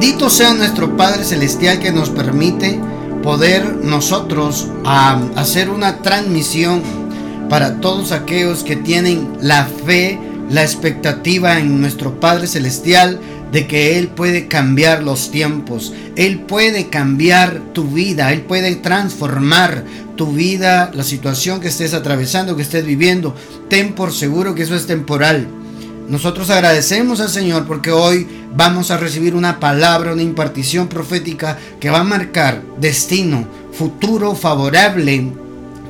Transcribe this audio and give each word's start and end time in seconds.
Bendito 0.00 0.30
sea 0.30 0.54
nuestro 0.54 0.96
Padre 0.96 1.24
Celestial 1.24 1.80
que 1.80 1.90
nos 1.90 2.08
permite 2.08 2.78
poder 3.20 3.78
nosotros 3.82 4.68
hacer 4.84 5.70
una 5.70 6.02
transmisión 6.02 6.82
para 7.50 7.80
todos 7.80 8.12
aquellos 8.12 8.62
que 8.62 8.76
tienen 8.76 9.28
la 9.40 9.64
fe, 9.64 10.20
la 10.50 10.62
expectativa 10.62 11.58
en 11.58 11.80
nuestro 11.80 12.20
Padre 12.20 12.46
Celestial 12.46 13.18
de 13.50 13.66
que 13.66 13.98
Él 13.98 14.06
puede 14.06 14.46
cambiar 14.46 15.02
los 15.02 15.32
tiempos, 15.32 15.92
Él 16.14 16.42
puede 16.42 16.86
cambiar 16.86 17.60
tu 17.72 17.82
vida, 17.82 18.32
Él 18.32 18.42
puede 18.42 18.76
transformar 18.76 19.82
tu 20.14 20.30
vida, 20.32 20.92
la 20.94 21.02
situación 21.02 21.60
que 21.60 21.68
estés 21.68 21.92
atravesando, 21.92 22.54
que 22.54 22.62
estés 22.62 22.86
viviendo. 22.86 23.34
Ten 23.68 23.96
por 23.96 24.12
seguro 24.12 24.54
que 24.54 24.62
eso 24.62 24.76
es 24.76 24.86
temporal. 24.86 25.48
Nosotros 26.08 26.48
agradecemos 26.48 27.20
al 27.20 27.28
Señor 27.28 27.66
porque 27.66 27.92
hoy 27.92 28.26
vamos 28.56 28.90
a 28.90 28.96
recibir 28.96 29.34
una 29.34 29.60
palabra, 29.60 30.14
una 30.14 30.22
impartición 30.22 30.88
profética 30.88 31.58
que 31.78 31.90
va 31.90 32.00
a 32.00 32.04
marcar 32.04 32.62
destino, 32.80 33.46
futuro 33.72 34.34
favorable 34.34 35.30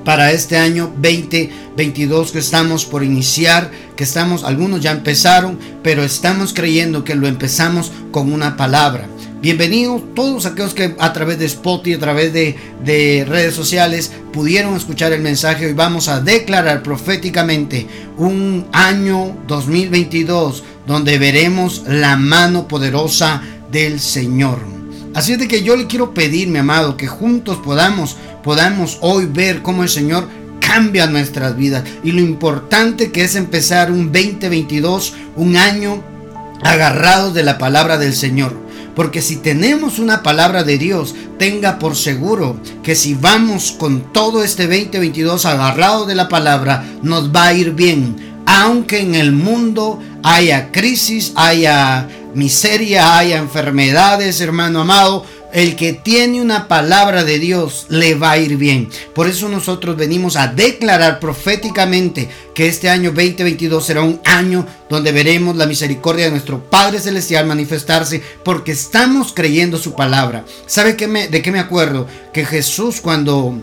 para 0.05 0.33
este 0.33 0.57
año 0.57 0.93
2022 0.97 2.33
que 2.33 2.41
estamos 2.41 2.85
por 2.85 3.05
iniciar, 3.05 3.71
que 3.95 4.03
estamos, 4.03 4.43
algunos 4.43 4.81
ya 4.81 4.91
empezaron, 4.91 5.57
pero 5.85 6.03
estamos 6.03 6.53
creyendo 6.53 7.05
que 7.05 7.15
lo 7.15 7.29
empezamos 7.29 7.93
con 8.11 8.33
una 8.33 8.57
palabra. 8.57 9.07
Bienvenidos 9.41 10.03
todos 10.17 10.47
aquellos 10.47 10.75
que 10.75 10.97
a 10.99 11.13
través 11.13 11.39
de 11.39 11.47
Spotify, 11.47 11.95
a 11.95 12.01
través 12.01 12.33
de, 12.33 12.57
de, 12.85 13.25
redes 13.25 13.55
sociales 13.55 14.11
pudieron 14.33 14.75
escuchar 14.75 15.13
el 15.13 15.23
mensaje. 15.23 15.67
Hoy 15.67 15.75
vamos 15.75 16.09
a 16.09 16.21
declarar 16.21 16.83
proféticamente 16.83 17.87
un 18.17 18.67
año 18.73 19.37
2022 19.47 20.65
donde 20.89 21.19
veremos 21.19 21.85
la 21.87 22.17
mano 22.17 22.67
poderosa 22.67 23.41
del 23.71 24.01
Señor. 24.01 24.59
Así 25.15 25.35
es 25.35 25.39
de 25.39 25.47
que 25.47 25.63
yo 25.63 25.77
le 25.77 25.87
quiero 25.87 26.15
pedir, 26.15 26.49
mi 26.49 26.59
amado, 26.59 26.97
que 26.97 27.07
juntos 27.07 27.59
podamos 27.59 28.17
podamos 28.43 28.99
hoy 29.03 29.27
ver 29.27 29.63
cómo 29.63 29.85
el 29.85 29.89
Señor 29.89 30.27
cambia 30.59 31.07
nuestras 31.07 31.57
vidas 31.57 31.85
y 32.03 32.11
lo 32.11 32.21
importante 32.21 33.13
que 33.13 33.23
es 33.23 33.37
empezar 33.37 33.93
un 33.93 34.11
2022, 34.11 35.15
un 35.37 35.57
año 35.57 36.03
agarrados 36.63 37.35
de 37.35 37.45
la 37.45 37.57
palabra 37.57 37.99
del 37.99 38.15
Señor. 38.15 38.68
Porque 38.99 39.23
si 39.23 39.37
tenemos 39.37 40.01
una 40.01 40.25
palabra 40.25 40.65
de 40.65 40.77
Dios, 40.77 41.15
tenga 41.39 41.79
por 41.79 41.95
seguro 41.95 42.61
que 42.83 42.97
si 42.97 43.15
vamos 43.15 43.71
con 43.71 44.13
todo 44.13 44.43
este 44.43 44.65
2022 44.67 45.47
agarrados 45.47 46.09
de 46.09 46.17
la 46.17 46.29
palabra, 46.29 46.85
nos 47.01 47.33
va 47.33 47.47
a 47.47 47.55
ir 47.55 47.75
bien. 47.75 48.43
Aunque 48.45 48.99
en 48.99 49.15
el 49.15 49.31
mundo 49.31 50.01
haya 50.25 50.73
crisis, 50.73 51.31
haya 51.37 52.09
miseria, 52.35 53.17
haya 53.17 53.37
enfermedades, 53.37 54.41
hermano 54.41 54.81
amado, 54.81 55.25
el 55.53 55.77
que 55.77 55.93
tiene 55.93 56.41
una 56.41 56.69
palabra 56.69 57.25
de 57.25 57.39
Dios 57.39 57.87
le 57.89 58.15
va 58.15 58.33
a 58.33 58.39
ir 58.39 58.57
bien. 58.57 58.89
Por 59.15 59.29
eso 59.29 59.49
nosotros 59.49 59.97
venimos 59.97 60.37
a 60.37 60.49
declarar 60.49 61.21
proféticamente 61.21 62.29
que 62.55 62.69
este 62.69 62.91
año 62.91 63.11
2022 63.13 63.85
será 63.85 64.03
un 64.03 64.21
año 64.25 64.67
donde 64.89 65.13
veremos 65.13 65.57
la 65.57 65.67
misericordia 65.67 66.27
de 66.27 66.33
nuestro 66.33 66.63
Padre 66.63 67.01
Celestial 67.01 67.47
manifestarse 67.47 68.23
porque 68.45 68.73
estamos 68.73 69.33
creyendo 69.33 69.79
su 69.79 69.95
palabra. 69.95 70.45
¿Sabe 70.67 70.97
me, 71.09 71.29
de 71.29 71.43
qué 71.43 71.51
me 71.53 71.61
acuerdo? 71.61 72.07
Que 72.33 72.45
Jesús 72.45 73.01
cuando 73.01 73.55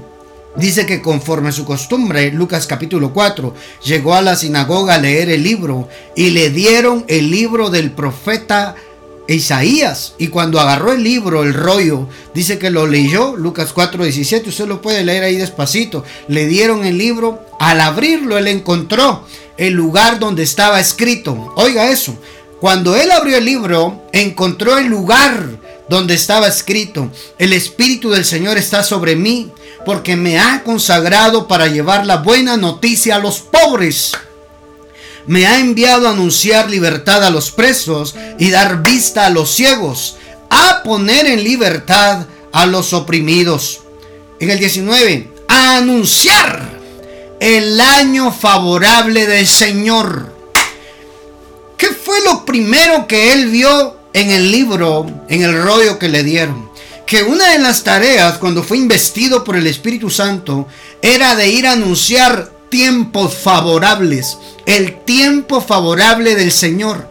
Dice 0.56 0.86
que 0.86 1.02
conforme 1.02 1.52
su 1.52 1.66
costumbre, 1.66 2.32
Lucas 2.32 2.66
capítulo 2.66 3.12
4, 3.12 3.54
llegó 3.84 4.16
a 4.16 4.22
la 4.22 4.38
sinagoga 4.38 4.96
a 4.96 5.00
leer 5.00 5.30
el 5.30 5.44
libro 5.44 5.90
y 6.16 6.30
le 6.30 6.50
dieron 6.50 7.04
el 7.10 7.30
libro 7.30 7.70
del 7.70 7.92
profeta 7.92 8.76
Isaías. 9.28 10.14
Y 10.18 10.28
cuando 10.28 10.60
agarró 10.60 10.92
el 10.92 11.04
libro, 11.04 11.44
el 11.44 11.54
rollo, 11.54 12.08
dice 12.34 12.60
que 12.60 12.70
lo 12.70 12.88
leyó, 12.88 13.36
Lucas 13.36 13.74
4:17, 13.74 14.48
usted 14.48 14.68
lo 14.68 14.82
puede 14.82 15.04
leer 15.04 15.24
ahí 15.24 15.38
despacito. 15.38 16.04
Le 16.28 16.46
dieron 16.48 16.86
el 16.86 16.98
libro, 16.98 17.40
al 17.60 17.82
abrirlo 17.82 18.38
él 18.38 18.48
encontró 18.48 19.26
el 19.58 19.74
lugar 19.74 20.20
donde 20.20 20.44
estaba 20.44 20.80
escrito. 20.80 21.54
Oiga 21.56 21.90
eso, 21.90 22.18
cuando 22.60 22.96
él 22.96 23.12
abrió 23.12 23.38
el 23.38 23.46
libro, 23.46 24.04
encontró 24.12 24.78
el 24.78 24.88
lugar 24.88 25.60
donde 25.90 26.16
estaba 26.16 26.48
escrito, 26.48 27.12
el 27.38 27.54
Espíritu 27.54 28.10
del 28.10 28.26
Señor 28.26 28.58
está 28.58 28.84
sobre 28.84 29.16
mí, 29.16 29.52
porque 29.86 30.16
me 30.16 30.40
ha 30.40 30.64
consagrado 30.64 31.48
para 31.48 31.68
llevar 31.68 32.08
la 32.08 32.18
buena 32.18 32.58
noticia 32.58 33.16
a 33.16 33.20
los 33.20 33.40
pobres 33.40 34.14
me 35.28 35.48
ha 35.48 35.60
enviado 35.60 36.08
a 36.08 36.12
anunciar 36.12 36.70
libertad 36.70 37.24
a 37.24 37.30
los 37.30 37.52
presos 37.52 38.16
y 38.38 38.50
dar 38.50 38.84
vista 38.84 39.26
a 39.26 39.30
los 39.30 39.52
ciegos, 39.52 40.18
a 40.50 40.84
poner 40.84 41.26
en 41.26 41.44
libertad 41.44 42.28
a 42.52 42.66
los 42.66 42.94
oprimidos. 42.94 43.82
En 44.40 44.52
el 44.52 44.60
19, 44.60 45.32
a 45.48 45.78
anunciar 45.78 46.76
el 47.40 47.80
año 47.80 48.32
favorable 48.32 49.26
del 49.26 49.48
Señor. 49.48 50.34
¿Qué 51.78 51.88
fue 51.88 52.22
lo 52.24 52.46
primero 52.46 53.08
que 53.08 53.34
él 53.34 53.50
vio 53.50 53.98
en 54.14 54.32
el 54.32 54.52
libro, 54.52 55.06
en 55.28 55.44
el 55.44 55.62
rollo 55.62 56.00
que 56.00 56.10
le 56.10 56.24
dieron? 56.24 56.70
Que 57.06 57.24
una 57.24 57.52
de 57.52 57.60
las 57.60 57.84
tareas 57.84 58.38
cuando 58.38 58.64
fue 58.64 58.78
investido 58.78 59.44
por 59.44 59.56
el 59.56 59.68
Espíritu 59.68 60.10
Santo 60.10 60.68
era 61.02 61.36
de 61.36 61.50
ir 61.50 61.68
a 61.68 61.74
anunciar 61.74 62.55
tiempos 62.76 63.38
favorables, 63.38 64.38
el 64.66 65.06
tiempo 65.06 65.62
favorable 65.62 66.36
del 66.36 66.52
Señor. 66.52 67.08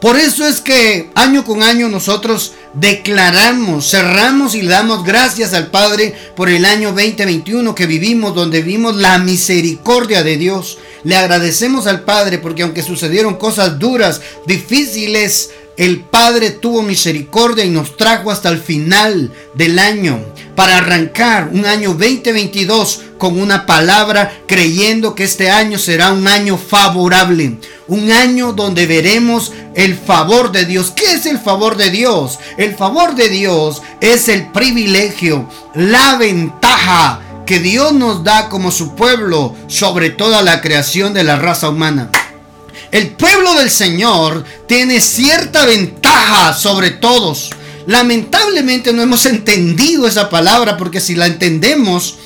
Por 0.00 0.16
eso 0.16 0.46
es 0.46 0.60
que 0.60 1.10
año 1.16 1.44
con 1.44 1.64
año 1.64 1.88
nosotros 1.88 2.52
declaramos, 2.72 3.90
cerramos 3.90 4.54
y 4.54 4.62
le 4.62 4.70
damos 4.70 5.02
gracias 5.02 5.52
al 5.52 5.66
Padre 5.72 6.14
por 6.36 6.48
el 6.48 6.64
año 6.64 6.92
2021 6.92 7.74
que 7.74 7.86
vivimos, 7.86 8.36
donde 8.36 8.62
vimos 8.62 8.94
la 8.94 9.18
misericordia 9.18 10.22
de 10.22 10.36
Dios. 10.36 10.78
Le 11.02 11.16
agradecemos 11.16 11.88
al 11.88 12.02
Padre 12.02 12.38
porque 12.38 12.62
aunque 12.62 12.84
sucedieron 12.84 13.34
cosas 13.34 13.80
duras, 13.80 14.20
difíciles, 14.46 15.50
el 15.76 16.00
Padre 16.00 16.50
tuvo 16.50 16.82
misericordia 16.82 17.64
y 17.64 17.70
nos 17.70 17.96
trajo 17.96 18.30
hasta 18.30 18.48
el 18.48 18.58
final 18.58 19.32
del 19.54 19.78
año 19.78 20.20
para 20.54 20.78
arrancar 20.78 21.48
un 21.52 21.64
año 21.64 21.90
2022 21.90 23.00
con 23.18 23.40
una 23.40 23.64
palabra 23.64 24.32
creyendo 24.46 25.14
que 25.14 25.24
este 25.24 25.50
año 25.50 25.78
será 25.78 26.12
un 26.12 26.28
año 26.28 26.58
favorable, 26.58 27.58
un 27.88 28.12
año 28.12 28.52
donde 28.52 28.86
veremos 28.86 29.52
el 29.74 29.96
favor 29.96 30.52
de 30.52 30.66
Dios. 30.66 30.92
¿Qué 30.94 31.12
es 31.12 31.26
el 31.26 31.38
favor 31.38 31.76
de 31.76 31.90
Dios? 31.90 32.38
El 32.58 32.74
favor 32.74 33.14
de 33.14 33.28
Dios 33.28 33.80
es 34.00 34.28
el 34.28 34.50
privilegio, 34.52 35.48
la 35.74 36.16
ventaja 36.16 37.20
que 37.46 37.58
Dios 37.58 37.92
nos 37.92 38.22
da 38.24 38.48
como 38.48 38.70
su 38.70 38.94
pueblo 38.94 39.54
sobre 39.68 40.10
toda 40.10 40.42
la 40.42 40.60
creación 40.60 41.14
de 41.14 41.24
la 41.24 41.36
raza 41.36 41.70
humana. 41.70 42.10
El 42.92 43.08
pueblo 43.08 43.54
del 43.54 43.70
Señor 43.70 44.44
tiene 44.68 45.00
cierta 45.00 45.64
ventaja 45.64 46.52
sobre 46.52 46.90
todos. 46.90 47.50
Lamentablemente 47.86 48.92
no 48.92 49.00
hemos 49.00 49.24
entendido 49.24 50.06
esa 50.06 50.28
palabra 50.28 50.76
porque 50.76 51.00
si 51.00 51.14
la 51.14 51.26
entendemos, 51.26 52.18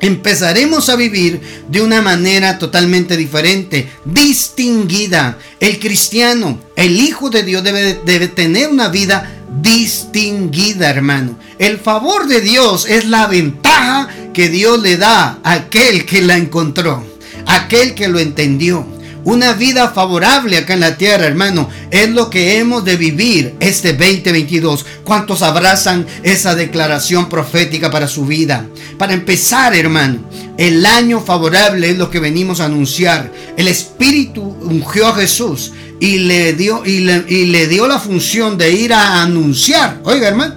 empezaremos 0.00 0.88
a 0.90 0.96
vivir 0.96 1.40
de 1.68 1.80
una 1.80 2.02
manera 2.02 2.56
totalmente 2.56 3.16
diferente, 3.16 3.88
distinguida. 4.04 5.38
El 5.58 5.80
cristiano, 5.80 6.60
el 6.76 7.00
Hijo 7.00 7.28
de 7.28 7.42
Dios 7.42 7.64
debe, 7.64 8.28
tener 8.28 8.68
una 8.68 8.88
vida 8.88 9.42
distinguida, 9.60 10.88
hermano. 10.88 11.36
El 11.58 11.78
favor 11.78 12.28
de 12.28 12.40
Dios 12.40 12.86
es 12.88 13.06
la 13.06 13.26
ventaja 13.26 14.08
que 14.32 14.50
Dios 14.50 14.80
le 14.80 14.98
da 14.98 15.40
a 15.42 15.52
aquel 15.52 16.06
que 16.06 16.22
la 16.22 16.36
encontró, 16.36 17.04
aquel 17.46 17.94
que 17.94 18.06
lo 18.06 18.20
entendió. 18.20 18.95
Una 19.26 19.54
vida 19.54 19.90
favorable 19.90 20.56
acá 20.56 20.74
en 20.74 20.80
la 20.80 20.96
tierra, 20.96 21.26
hermano, 21.26 21.68
es 21.90 22.10
lo 22.10 22.30
que 22.30 22.58
hemos 22.58 22.84
de 22.84 22.96
vivir 22.96 23.56
este 23.58 23.92
2022. 23.92 24.86
¿Cuántos 25.02 25.42
abrazan 25.42 26.06
esa 26.22 26.54
declaración 26.54 27.28
profética 27.28 27.90
para 27.90 28.06
su 28.06 28.24
vida? 28.24 28.68
Para 28.98 29.14
empezar, 29.14 29.74
hermano, 29.74 30.20
el 30.56 30.86
año 30.86 31.20
favorable 31.20 31.90
es 31.90 31.98
lo 31.98 32.08
que 32.08 32.20
venimos 32.20 32.60
a 32.60 32.66
anunciar. 32.66 33.32
El 33.56 33.66
Espíritu 33.66 34.42
ungió 34.42 35.08
a 35.08 35.16
Jesús 35.16 35.72
y 35.98 36.20
le 36.20 36.52
dio, 36.52 36.86
y 36.86 37.00
le, 37.00 37.66
dio 37.66 37.88
la 37.88 37.98
función 37.98 38.56
de 38.56 38.70
ir 38.70 38.92
a 38.92 39.22
anunciar, 39.22 40.02
oiga, 40.04 40.28
hermano, 40.28 40.54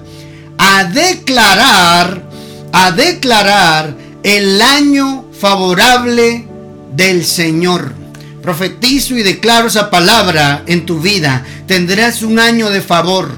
a 0.59 0.83
declarar, 0.83 2.29
a 2.71 2.91
declarar 2.91 3.97
el 4.21 4.61
año 4.61 5.25
favorable 5.31 6.47
del 6.95 7.25
Señor. 7.25 7.98
Profetizo 8.41 9.17
y 9.17 9.23
declaro 9.23 9.67
esa 9.67 9.89
palabra 9.89 10.63
en 10.65 10.85
tu 10.85 10.99
vida. 10.99 11.45
Tendrás 11.67 12.21
un 12.21 12.39
año 12.39 12.69
de 12.69 12.81
favor. 12.81 13.29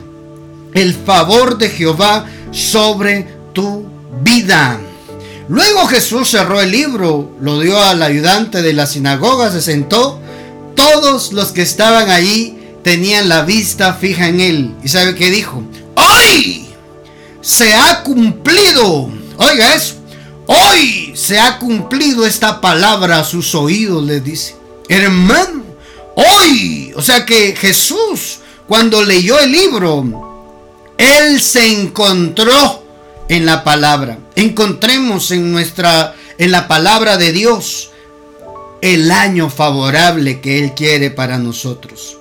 El 0.73 0.93
favor 0.93 1.57
de 1.57 1.69
Jehová 1.69 2.25
sobre 2.51 3.27
tu 3.53 3.85
vida. 4.23 4.79
Luego 5.49 5.87
Jesús 5.87 6.29
cerró 6.29 6.61
el 6.61 6.71
libro, 6.71 7.35
lo 7.41 7.59
dio 7.59 7.81
al 7.81 8.01
ayudante 8.03 8.61
de 8.61 8.73
la 8.73 8.85
sinagoga, 8.85 9.51
se 9.51 9.61
sentó. 9.61 10.19
Todos 10.75 11.33
los 11.33 11.51
que 11.51 11.61
estaban 11.61 12.09
allí 12.09 12.57
tenían 12.83 13.27
la 13.27 13.41
vista 13.41 13.93
fija 13.93 14.27
en 14.27 14.39
él. 14.39 14.75
¿Y 14.83 14.87
sabe 14.87 15.15
qué 15.15 15.29
dijo? 15.29 15.63
Hoy 15.95 16.67
se 17.41 17.73
ha 17.73 18.03
cumplido. 18.03 19.11
Oiga 19.37 19.75
eso. 19.75 19.95
Hoy 20.47 21.11
se 21.15 21.39
ha 21.39 21.59
cumplido 21.59 22.25
esta 22.25 22.61
palabra 22.61 23.19
a 23.19 23.23
sus 23.23 23.55
oídos, 23.55 24.03
le 24.03 24.21
dice. 24.21 24.60
Hermano, 24.91 25.63
hoy. 26.15 26.91
O 26.97 27.01
sea 27.01 27.25
que 27.25 27.55
Jesús, 27.55 28.39
cuando 28.67 29.01
leyó 29.01 29.39
el 29.39 29.49
libro, 29.49 30.93
él 30.97 31.39
se 31.41 31.65
encontró 31.65 32.83
en 33.29 33.45
la 33.45 33.63
palabra. 33.63 34.17
Encontremos 34.35 35.31
en 35.31 35.49
nuestra 35.49 36.13
en 36.37 36.51
la 36.51 36.67
palabra 36.67 37.15
de 37.15 37.31
Dios 37.31 37.91
el 38.81 39.11
año 39.11 39.49
favorable 39.49 40.41
que 40.41 40.59
él 40.59 40.73
quiere 40.73 41.09
para 41.09 41.37
nosotros. 41.37 42.17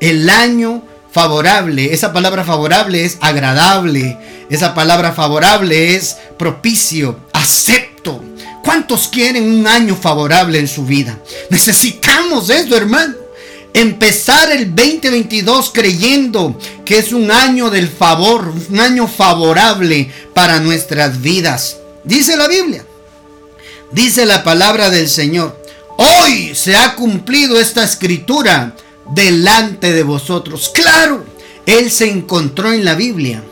El 0.00 0.30
año 0.30 0.82
favorable, 1.10 1.92
esa 1.92 2.14
palabra 2.14 2.42
favorable 2.42 3.04
es 3.04 3.18
agradable, 3.20 4.16
esa 4.48 4.74
palabra 4.74 5.12
favorable 5.12 5.94
es 5.94 6.16
propicio, 6.38 7.18
acepto. 7.34 8.24
¿Cuántos 8.68 9.08
quieren 9.08 9.50
un 9.50 9.66
año 9.66 9.96
favorable 9.96 10.58
en 10.58 10.68
su 10.68 10.84
vida? 10.84 11.18
Necesitamos 11.48 12.50
eso, 12.50 12.76
hermano. 12.76 13.14
Empezar 13.72 14.52
el 14.52 14.74
2022 14.74 15.70
creyendo 15.72 16.58
que 16.84 16.98
es 16.98 17.14
un 17.14 17.30
año 17.30 17.70
del 17.70 17.88
favor, 17.88 18.52
un 18.68 18.78
año 18.78 19.08
favorable 19.08 20.12
para 20.34 20.60
nuestras 20.60 21.22
vidas. 21.22 21.78
Dice 22.04 22.36
la 22.36 22.46
Biblia, 22.46 22.84
dice 23.90 24.26
la 24.26 24.44
palabra 24.44 24.90
del 24.90 25.08
Señor. 25.08 25.58
Hoy 25.96 26.54
se 26.54 26.76
ha 26.76 26.94
cumplido 26.94 27.58
esta 27.58 27.82
escritura 27.84 28.76
delante 29.14 29.94
de 29.94 30.02
vosotros. 30.02 30.70
Claro, 30.74 31.24
Él 31.64 31.90
se 31.90 32.10
encontró 32.10 32.70
en 32.74 32.84
la 32.84 32.94
Biblia. 32.94 33.42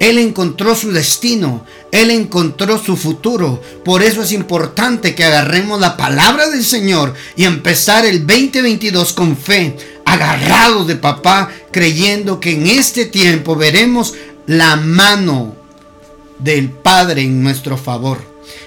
Él 0.00 0.18
encontró 0.18 0.74
su 0.74 0.90
destino, 0.90 1.64
Él 1.94 2.10
encontró 2.10 2.76
su 2.76 2.96
futuro. 2.96 3.62
Por 3.84 4.02
eso 4.02 4.22
es 4.22 4.32
importante 4.32 5.14
que 5.14 5.24
agarremos 5.24 5.78
la 5.78 5.96
palabra 5.96 6.50
del 6.50 6.64
Señor 6.64 7.14
y 7.36 7.44
empezar 7.44 8.04
el 8.04 8.26
2022 8.26 9.12
con 9.12 9.36
fe, 9.36 9.76
agarrados 10.04 10.88
de 10.88 10.96
papá, 10.96 11.50
creyendo 11.70 12.40
que 12.40 12.50
en 12.50 12.66
este 12.66 13.04
tiempo 13.04 13.54
veremos 13.54 14.14
la 14.48 14.74
mano 14.74 15.54
del 16.40 16.68
Padre 16.68 17.22
en 17.22 17.44
nuestro 17.44 17.78
favor. 17.78 18.18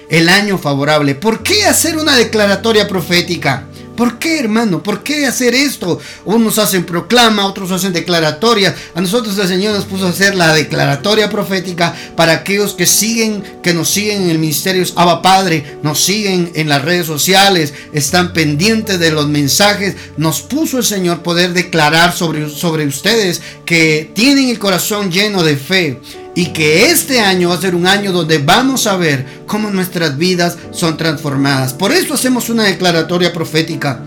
El 0.08 0.30
año 0.30 0.56
favorable. 0.56 1.14
¿Por 1.14 1.42
qué 1.42 1.66
hacer 1.66 1.98
una 1.98 2.16
declaratoria 2.16 2.88
profética? 2.88 3.66
¿Por 3.98 4.20
qué, 4.20 4.38
hermano? 4.38 4.80
¿Por 4.80 5.02
qué 5.02 5.26
hacer 5.26 5.56
esto? 5.56 5.98
Unos 6.24 6.56
hacen 6.58 6.84
proclama, 6.84 7.44
otros 7.44 7.72
hacen 7.72 7.92
declaratoria. 7.92 8.72
A 8.94 9.00
nosotros 9.00 9.36
el 9.36 9.48
Señor 9.48 9.74
nos 9.74 9.86
puso 9.86 10.06
a 10.06 10.10
hacer 10.10 10.36
la 10.36 10.54
declaratoria 10.54 11.28
profética 11.28 11.92
para 12.14 12.30
aquellos 12.30 12.74
que 12.74 12.86
siguen, 12.86 13.42
que 13.60 13.74
nos 13.74 13.90
siguen 13.90 14.22
en 14.22 14.30
el 14.30 14.38
ministerio 14.38 14.84
Abba 14.94 15.20
Padre, 15.20 15.78
nos 15.82 16.00
siguen 16.00 16.52
en 16.54 16.68
las 16.68 16.84
redes 16.84 17.06
sociales, 17.06 17.74
están 17.92 18.32
pendientes 18.32 19.00
de 19.00 19.10
los 19.10 19.26
mensajes. 19.26 19.96
Nos 20.16 20.42
puso 20.42 20.78
el 20.78 20.84
Señor 20.84 21.24
poder 21.24 21.52
declarar 21.52 22.14
sobre, 22.14 22.48
sobre 22.50 22.86
ustedes 22.86 23.42
que 23.64 24.12
tienen 24.14 24.48
el 24.48 24.60
corazón 24.60 25.10
lleno 25.10 25.42
de 25.42 25.56
fe 25.56 26.00
y 26.34 26.46
que 26.46 26.90
este 26.90 27.20
año 27.20 27.48
va 27.48 27.56
a 27.56 27.60
ser 27.60 27.74
un 27.74 27.86
año 27.86 28.12
donde 28.12 28.38
vamos 28.38 28.86
a 28.86 28.96
ver 28.96 29.26
cómo 29.46 29.70
nuestras 29.70 30.16
vidas 30.16 30.56
son 30.70 30.96
transformadas. 30.96 31.72
Por 31.72 31.92
eso 31.92 32.14
hacemos 32.14 32.48
una 32.48 32.64
declaratoria 32.64 33.32
profética. 33.32 34.00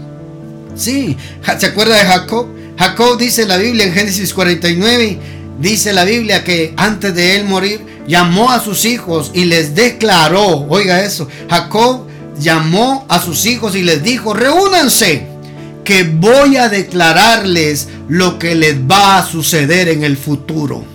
Sí, 0.76 1.18
¿se 1.58 1.66
acuerda 1.66 1.98
de 1.98 2.06
Jacob? 2.06 2.48
Jacob 2.78 3.18
dice 3.18 3.46
la 3.46 3.58
Biblia 3.58 3.86
en 3.86 3.94
Génesis 3.94 4.34
49, 4.34 5.20
dice 5.60 5.94
la 5.94 6.06
Biblia 6.06 6.44
que 6.44 6.74
antes 6.78 7.14
de 7.14 7.36
él 7.36 7.44
morir 7.46 7.82
llamó 8.08 8.52
a 8.52 8.64
sus 8.64 8.86
hijos 8.86 9.32
y 9.34 9.46
les 9.46 9.76
declaró, 9.76 10.66
oiga 10.70 11.04
eso, 11.04 11.28
Jacob 11.50 12.08
llamó 12.40 13.06
a 13.10 13.22
sus 13.22 13.46
hijos 13.46 13.76
y 13.76 13.84
les 13.84 14.04
dijo, 14.04 14.34
reúnanse, 14.34 15.28
que 15.84 16.04
voy 16.04 16.58
a 16.58 16.70
declararles 16.70 17.88
lo 18.08 18.40
que 18.40 18.56
les 18.56 18.78
va 18.80 19.18
a 19.18 19.26
suceder 19.26 19.90
en 19.90 20.04
el 20.04 20.18
futuro. 20.18 20.91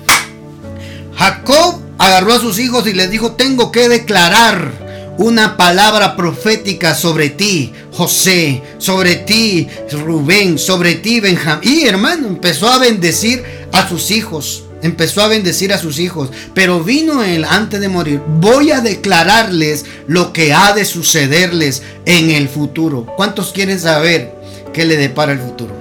Jacob 1.17 1.81
agarró 1.99 2.35
a 2.35 2.41
sus 2.41 2.59
hijos 2.59 2.87
y 2.87 2.93
les 2.93 3.11
dijo, 3.11 3.33
tengo 3.33 3.73
que 3.73 3.89
declarar 3.89 4.87
una 5.19 5.57
palabra 5.57 6.15
profética 6.15 6.95
sobre 6.95 7.31
ti, 7.31 7.73
José, 7.93 8.63
sobre 8.79 9.17
ti, 9.17 9.67
Rubén, 9.91 10.59
sobre 10.59 10.97
ti, 10.97 11.21
Benjamín. 11.21 11.63
Y 11.63 11.87
hermano, 11.87 12.29
empezó 12.29 12.69
a 12.69 12.79
bendecir 12.79 13.43
a 13.73 13.89
sus 13.89 14.11
hijos. 14.11 14.65
Empezó 14.83 15.23
a 15.23 15.29
bendecir 15.29 15.73
a 15.73 15.79
sus 15.79 15.99
hijos. 15.99 16.31
Pero 16.55 16.85
vino 16.85 17.23
él 17.23 17.45
antes 17.45 17.81
de 17.81 17.89
morir. 17.89 18.21
Voy 18.41 18.71
a 18.71 18.83
declararles 18.83 19.87
lo 20.07 20.35
que 20.35 20.53
ha 20.53 20.75
de 20.75 20.85
sucederles 20.85 21.83
en 22.05 22.31
el 22.31 22.49
futuro. 22.49 23.07
¿Cuántos 23.17 23.53
quieren 23.53 23.81
saber 23.81 24.35
qué 24.75 24.85
le 24.85 24.99
depara 24.99 25.33
el 25.33 25.41
futuro? 25.41 25.75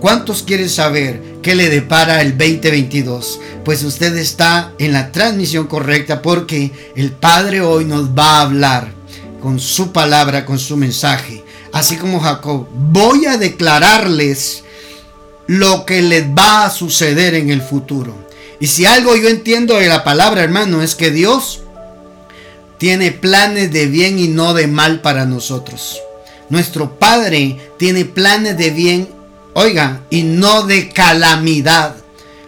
¿Cuántos 0.00 0.42
quieren 0.42 0.68
saber 0.68 1.31
qué 1.42 1.54
le 1.54 1.68
depara 1.68 2.22
el 2.22 2.38
2022? 2.38 3.40
pues 3.64 3.84
usted 3.84 4.16
está 4.16 4.72
en 4.78 4.92
la 4.92 5.12
transmisión 5.12 5.66
correcta 5.66 6.22
porque 6.22 6.72
el 6.96 7.12
Padre 7.12 7.60
hoy 7.60 7.84
nos 7.84 8.10
va 8.10 8.38
a 8.38 8.42
hablar 8.42 8.92
con 9.40 9.60
su 9.60 9.92
palabra, 9.92 10.44
con 10.44 10.58
su 10.58 10.76
mensaje. 10.76 11.44
Así 11.72 11.96
como 11.96 12.20
Jacob, 12.20 12.66
voy 12.72 13.26
a 13.26 13.38
declararles 13.38 14.64
lo 15.46 15.84
que 15.84 16.02
les 16.02 16.26
va 16.26 16.64
a 16.64 16.70
suceder 16.70 17.34
en 17.34 17.50
el 17.50 17.62
futuro. 17.62 18.14
Y 18.60 18.66
si 18.66 18.84
algo 18.84 19.16
yo 19.16 19.28
entiendo 19.28 19.74
de 19.74 19.88
la 19.88 20.04
palabra, 20.04 20.42
hermano, 20.42 20.82
es 20.82 20.94
que 20.94 21.10
Dios 21.10 21.62
tiene 22.78 23.10
planes 23.10 23.72
de 23.72 23.86
bien 23.86 24.18
y 24.18 24.28
no 24.28 24.54
de 24.54 24.66
mal 24.66 25.00
para 25.00 25.24
nosotros. 25.24 25.98
Nuestro 26.48 26.98
Padre 26.98 27.58
tiene 27.78 28.04
planes 28.04 28.58
de 28.58 28.70
bien, 28.70 29.08
oiga, 29.54 30.02
y 30.10 30.22
no 30.22 30.62
de 30.62 30.88
calamidad. 30.88 31.96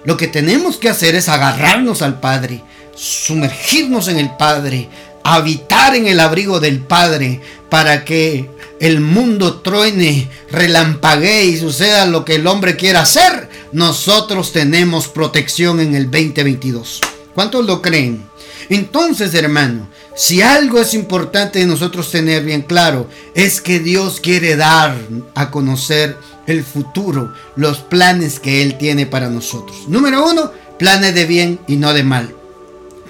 Lo 0.05 0.17
que 0.17 0.29
tenemos 0.29 0.77
que 0.77 0.89
hacer 0.89 1.15
es 1.15 1.29
agarrarnos 1.29 2.03
al 2.03 2.21
Padre, 2.21 2.62
sumergirnos 2.95 4.09
en 4.09 4.19
el 4.19 4.31
Padre, 4.37 4.89
habitar 5.23 5.97
en 5.97 6.06
el 6.06 6.21
abrigo 6.21 6.61
del 6.61 6.81
Padre 6.81 7.40
para 7.71 8.05
que 8.05 8.49
el 8.81 9.00
mundo 9.00 9.61
truene, 9.61 10.28
relampaguee 10.50 11.47
y 11.47 11.57
suceda 11.57 12.07
lo 12.07 12.25
que 12.25 12.35
el 12.37 12.47
hombre 12.47 12.76
quiera 12.76 13.00
hacer. 13.00 13.49
Nosotros 13.73 14.52
tenemos 14.52 15.09
protección 15.09 15.81
en 15.81 15.95
el 15.95 16.11
2022. 16.11 17.00
¿Cuántos 17.35 17.67
lo 17.67 17.83
creen? 17.83 18.25
Entonces, 18.69 19.35
hermano, 19.35 19.88
si 20.14 20.43
algo 20.43 20.81
es 20.81 20.95
importante 20.95 21.59
de 21.59 21.67
nosotros 21.67 22.11
tener 22.11 22.45
bien 22.45 22.62
claro, 22.62 23.09
es 23.35 23.61
que 23.61 23.81
Dios 23.81 24.21
quiere 24.21 24.57
dar 24.57 24.97
a 25.35 25.50
conocer 25.50 26.17
el 26.47 26.62
futuro, 26.62 27.33
los 27.57 27.79
planes 27.79 28.38
que 28.38 28.62
Él 28.62 28.79
tiene 28.79 29.07
para 29.07 29.29
nosotros. 29.29 29.88
Número 29.88 30.25
uno, 30.25 30.53
planes 30.79 31.14
de 31.14 31.25
bien 31.25 31.59
y 31.67 31.76
no 31.76 31.93
de 31.93 32.05
mal. 32.05 32.35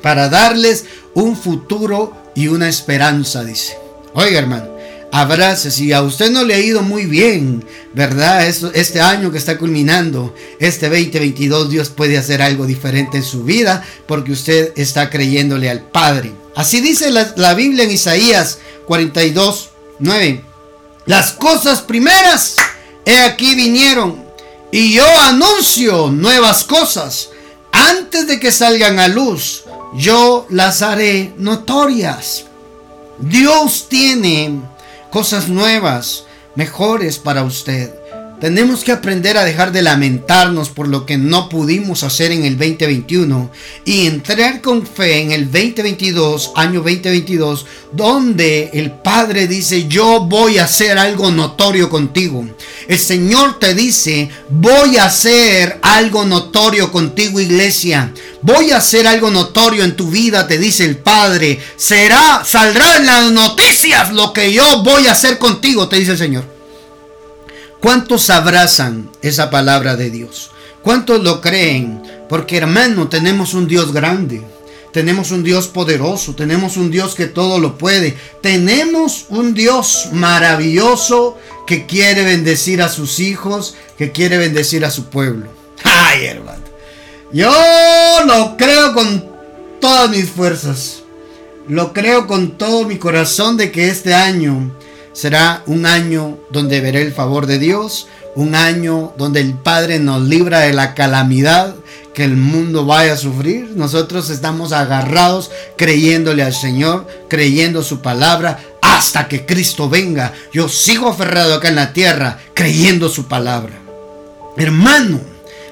Para 0.02 0.28
darles 0.28 0.86
un 1.14 1.36
futuro 1.36 2.16
y 2.34 2.48
una 2.48 2.68
esperanza, 2.68 3.44
dice. 3.44 3.76
Oiga, 4.14 4.38
hermano, 4.38 4.73
abrace. 5.14 5.70
Si 5.70 5.92
a 5.92 6.02
usted 6.02 6.30
no 6.30 6.44
le 6.44 6.54
ha 6.54 6.58
ido 6.58 6.82
muy 6.82 7.06
bien, 7.06 7.64
¿verdad? 7.94 8.46
Este 8.46 9.00
año 9.00 9.30
que 9.30 9.38
está 9.38 9.56
culminando, 9.56 10.34
este 10.58 10.88
2022, 10.88 11.70
Dios 11.70 11.88
puede 11.88 12.18
hacer 12.18 12.42
algo 12.42 12.66
diferente 12.66 13.18
en 13.18 13.24
su 13.24 13.44
vida 13.44 13.84
porque 14.06 14.32
usted 14.32 14.72
está 14.76 15.10
creyéndole 15.10 15.70
al 15.70 15.82
Padre. 15.82 16.32
Así 16.56 16.80
dice 16.80 17.10
la, 17.10 17.32
la 17.36 17.54
Biblia 17.54 17.84
en 17.84 17.90
Isaías 17.90 18.58
42, 18.86 19.70
9. 20.00 20.44
Las 21.06 21.32
cosas 21.32 21.82
primeras 21.82 22.56
He 23.04 23.20
aquí 23.20 23.54
vinieron 23.54 24.24
y 24.72 24.94
yo 24.94 25.06
anuncio 25.20 26.10
nuevas 26.10 26.64
cosas. 26.64 27.28
Antes 27.70 28.26
de 28.26 28.40
que 28.40 28.50
salgan 28.50 28.98
a 28.98 29.08
luz, 29.08 29.64
yo 29.94 30.46
las 30.48 30.80
haré 30.82 31.34
notorias. 31.36 32.44
Dios 33.18 33.86
tiene 33.88 34.60
cosas 35.14 35.48
nuevas, 35.48 36.26
mejores 36.56 37.18
para 37.18 37.44
usted. 37.44 38.03
Tenemos 38.44 38.84
que 38.84 38.92
aprender 38.92 39.38
a 39.38 39.44
dejar 39.44 39.72
de 39.72 39.80
lamentarnos 39.80 40.68
por 40.68 40.86
lo 40.86 41.06
que 41.06 41.16
no 41.16 41.48
pudimos 41.48 42.02
hacer 42.02 42.30
en 42.30 42.44
el 42.44 42.58
2021 42.58 43.50
y 43.86 44.06
entrar 44.06 44.60
con 44.60 44.86
fe 44.86 45.22
en 45.22 45.32
el 45.32 45.50
2022, 45.50 46.52
año 46.54 46.82
2022, 46.82 47.64
donde 47.92 48.68
el 48.74 48.90
Padre 48.90 49.48
dice, 49.48 49.88
yo 49.88 50.26
voy 50.28 50.58
a 50.58 50.64
hacer 50.64 50.98
algo 50.98 51.30
notorio 51.30 51.88
contigo. 51.88 52.46
El 52.86 52.98
Señor 52.98 53.58
te 53.58 53.74
dice, 53.74 54.28
voy 54.50 54.98
a 54.98 55.06
hacer 55.06 55.78
algo 55.80 56.26
notorio 56.26 56.92
contigo, 56.92 57.40
iglesia. 57.40 58.12
Voy 58.42 58.72
a 58.72 58.76
hacer 58.76 59.06
algo 59.06 59.30
notorio 59.30 59.84
en 59.84 59.96
tu 59.96 60.10
vida, 60.10 60.46
te 60.46 60.58
dice 60.58 60.84
el 60.84 60.98
Padre. 60.98 61.58
Será, 61.76 62.44
saldrá 62.44 62.98
en 62.98 63.06
las 63.06 63.32
noticias 63.32 64.12
lo 64.12 64.34
que 64.34 64.52
yo 64.52 64.82
voy 64.82 65.06
a 65.06 65.12
hacer 65.12 65.38
contigo, 65.38 65.88
te 65.88 65.96
dice 65.96 66.12
el 66.12 66.18
Señor. 66.18 66.53
¿Cuántos 67.84 68.30
abrazan 68.30 69.10
esa 69.20 69.50
palabra 69.50 69.94
de 69.94 70.08
Dios? 70.08 70.50
¿Cuántos 70.82 71.22
lo 71.22 71.42
creen? 71.42 72.02
Porque 72.30 72.56
hermano, 72.56 73.10
tenemos 73.10 73.52
un 73.52 73.68
Dios 73.68 73.92
grande. 73.92 74.40
Tenemos 74.90 75.32
un 75.32 75.44
Dios 75.44 75.68
poderoso, 75.68 76.34
tenemos 76.34 76.78
un 76.78 76.90
Dios 76.90 77.14
que 77.14 77.26
todo 77.26 77.58
lo 77.58 77.76
puede, 77.76 78.16
tenemos 78.40 79.26
un 79.28 79.52
Dios 79.52 80.08
maravilloso 80.12 81.36
que 81.66 81.84
quiere 81.84 82.24
bendecir 82.24 82.80
a 82.80 82.88
sus 82.88 83.20
hijos, 83.20 83.74
que 83.98 84.12
quiere 84.12 84.38
bendecir 84.38 84.86
a 84.86 84.90
su 84.90 85.10
pueblo. 85.10 85.48
Ay, 85.82 86.24
hermano. 86.24 86.64
Yo 87.34 87.52
lo 88.24 88.56
creo 88.56 88.94
con 88.94 89.26
todas 89.78 90.08
mis 90.08 90.30
fuerzas. 90.30 91.02
Lo 91.68 91.92
creo 91.92 92.26
con 92.26 92.52
todo 92.56 92.84
mi 92.84 92.96
corazón 92.96 93.58
de 93.58 93.70
que 93.70 93.90
este 93.90 94.14
año 94.14 94.72
será 95.14 95.62
un 95.66 95.86
año 95.86 96.36
donde 96.50 96.80
veré 96.80 97.00
el 97.00 97.12
favor 97.12 97.46
de 97.46 97.58
Dios, 97.58 98.08
un 98.34 98.54
año 98.54 99.14
donde 99.16 99.40
el 99.40 99.54
Padre 99.54 99.98
nos 100.00 100.22
libra 100.22 100.60
de 100.60 100.74
la 100.74 100.94
calamidad 100.94 101.74
que 102.12 102.24
el 102.24 102.36
mundo 102.36 102.84
vaya 102.84 103.14
a 103.14 103.16
sufrir. 103.16 103.70
Nosotros 103.74 104.28
estamos 104.28 104.72
agarrados 104.72 105.50
creyéndole 105.76 106.42
al 106.42 106.52
Señor, 106.52 107.06
creyendo 107.28 107.82
su 107.82 108.00
palabra 108.00 108.58
hasta 108.82 109.28
que 109.28 109.46
Cristo 109.46 109.88
venga. 109.88 110.32
Yo 110.52 110.68
sigo 110.68 111.08
aferrado 111.08 111.54
acá 111.54 111.68
en 111.68 111.76
la 111.76 111.92
tierra 111.92 112.38
creyendo 112.52 113.08
su 113.08 113.26
palabra. 113.26 113.80
Hermano, 114.56 115.20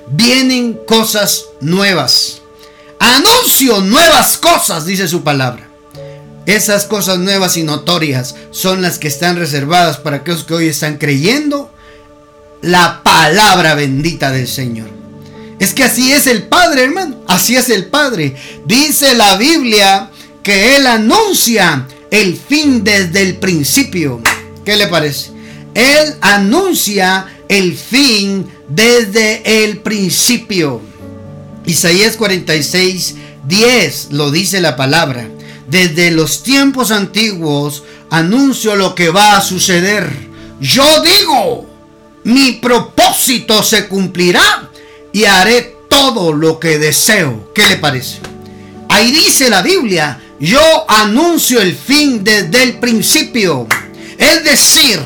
vienen 0.09 0.79
cosas 0.87 1.47
nuevas. 1.61 2.43
Anuncio 2.99 3.81
nuevas 3.81 4.37
cosas, 4.37 4.87
dice 4.87 5.09
su 5.09 5.23
palabra. 5.23 5.72
Esas 6.47 6.87
cosas 6.87 7.19
nuevas 7.19 7.57
y 7.57 7.63
notorias 7.63 8.35
son 8.51 8.83
las 8.83 8.99
que 8.99 9.09
están 9.09 9.37
reservadas 9.37 9.99
para 9.99 10.17
aquellos 10.17 10.45
que 10.45 10.55
hoy 10.55 10.69
están 10.69 10.99
creyendo 10.99 11.71
la 12.63 13.03
palabra 13.03 13.75
bendita 13.75 14.31
del 14.31 14.49
Señor. 14.49 14.89
Es 15.61 15.75
que 15.75 15.85
así 15.85 16.13
es 16.13 16.27
el 16.27 16.45
Padre, 16.45 16.85
hermano. 16.85 17.23
Así 17.29 17.55
es 17.55 17.71
el 17.71 17.87
Padre. 17.87 18.35
Dice 18.67 19.15
la 19.15 19.37
Biblia 19.37 20.11
que 20.43 20.75
Él 20.77 20.87
anuncia 20.89 21.87
el 22.11 22.37
fin 22.37 22.83
desde 22.83 23.23
el 23.23 23.37
principio. 23.37 24.21
¿Qué 24.65 24.77
le 24.77 24.89
parece? 24.89 25.31
Él 25.75 26.15
anuncia 26.21 27.27
el 27.49 27.77
fin 27.77 28.47
desde 28.69 29.65
el 29.65 29.79
principio. 29.79 30.81
Isaías 31.65 32.17
46, 32.17 33.15
10 33.47 34.09
lo 34.11 34.33
dice 34.33 34.61
la 34.61 34.75
palabra. 34.75 35.29
Desde 35.69 36.11
los 36.11 36.43
tiempos 36.43 36.91
antiguos 36.91 37.83
anuncio 38.11 38.77
lo 38.77 38.95
que 38.95 39.11
va 39.11 39.37
a 39.37 39.41
suceder. 39.41 40.11
Yo 40.61 40.85
digo, 41.03 41.67
mi 42.25 42.53
propósito 42.53 43.63
se 43.63 43.89
cumplirá 43.89 44.71
y 45.13 45.25
haré 45.25 45.77
todo 45.89 46.33
lo 46.33 46.59
que 46.59 46.79
deseo. 46.79 47.53
¿Qué 47.55 47.67
le 47.69 47.77
parece? 47.77 48.21
Ahí 48.89 49.11
dice 49.11 49.49
la 49.51 49.63
Biblia, 49.63 50.21
yo 50.39 50.61
anuncio 50.89 51.61
el 51.61 51.75
fin 51.75 52.23
desde 52.23 52.63
el 52.63 52.79
principio. 52.79 53.67
Es 54.19 54.45
decir, 54.45 55.01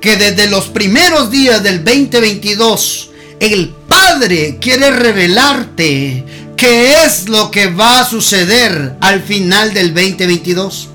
que 0.00 0.16
desde 0.16 0.48
los 0.48 0.66
primeros 0.68 1.30
días 1.30 1.62
del 1.62 1.84
2022, 1.84 3.10
el 3.38 3.74
Padre 3.88 4.58
quiere 4.60 4.90
revelarte 4.90 6.24
qué 6.60 7.04
es 7.06 7.26
lo 7.30 7.50
que 7.50 7.68
va 7.68 8.00
a 8.00 8.08
suceder 8.08 8.96
al 9.00 9.22
final 9.22 9.72
del 9.72 9.94
2022. 9.94 10.88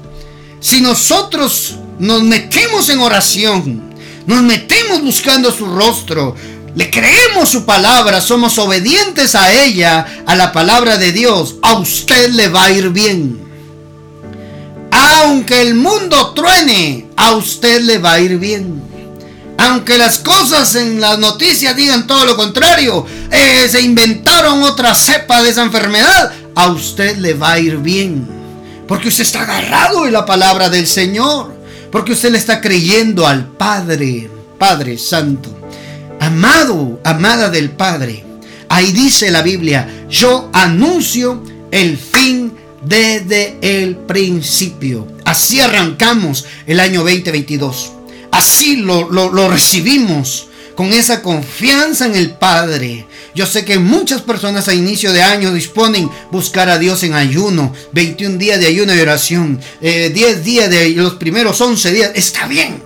Si 0.60 0.80
nosotros 0.80 1.78
nos 1.98 2.22
metemos 2.22 2.88
en 2.90 3.00
oración, 3.00 3.96
nos 4.28 4.44
metemos 4.44 5.02
buscando 5.02 5.52
su 5.52 5.66
rostro, 5.66 6.36
le 6.76 6.92
creemos 6.92 7.50
su 7.50 7.66
palabra, 7.66 8.22
somos 8.22 8.60
obedientes 8.60 9.34
a 9.34 9.52
ella, 9.64 10.06
a 10.28 10.36
la 10.36 10.52
palabra 10.52 10.98
de 10.98 11.12
Dios, 11.12 11.56
a 11.64 11.74
usted 11.80 12.30
le 12.34 12.48
va 12.48 12.66
a 12.66 12.72
ir 12.72 12.90
bien. 12.92 13.40
Aunque 14.92 15.64
el 15.64 15.74
mundo 15.74 16.32
truene, 16.36 17.08
a 17.18 17.32
usted 17.32 17.82
le 17.82 17.98
va 17.98 18.14
a 18.14 18.20
ir 18.20 18.38
bien. 18.38 18.84
Aunque 19.58 19.98
las 19.98 20.20
cosas 20.20 20.76
en 20.76 21.00
las 21.00 21.18
noticias 21.20 21.76
digan 21.76 22.08
todo 22.08 22.26
lo 22.26 22.36
contrario, 22.36 23.06
eh, 23.32 23.68
se 23.70 23.82
inventaron 23.82 24.64
otra 24.64 24.94
cepa 24.94 25.42
de 25.42 25.50
esa 25.50 25.64
enfermedad, 25.64 26.32
a 26.56 26.68
usted 26.68 27.18
le 27.18 27.34
va 27.34 27.54
a 27.54 27.60
ir 27.60 27.78
bien. 27.78 28.28
Porque 28.88 29.08
usted 29.08 29.24
está 29.24 29.42
agarrado 29.44 30.06
en 30.06 30.14
la 30.14 30.26
palabra 30.26 30.70
del 30.70 30.88
Señor. 30.88 31.56
Porque 31.92 32.12
usted 32.12 32.32
le 32.32 32.38
está 32.38 32.62
creyendo 32.62 33.26
al 33.26 33.48
Padre, 33.48 34.30
Padre 34.60 34.98
Santo. 34.98 35.50
Amado, 36.20 37.00
amada 37.04 37.50
del 37.50 37.72
Padre. 37.72 38.24
Ahí 38.70 38.92
dice 38.92 39.32
la 39.32 39.42
Biblia, 39.42 39.88
yo 40.10 40.50
anuncio 40.54 41.42
el 41.72 41.98
fin 41.98 42.54
desde 42.84 43.58
el 43.62 43.96
principio. 43.96 45.08
Así 45.24 45.62
arrancamos 45.62 46.46
el 46.68 46.80
año 46.80 47.02
2022. 47.02 47.95
Así 48.46 48.76
lo, 48.76 49.10
lo, 49.10 49.50
recibimos 49.50 50.50
con 50.76 50.94
esa 50.94 51.24
confianza 51.24 52.06
en 52.06 52.16
el 52.16 52.30
Padre. 52.30 53.08
Yo 53.34 53.48
sé 53.48 53.66
que 53.66 53.80
muchas 53.80 54.22
personas 54.22 54.68
a 54.68 54.76
inicio 54.76 55.12
de 55.14 55.24
año 55.24 55.52
disponen 55.52 56.12
buscar 56.30 56.70
a 56.70 56.78
Dios 56.78 57.02
en 57.02 57.16
ayuno, 57.16 57.74
21 57.94 58.38
días 58.38 58.60
de 58.60 58.68
ayuno 58.68 58.94
y 58.94 59.00
oración, 59.00 59.60
10 59.82 59.82
eh, 59.82 60.42
días 60.44 60.70
de 60.70 60.92
los 60.92 61.16
primeros 61.16 61.60
11 61.60 61.92
días. 61.92 62.12
Está 62.14 62.46
bien. 62.46 62.84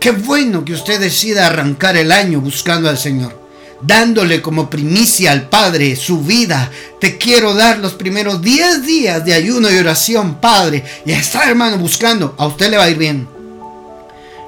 Qué 0.00 0.12
bueno 0.12 0.64
que 0.64 0.72
usted 0.72 0.98
decida 0.98 1.46
arrancar 1.46 1.98
el 1.98 2.10
año 2.10 2.40
buscando 2.40 2.88
al 2.88 2.96
Señor, 2.96 3.38
dándole 3.82 4.40
como 4.40 4.70
primicia 4.70 5.30
al 5.30 5.50
Padre 5.50 5.94
su 5.94 6.22
vida. 6.22 6.70
Te 6.98 7.18
quiero 7.18 7.52
dar 7.52 7.80
los 7.80 7.92
primeros 7.92 8.40
10 8.40 8.86
días 8.86 9.22
de 9.26 9.34
ayuno 9.34 9.70
y 9.70 9.76
oración, 9.76 10.40
Padre. 10.40 10.82
Y 11.04 11.12
está, 11.12 11.46
hermano, 11.46 11.76
buscando. 11.76 12.34
A 12.38 12.46
usted 12.46 12.70
le 12.70 12.78
va 12.78 12.84
a 12.84 12.90
ir 12.90 12.96
bien. 12.96 13.35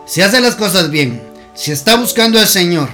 Si 0.09 0.23
hace 0.23 0.41
las 0.41 0.57
cosas 0.57 0.91
bien, 0.91 1.23
si 1.55 1.71
está 1.71 1.97
buscando 1.97 2.38
al 2.38 2.49
Señor, 2.49 2.88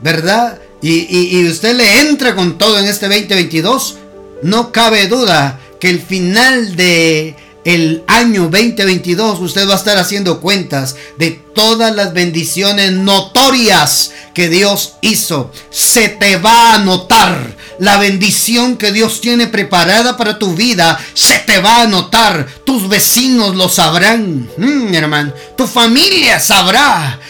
¿verdad? 0.00 0.58
Y, 0.80 1.36
y 1.38 1.46
usted 1.46 1.76
le 1.76 2.00
entra 2.00 2.34
con 2.34 2.56
todo 2.56 2.78
en 2.78 2.86
este 2.86 3.06
2022, 3.06 3.98
no 4.42 4.72
cabe 4.72 5.08
duda 5.08 5.60
que 5.78 5.90
el 5.90 6.00
final 6.00 6.74
de 6.74 7.36
el 7.68 8.02
año 8.06 8.44
2022 8.44 9.40
usted 9.40 9.68
va 9.68 9.74
a 9.74 9.76
estar 9.76 9.98
haciendo 9.98 10.40
cuentas 10.40 10.96
de 11.18 11.32
todas 11.54 11.94
las 11.94 12.14
bendiciones 12.14 12.92
notorias 12.92 14.12
que 14.32 14.48
Dios 14.48 14.94
hizo. 15.02 15.52
Se 15.68 16.08
te 16.08 16.38
va 16.38 16.72
a 16.72 16.78
notar 16.78 17.58
la 17.78 17.98
bendición 17.98 18.78
que 18.78 18.90
Dios 18.90 19.20
tiene 19.20 19.48
preparada 19.48 20.16
para 20.16 20.38
tu 20.38 20.54
vida. 20.54 20.98
Se 21.12 21.40
te 21.40 21.60
va 21.60 21.82
a 21.82 21.86
notar. 21.86 22.46
Tus 22.64 22.88
vecinos 22.88 23.54
lo 23.54 23.68
sabrán, 23.68 24.48
mm, 24.56 24.94
hermano. 24.94 25.34
Tu 25.54 25.66
familia 25.66 26.40
sabrá. 26.40 27.20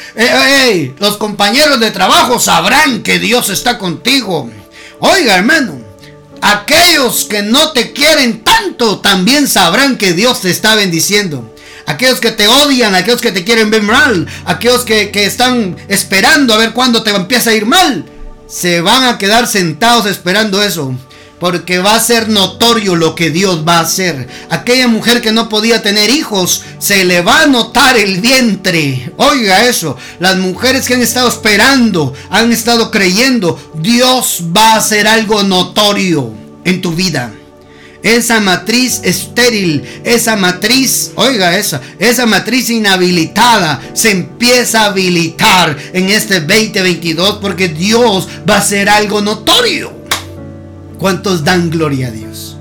los 1.00 1.16
compañeros 1.16 1.80
de 1.80 1.90
trabajo 1.90 2.38
sabrán 2.38 3.02
que 3.02 3.18
Dios 3.18 3.50
está 3.50 3.76
contigo. 3.76 4.48
Oiga, 5.00 5.34
hermano. 5.34 5.87
Aquellos 6.40 7.24
que 7.24 7.42
no 7.42 7.72
te 7.72 7.92
quieren 7.92 8.42
tanto 8.44 9.00
también 9.00 9.48
sabrán 9.48 9.96
que 9.96 10.12
Dios 10.12 10.40
te 10.42 10.50
está 10.50 10.74
bendiciendo. 10.74 11.54
Aquellos 11.86 12.20
que 12.20 12.32
te 12.32 12.48
odian, 12.48 12.94
aquellos 12.94 13.20
que 13.20 13.32
te 13.32 13.44
quieren 13.44 13.70
ver 13.70 13.82
mal, 13.82 14.26
aquellos 14.44 14.82
que, 14.82 15.10
están 15.14 15.76
esperando 15.88 16.52
a 16.52 16.58
ver 16.58 16.72
cuándo 16.72 17.02
te 17.02 17.10
empieza 17.10 17.50
a 17.50 17.54
ir 17.54 17.64
mal, 17.64 18.04
se 18.46 18.80
van 18.80 19.04
a 19.04 19.18
quedar 19.18 19.46
sentados 19.46 20.06
esperando 20.06 20.62
eso 20.62 20.94
porque 21.38 21.78
va 21.78 21.94
a 21.94 22.00
ser 22.00 22.28
notorio 22.28 22.96
lo 22.96 23.14
que 23.14 23.30
Dios 23.30 23.64
va 23.66 23.78
a 23.78 23.82
hacer. 23.82 24.28
Aquella 24.50 24.88
mujer 24.88 25.20
que 25.20 25.32
no 25.32 25.48
podía 25.48 25.82
tener 25.82 26.10
hijos, 26.10 26.62
se 26.78 27.04
le 27.04 27.22
va 27.22 27.42
a 27.42 27.46
notar 27.46 27.96
el 27.96 28.20
vientre. 28.20 29.12
Oiga 29.16 29.64
eso, 29.64 29.96
las 30.18 30.36
mujeres 30.36 30.86
que 30.86 30.94
han 30.94 31.02
estado 31.02 31.28
esperando, 31.28 32.12
han 32.30 32.52
estado 32.52 32.90
creyendo, 32.90 33.58
Dios 33.74 34.42
va 34.56 34.74
a 34.74 34.76
hacer 34.76 35.06
algo 35.06 35.42
notorio 35.42 36.32
en 36.64 36.80
tu 36.80 36.92
vida. 36.92 37.32
Esa 38.02 38.38
matriz 38.38 39.00
estéril, 39.02 39.82
esa 40.04 40.36
matriz, 40.36 41.10
oiga 41.16 41.58
esa, 41.58 41.80
esa 41.98 42.26
matriz 42.26 42.70
inhabilitada 42.70 43.80
se 43.92 44.12
empieza 44.12 44.82
a 44.82 44.86
habilitar 44.86 45.76
en 45.92 46.08
este 46.08 46.40
2022 46.40 47.38
porque 47.40 47.68
Dios 47.68 48.28
va 48.48 48.54
a 48.54 48.58
hacer 48.58 48.88
algo 48.88 49.20
notorio. 49.20 49.97
¿Cuántos 50.98 51.44
dan 51.44 51.70
gloria 51.70 52.08
a 52.08 52.10
Dios? 52.10 52.56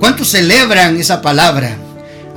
¿Cuántos 0.00 0.28
celebran 0.28 0.96
esa 0.96 1.20
palabra? 1.20 1.76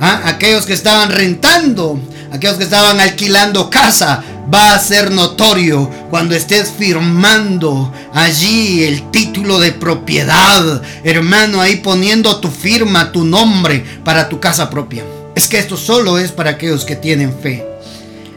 ¿Ah? 0.00 0.22
Aquellos 0.26 0.66
que 0.66 0.74
estaban 0.74 1.10
rentando, 1.10 1.98
aquellos 2.30 2.58
que 2.58 2.64
estaban 2.64 3.00
alquilando 3.00 3.70
casa, 3.70 4.22
va 4.52 4.74
a 4.74 4.78
ser 4.78 5.10
notorio 5.10 5.90
cuando 6.10 6.34
estés 6.34 6.70
firmando 6.70 7.92
allí 8.12 8.84
el 8.84 9.10
título 9.10 9.58
de 9.58 9.72
propiedad, 9.72 10.82
hermano, 11.04 11.60
ahí 11.60 11.76
poniendo 11.76 12.40
tu 12.40 12.48
firma, 12.50 13.12
tu 13.12 13.24
nombre 13.24 13.84
para 14.04 14.28
tu 14.28 14.40
casa 14.40 14.70
propia. 14.70 15.04
Es 15.34 15.48
que 15.48 15.58
esto 15.58 15.76
solo 15.76 16.18
es 16.18 16.32
para 16.32 16.50
aquellos 16.50 16.84
que 16.84 16.96
tienen 16.96 17.34
fe. 17.38 17.64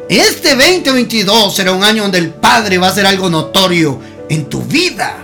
Este 0.09 0.55
2022 0.55 1.55
será 1.55 1.71
un 1.71 1.83
año 1.83 2.03
donde 2.03 2.17
el 2.17 2.29
Padre 2.29 2.77
va 2.77 2.87
a 2.87 2.91
hacer 2.91 3.05
algo 3.05 3.29
notorio 3.29 3.99
en 4.29 4.45
tu 4.49 4.61
vida. 4.61 5.17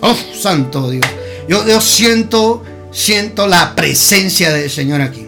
Oh, 0.00 0.16
santo 0.38 0.90
Dios. 0.90 1.06
Yo, 1.48 1.80
siento, 1.80 2.62
siento 2.90 3.46
la 3.46 3.74
presencia 3.74 4.52
del 4.52 4.70
Señor 4.70 5.00
aquí. 5.00 5.26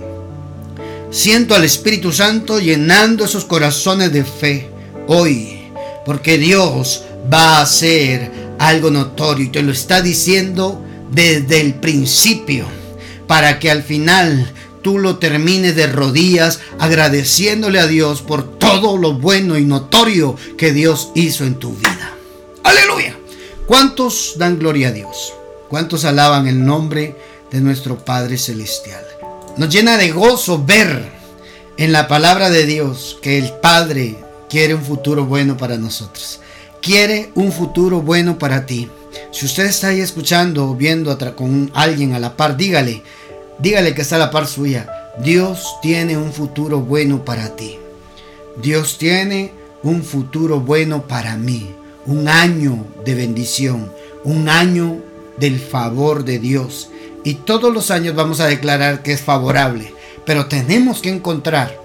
Siento 1.10 1.54
al 1.54 1.64
Espíritu 1.64 2.12
Santo 2.12 2.58
llenando 2.58 3.24
esos 3.24 3.44
corazones 3.44 4.12
de 4.12 4.24
fe 4.24 4.70
hoy. 5.06 5.70
Porque 6.04 6.38
Dios 6.38 7.02
va 7.32 7.58
a 7.58 7.62
hacer 7.62 8.30
algo 8.58 8.90
notorio 8.90 9.46
y 9.46 9.50
te 9.50 9.62
lo 9.62 9.72
está 9.72 10.00
diciendo 10.00 10.82
desde 11.10 11.60
el 11.60 11.74
principio. 11.74 12.66
Para 13.26 13.58
que 13.58 13.70
al 13.70 13.82
final 13.82 14.52
tú 14.82 14.98
lo 14.98 15.18
termines 15.18 15.74
de 15.74 15.88
rodillas 15.88 16.60
agradeciéndole 16.78 17.80
a 17.80 17.88
Dios 17.88 18.22
por 18.22 18.58
todo 18.58 18.96
lo 18.96 19.14
bueno 19.14 19.58
y 19.58 19.64
notorio 19.64 20.36
que 20.56 20.72
Dios 20.72 21.10
hizo 21.14 21.44
en 21.44 21.56
tu 21.56 21.74
vida. 21.74 22.14
Aleluya. 22.62 23.16
¿Cuántos 23.66 24.34
dan 24.38 24.58
gloria 24.58 24.88
a 24.88 24.92
Dios? 24.92 25.35
¿Cuántos 25.68 26.04
alaban 26.04 26.46
el 26.46 26.64
nombre 26.64 27.16
de 27.50 27.60
nuestro 27.60 27.98
Padre 27.98 28.38
Celestial? 28.38 29.04
Nos 29.56 29.68
llena 29.68 29.96
de 29.96 30.12
gozo 30.12 30.64
ver 30.64 31.10
en 31.76 31.90
la 31.90 32.06
palabra 32.06 32.50
de 32.50 32.66
Dios 32.66 33.18
que 33.20 33.36
el 33.38 33.52
Padre 33.54 34.16
quiere 34.48 34.76
un 34.76 34.84
futuro 34.84 35.24
bueno 35.24 35.56
para 35.56 35.76
nosotros. 35.76 36.40
Quiere 36.80 37.30
un 37.34 37.50
futuro 37.50 38.00
bueno 38.00 38.38
para 38.38 38.64
ti. 38.64 38.88
Si 39.32 39.44
usted 39.44 39.64
está 39.64 39.88
ahí 39.88 40.00
escuchando 40.00 40.70
o 40.70 40.74
viendo 40.76 41.18
con 41.34 41.72
alguien 41.74 42.14
a 42.14 42.20
la 42.20 42.36
par, 42.36 42.56
dígale, 42.56 43.02
dígale 43.58 43.92
que 43.92 44.02
está 44.02 44.16
a 44.16 44.20
la 44.20 44.30
par 44.30 44.46
suya. 44.46 44.88
Dios 45.18 45.66
tiene 45.82 46.16
un 46.16 46.32
futuro 46.32 46.78
bueno 46.78 47.24
para 47.24 47.56
ti. 47.56 47.78
Dios 48.62 48.98
tiene 48.98 49.52
un 49.82 50.04
futuro 50.04 50.60
bueno 50.60 51.08
para 51.08 51.36
mí. 51.36 51.74
Un 52.06 52.28
año 52.28 52.86
de 53.04 53.16
bendición. 53.16 53.90
Un 54.22 54.48
año 54.48 55.00
del 55.38 55.58
favor 55.60 56.24
de 56.24 56.38
Dios. 56.38 56.90
Y 57.24 57.34
todos 57.34 57.72
los 57.72 57.90
años 57.90 58.14
vamos 58.14 58.40
a 58.40 58.46
declarar 58.46 59.02
que 59.02 59.12
es 59.12 59.20
favorable. 59.20 59.92
Pero 60.24 60.46
tenemos 60.46 61.00
que 61.00 61.10
encontrar 61.10 61.76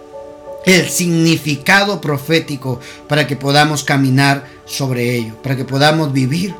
el 0.65 0.89
significado 0.89 2.01
profético 2.01 2.79
para 3.07 3.27
que 3.27 3.35
podamos 3.35 3.83
caminar 3.83 4.45
sobre 4.65 5.15
ello, 5.15 5.33
para 5.41 5.55
que 5.55 5.65
podamos 5.65 6.13
vivir 6.13 6.53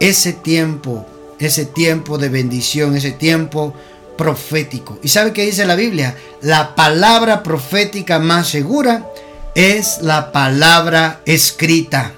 ese 0.00 0.32
tiempo, 0.32 1.06
ese 1.38 1.66
tiempo 1.66 2.18
de 2.18 2.28
bendición, 2.30 2.96
ese 2.96 3.12
tiempo 3.12 3.74
profético. 4.16 4.98
¿Y 5.02 5.08
sabe 5.08 5.32
qué 5.32 5.44
dice 5.44 5.66
la 5.66 5.76
Biblia? 5.76 6.16
La 6.42 6.74
palabra 6.74 7.42
profética 7.42 8.18
más 8.18 8.48
segura 8.48 9.06
es 9.54 10.00
la 10.02 10.32
palabra 10.32 11.20
escrita. 11.26 12.12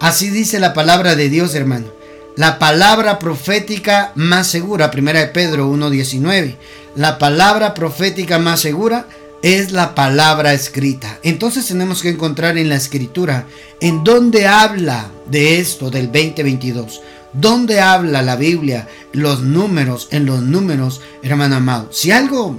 Así 0.00 0.30
dice 0.30 0.60
la 0.60 0.74
palabra 0.74 1.16
de 1.16 1.28
Dios, 1.28 1.54
hermano. 1.54 1.93
La 2.36 2.58
palabra 2.58 3.20
profética 3.20 4.10
más 4.16 4.48
segura, 4.48 4.90
primera 4.90 5.20
de 5.20 5.28
Pedro 5.28 5.70
1.19. 5.70 6.56
La 6.96 7.16
palabra 7.16 7.74
profética 7.74 8.40
más 8.40 8.58
segura 8.58 9.06
es 9.42 9.70
la 9.70 9.94
palabra 9.94 10.52
escrita. 10.52 11.20
Entonces 11.22 11.66
tenemos 11.66 12.02
que 12.02 12.08
encontrar 12.08 12.58
en 12.58 12.68
la 12.68 12.74
escritura 12.74 13.46
en 13.80 14.02
dónde 14.02 14.48
habla 14.48 15.12
de 15.26 15.60
esto 15.60 15.90
del 15.90 16.06
2022. 16.06 17.02
¿Dónde 17.34 17.80
habla 17.80 18.20
la 18.20 18.34
Biblia? 18.34 18.88
Los 19.12 19.42
números, 19.42 20.08
en 20.10 20.26
los 20.26 20.42
números, 20.42 21.02
hermano 21.22 21.54
amado. 21.54 21.92
Si 21.92 22.10
algo 22.10 22.58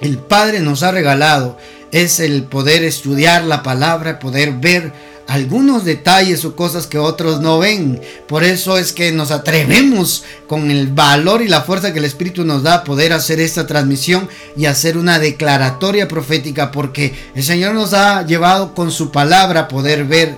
el 0.00 0.18
Padre 0.18 0.60
nos 0.60 0.84
ha 0.84 0.92
regalado 0.92 1.58
es 1.90 2.20
el 2.20 2.44
poder 2.44 2.84
estudiar 2.84 3.42
la 3.42 3.64
palabra, 3.64 4.20
poder 4.20 4.52
ver 4.52 4.92
algunos 5.30 5.84
detalles 5.84 6.44
o 6.44 6.56
cosas 6.56 6.88
que 6.88 6.98
otros 6.98 7.40
no 7.40 7.60
ven. 7.60 8.00
Por 8.26 8.42
eso 8.42 8.78
es 8.78 8.92
que 8.92 9.12
nos 9.12 9.30
atrevemos 9.30 10.24
con 10.48 10.72
el 10.72 10.88
valor 10.88 11.40
y 11.40 11.46
la 11.46 11.60
fuerza 11.62 11.92
que 11.92 12.00
el 12.00 12.04
Espíritu 12.04 12.44
nos 12.44 12.64
da 12.64 12.74
a 12.74 12.84
poder 12.84 13.12
hacer 13.12 13.38
esta 13.38 13.64
transmisión 13.64 14.28
y 14.56 14.66
hacer 14.66 14.98
una 14.98 15.20
declaratoria 15.20 16.08
profética 16.08 16.72
porque 16.72 17.14
el 17.36 17.44
Señor 17.44 17.74
nos 17.74 17.94
ha 17.94 18.26
llevado 18.26 18.74
con 18.74 18.90
su 18.90 19.12
palabra 19.12 19.60
a 19.60 19.68
poder 19.68 20.04
ver 20.04 20.36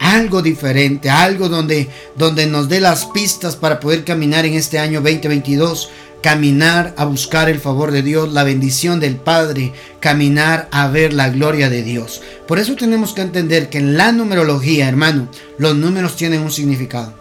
algo 0.00 0.42
diferente, 0.42 1.10
algo 1.10 1.48
donde, 1.48 1.88
donde 2.16 2.48
nos 2.48 2.68
dé 2.68 2.80
las 2.80 3.06
pistas 3.06 3.54
para 3.54 3.78
poder 3.78 4.02
caminar 4.02 4.44
en 4.46 4.54
este 4.54 4.80
año 4.80 5.00
2022 5.00 5.90
caminar 6.24 6.94
a 6.96 7.04
buscar 7.04 7.50
el 7.50 7.60
favor 7.60 7.90
de 7.90 8.00
Dios, 8.00 8.32
la 8.32 8.44
bendición 8.44 8.98
del 8.98 9.16
Padre, 9.16 9.74
caminar 10.00 10.70
a 10.72 10.88
ver 10.88 11.12
la 11.12 11.28
gloria 11.28 11.68
de 11.68 11.82
Dios. 11.82 12.22
Por 12.48 12.58
eso 12.58 12.76
tenemos 12.76 13.12
que 13.12 13.20
entender 13.20 13.68
que 13.68 13.76
en 13.76 13.98
la 13.98 14.10
numerología, 14.10 14.88
hermano, 14.88 15.28
los 15.58 15.76
números 15.76 16.16
tienen 16.16 16.40
un 16.40 16.50
significado. 16.50 17.12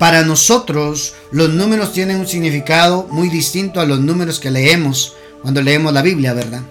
Para 0.00 0.24
nosotros, 0.24 1.14
los 1.30 1.50
números 1.50 1.92
tienen 1.92 2.16
un 2.16 2.26
significado 2.26 3.06
muy 3.08 3.28
distinto 3.28 3.78
a 3.78 3.86
los 3.86 4.00
números 4.00 4.40
que 4.40 4.50
leemos 4.50 5.14
cuando 5.40 5.62
leemos 5.62 5.92
la 5.92 6.02
Biblia, 6.02 6.32
¿verdad? 6.32 6.62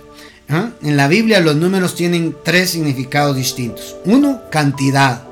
¿Ah? 0.50 0.72
En 0.82 0.98
la 0.98 1.08
Biblia 1.08 1.40
los 1.40 1.56
números 1.56 1.96
tienen 1.96 2.36
tres 2.44 2.72
significados 2.72 3.38
distintos. 3.38 3.96
Uno, 4.04 4.42
cantidad. 4.52 5.24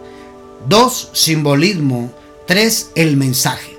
Dos, 0.65 1.09
simbolismo. 1.12 2.13
Tres, 2.47 2.91
el 2.95 3.17
mensaje 3.17 3.79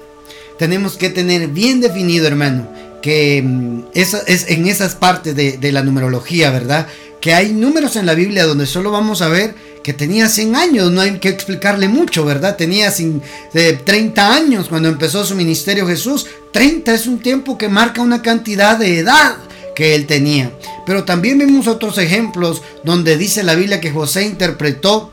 tenemos 0.60 0.98
que 0.98 1.08
tener 1.08 1.48
bien 1.48 1.80
definido, 1.80 2.26
hermano, 2.26 2.68
que 3.00 3.42
mm, 3.42 3.84
en 3.94 4.66
esas 4.66 4.94
partes 4.94 5.34
de, 5.34 5.72
la 5.72 5.82
numerología, 5.82 6.50
¿verdad? 6.50 6.86
Que 7.18 7.32
hay 7.32 7.54
números 7.54 7.96
en 7.96 8.04
la 8.04 8.12
Biblia 8.12 8.44
donde 8.44 8.66
solo 8.66 8.90
vamos 8.90 9.22
a 9.22 9.28
ver 9.28 9.54
que 9.82 9.94
tenía 9.94 10.28
100 10.28 10.56
años, 10.56 10.92
no 10.92 11.00
hay 11.00 11.18
que 11.18 11.30
explicarle 11.30 11.88
mucho, 11.88 12.26
¿verdad? 12.26 12.56
Tenía 12.56 12.92
30 12.92 14.34
años 14.34 14.68
cuando 14.68 14.90
empezó 14.90 15.24
su 15.24 15.34
ministerio 15.34 15.86
Jesús. 15.86 16.26
30 16.52 16.92
es 16.92 17.06
un 17.06 17.20
tiempo 17.20 17.56
que 17.56 17.70
marca 17.70 18.02
una 18.02 18.20
cantidad 18.20 18.76
de 18.76 18.98
edad 18.98 19.36
que 19.74 19.94
él 19.94 20.06
tenía. 20.06 20.52
Pero 20.84 21.04
también 21.04 21.38
vemos 21.38 21.68
otros 21.68 21.96
ejemplos 21.96 22.60
donde 22.84 23.16
dice 23.16 23.44
la 23.44 23.54
Biblia 23.54 23.80
que 23.80 23.92
José 23.92 24.26
interpretó 24.26 25.10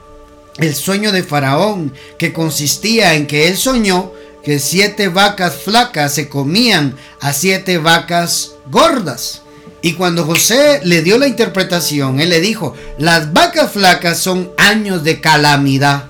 el 0.58 0.76
sueño 0.76 1.14
de 1.14 1.24
Faraón, 1.24 1.94
que 2.20 2.34
consistía 2.34 3.14
en 3.14 3.28
que 3.28 3.48
él 3.48 3.56
soñó 3.56 4.12
que 4.48 4.60
siete 4.60 5.10
vacas 5.10 5.58
flacas 5.58 6.14
se 6.14 6.30
comían 6.30 6.96
a 7.20 7.34
siete 7.34 7.80
vacas 7.80 8.54
gordas. 8.72 9.42
Y 9.82 9.96
cuando 9.96 10.24
José 10.24 10.80
le 10.86 11.02
dio 11.02 11.18
la 11.18 11.28
interpretación, 11.28 12.22
él 12.22 12.30
le 12.30 12.40
dijo, 12.40 12.74
las 12.98 13.34
vacas 13.34 13.74
flacas 13.74 14.20
son 14.20 14.50
años 14.58 15.04
de 15.04 15.20
calamidad. 15.20 16.06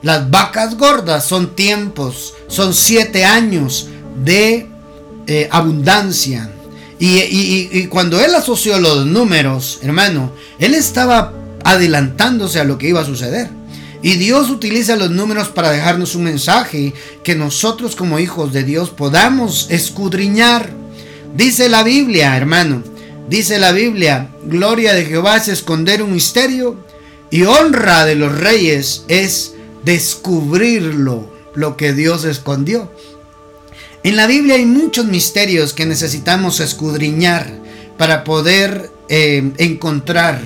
Las 0.00 0.30
vacas 0.30 0.78
gordas 0.78 1.26
son 1.26 1.54
tiempos, 1.54 2.32
son 2.48 2.72
siete 2.72 3.26
años 3.26 3.88
de 4.24 4.68
eh, 5.26 5.48
abundancia. 5.50 6.50
Y, 6.98 7.18
y 7.20 7.88
cuando 7.88 8.24
él 8.24 8.34
asoció 8.34 8.78
los 8.80 9.04
números, 9.04 9.80
hermano, 9.82 10.32
él 10.58 10.72
estaba 10.72 11.34
adelantándose 11.62 12.58
a 12.58 12.64
lo 12.64 12.78
que 12.78 12.88
iba 12.88 13.02
a 13.02 13.04
suceder. 13.04 13.50
Y 14.02 14.16
Dios 14.16 14.50
utiliza 14.50 14.96
los 14.96 15.10
números 15.10 15.48
para 15.48 15.70
dejarnos 15.70 16.16
un 16.16 16.24
mensaje 16.24 16.92
que 17.22 17.36
nosotros 17.36 17.94
como 17.94 18.18
hijos 18.18 18.52
de 18.52 18.64
Dios 18.64 18.90
podamos 18.90 19.68
escudriñar. 19.70 20.70
Dice 21.36 21.68
la 21.68 21.84
Biblia, 21.84 22.36
hermano, 22.36 22.82
dice 23.28 23.58
la 23.60 23.70
Biblia, 23.70 24.28
gloria 24.44 24.92
de 24.92 25.04
Jehová 25.04 25.36
es 25.36 25.46
esconder 25.46 26.02
un 26.02 26.12
misterio 26.12 26.84
y 27.30 27.44
honra 27.44 28.04
de 28.04 28.16
los 28.16 28.36
reyes 28.36 29.04
es 29.06 29.54
descubrirlo, 29.84 31.32
lo 31.54 31.76
que 31.76 31.92
Dios 31.92 32.24
escondió. 32.24 32.92
En 34.02 34.16
la 34.16 34.26
Biblia 34.26 34.56
hay 34.56 34.66
muchos 34.66 35.06
misterios 35.06 35.72
que 35.72 35.86
necesitamos 35.86 36.58
escudriñar 36.58 37.46
para 37.96 38.24
poder 38.24 38.90
eh, 39.08 39.52
encontrar 39.58 40.40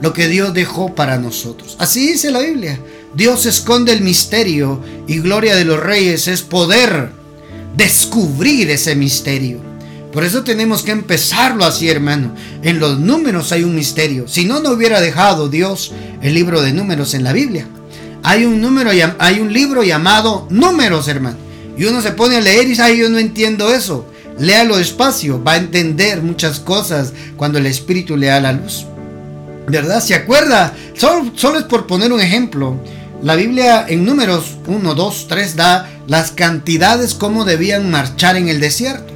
lo 0.00 0.12
que 0.14 0.28
Dios 0.28 0.54
dejó 0.54 0.94
para 0.94 1.18
nosotros. 1.18 1.76
Así 1.78 2.08
dice 2.08 2.30
la 2.30 2.40
Biblia. 2.40 2.80
Dios 3.14 3.46
esconde 3.46 3.92
el 3.92 4.00
misterio 4.00 4.80
y 5.06 5.18
gloria 5.18 5.54
de 5.54 5.64
los 5.64 5.80
reyes 5.80 6.28
es 6.28 6.42
poder 6.42 7.10
descubrir 7.76 8.70
ese 8.70 8.94
misterio. 8.94 9.60
Por 10.12 10.24
eso 10.24 10.44
tenemos 10.44 10.82
que 10.82 10.90
empezarlo 10.90 11.64
así, 11.64 11.88
hermano. 11.88 12.34
En 12.62 12.78
los 12.78 12.98
números 12.98 13.50
hay 13.52 13.64
un 13.64 13.74
misterio. 13.74 14.28
Si 14.28 14.44
no, 14.44 14.60
no 14.60 14.72
hubiera 14.72 15.00
dejado 15.00 15.48
Dios 15.48 15.92
el 16.20 16.34
libro 16.34 16.60
de 16.60 16.72
números 16.72 17.14
en 17.14 17.24
la 17.24 17.32
Biblia. 17.32 17.66
Hay 18.22 18.44
un 18.44 18.60
número, 18.60 18.90
hay 19.18 19.40
un 19.40 19.52
libro 19.52 19.82
llamado 19.82 20.46
Números, 20.50 21.08
hermano. 21.08 21.38
Y 21.76 21.84
uno 21.84 22.02
se 22.02 22.12
pone 22.12 22.36
a 22.36 22.40
leer 22.40 22.66
y 22.66 22.70
dice, 22.70 22.82
ay, 22.82 22.98
yo 22.98 23.08
no 23.08 23.18
entiendo 23.18 23.72
eso. 23.72 24.06
Léalo 24.38 24.76
despacio, 24.76 25.42
va 25.42 25.52
a 25.52 25.56
entender 25.56 26.22
muchas 26.22 26.60
cosas 26.60 27.12
cuando 27.36 27.58
el 27.58 27.66
Espíritu 27.66 28.16
le 28.16 28.26
da 28.26 28.40
la 28.40 28.52
luz. 28.52 28.86
¿Verdad? 29.66 30.02
¿Se 30.02 30.14
acuerda? 30.14 30.74
Solo, 30.94 31.32
solo 31.36 31.58
es 31.58 31.64
por 31.64 31.86
poner 31.86 32.12
un 32.12 32.20
ejemplo. 32.20 32.76
La 33.22 33.36
Biblia 33.36 33.86
en 33.88 34.04
números 34.04 34.56
1, 34.66 34.94
2, 34.96 35.26
3 35.28 35.54
da 35.54 35.88
las 36.08 36.32
cantidades 36.32 37.14
como 37.14 37.44
debían 37.44 37.88
marchar 37.88 38.36
en 38.36 38.48
el 38.48 38.58
desierto. 38.58 39.12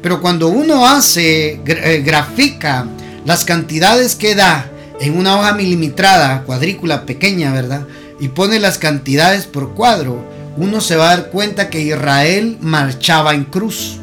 Pero 0.00 0.22
cuando 0.22 0.48
uno 0.48 0.88
hace, 0.88 1.60
eh, 1.66 2.02
grafica 2.02 2.86
las 3.26 3.44
cantidades 3.44 4.14
que 4.14 4.34
da 4.34 4.70
en 5.00 5.18
una 5.18 5.38
hoja 5.38 5.52
milimetrada, 5.52 6.44
cuadrícula 6.44 7.04
pequeña, 7.04 7.52
¿verdad? 7.52 7.86
Y 8.18 8.28
pone 8.28 8.58
las 8.58 8.78
cantidades 8.78 9.44
por 9.44 9.74
cuadro, 9.74 10.24
uno 10.56 10.80
se 10.80 10.96
va 10.96 11.10
a 11.10 11.16
dar 11.16 11.30
cuenta 11.30 11.68
que 11.68 11.82
Israel 11.82 12.56
marchaba 12.60 13.34
en 13.34 13.44
cruz. 13.44 13.98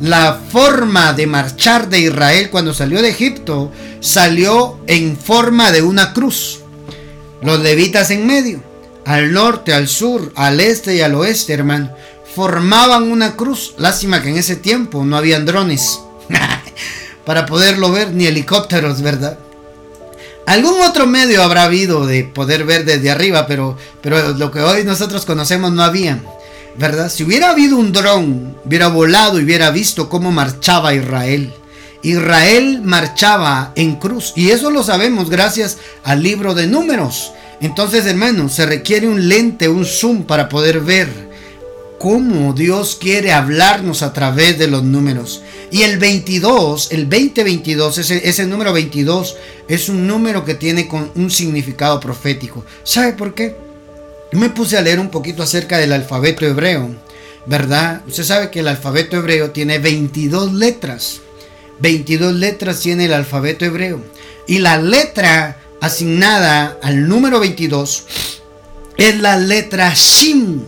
La 0.00 0.38
forma 0.50 1.14
de 1.14 1.26
marchar 1.26 1.88
de 1.88 2.00
Israel 2.00 2.50
cuando 2.50 2.74
salió 2.74 3.00
de 3.00 3.08
Egipto 3.08 3.72
salió 4.00 4.78
en 4.86 5.16
forma 5.16 5.72
de 5.72 5.80
una 5.80 6.12
cruz. 6.12 6.60
Los 7.40 7.60
levitas 7.60 8.10
en 8.10 8.26
medio, 8.26 8.73
al 9.04 9.32
norte, 9.32 9.72
al 9.72 9.88
sur, 9.88 10.32
al 10.34 10.60
este 10.60 10.96
y 10.96 11.00
al 11.00 11.14
oeste, 11.14 11.52
hermano, 11.52 11.90
formaban 12.34 13.04
una 13.04 13.36
cruz. 13.36 13.74
Lástima 13.78 14.22
que 14.22 14.30
en 14.30 14.36
ese 14.36 14.56
tiempo 14.56 15.04
no 15.04 15.16
habían 15.16 15.46
drones 15.46 16.00
para 17.24 17.46
poderlo 17.46 17.92
ver, 17.92 18.12
ni 18.12 18.26
helicópteros, 18.26 19.02
¿verdad? 19.02 19.38
Algún 20.46 20.80
otro 20.82 21.06
medio 21.06 21.42
habrá 21.42 21.64
habido 21.64 22.06
de 22.06 22.24
poder 22.24 22.64
ver 22.64 22.84
desde 22.84 23.10
arriba, 23.10 23.46
pero, 23.46 23.78
pero 24.02 24.34
lo 24.34 24.50
que 24.50 24.60
hoy 24.60 24.84
nosotros 24.84 25.24
conocemos 25.24 25.72
no 25.72 25.82
había. 25.82 26.20
¿Verdad? 26.76 27.08
Si 27.08 27.22
hubiera 27.22 27.50
habido 27.50 27.76
un 27.76 27.92
dron, 27.92 28.56
hubiera 28.64 28.88
volado 28.88 29.38
y 29.38 29.44
hubiera 29.44 29.70
visto 29.70 30.08
cómo 30.08 30.32
marchaba 30.32 30.92
Israel. 30.92 31.52
Israel 32.02 32.80
marchaba 32.82 33.72
en 33.76 33.96
cruz. 33.96 34.32
Y 34.36 34.50
eso 34.50 34.70
lo 34.70 34.82
sabemos 34.82 35.30
gracias 35.30 35.78
al 36.02 36.22
libro 36.22 36.52
de 36.52 36.66
números. 36.66 37.32
Entonces, 37.60 38.06
hermanos, 38.06 38.52
se 38.52 38.66
requiere 38.66 39.08
un 39.08 39.28
lente, 39.28 39.68
un 39.68 39.84
zoom 39.84 40.24
para 40.24 40.48
poder 40.48 40.80
ver 40.80 41.08
cómo 41.98 42.52
Dios 42.52 42.98
quiere 43.00 43.32
hablarnos 43.32 44.02
a 44.02 44.12
través 44.12 44.58
de 44.58 44.68
los 44.68 44.82
números. 44.82 45.42
Y 45.70 45.82
el 45.82 45.98
22, 45.98 46.92
el 46.92 47.08
2022, 47.08 47.98
ese, 47.98 48.28
ese 48.28 48.46
número 48.46 48.72
22 48.72 49.36
es 49.68 49.88
un 49.88 50.06
número 50.06 50.44
que 50.44 50.54
tiene 50.54 50.86
con 50.86 51.10
un 51.14 51.30
significado 51.30 51.98
profético. 52.00 52.64
¿Sabe 52.82 53.14
por 53.14 53.34
qué? 53.34 53.56
Me 54.32 54.50
puse 54.50 54.76
a 54.76 54.82
leer 54.82 55.00
un 55.00 55.10
poquito 55.10 55.42
acerca 55.42 55.78
del 55.78 55.92
alfabeto 55.92 56.44
hebreo, 56.44 56.90
¿verdad? 57.46 58.02
Usted 58.06 58.24
sabe 58.24 58.50
que 58.50 58.60
el 58.60 58.68
alfabeto 58.68 59.16
hebreo 59.16 59.52
tiene 59.52 59.78
22 59.78 60.52
letras. 60.52 61.20
22 61.80 62.34
letras 62.34 62.80
tiene 62.80 63.06
el 63.06 63.14
alfabeto 63.14 63.64
hebreo. 63.64 64.00
Y 64.46 64.58
la 64.58 64.76
letra 64.76 65.63
asignada 65.84 66.78
al 66.82 67.08
número 67.08 67.40
22 67.40 68.04
es 68.96 69.18
la 69.20 69.36
letra 69.36 69.92
Shin. 69.94 70.64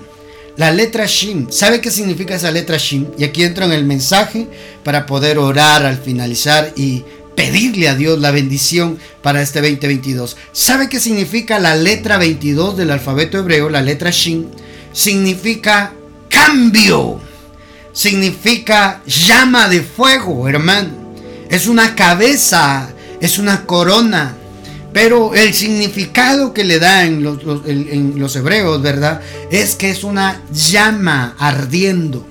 La 0.57 0.71
letra 0.71 1.07
Shin. 1.07 1.49
¿Sabe 1.51 1.81
qué 1.81 1.91
significa 1.91 2.35
esa 2.35 2.51
letra 2.51 2.77
Shin? 2.77 3.09
Y 3.19 3.25
aquí 3.25 3.43
entro 3.43 3.65
en 3.65 3.73
el 3.73 3.85
mensaje 3.85 4.49
para 4.85 5.07
poder 5.07 5.39
orar 5.39 5.85
al 5.85 5.99
finalizar 5.99 6.73
y 6.77 7.05
pedirle 7.35 7.89
a 7.89 7.95
Dios 7.95 8.19
la 8.19 8.31
bendición 8.31 8.99
para 9.23 9.43
este 9.43 9.61
2022. 9.61 10.37
¿Sabe 10.53 10.89
qué 10.89 10.99
significa 10.99 11.59
la 11.59 11.77
letra 11.77 12.19
22 12.19 12.77
del 12.77 12.91
alfabeto 12.91 13.39
hebreo? 13.39 13.69
La 13.69 13.83
letra 13.83 14.11
Shin. 14.11 14.49
Significa 14.93 15.93
cambio. 16.29 17.21
Significa 17.93 19.03
llama 19.07 19.69
de 19.69 19.83
fuego, 19.83 20.49
hermano. 20.49 21.15
Es 21.49 21.67
una 21.67 21.95
cabeza, 21.95 22.89
es 23.21 23.39
una 23.39 23.67
corona 23.67 24.37
pero 24.97 25.35
el 25.35 25.53
significado 25.53 26.55
que 26.55 26.65
le 26.65 26.79
da 26.79 27.05
en 27.05 27.23
los, 27.23 28.35
hebreos, 28.35 28.81
¿verdad? 28.81 29.21
Es 29.51 29.75
que 29.75 29.91
es 29.91 30.05
una 30.05 30.41
llama 30.51 31.37
ardiendo. 31.39 32.27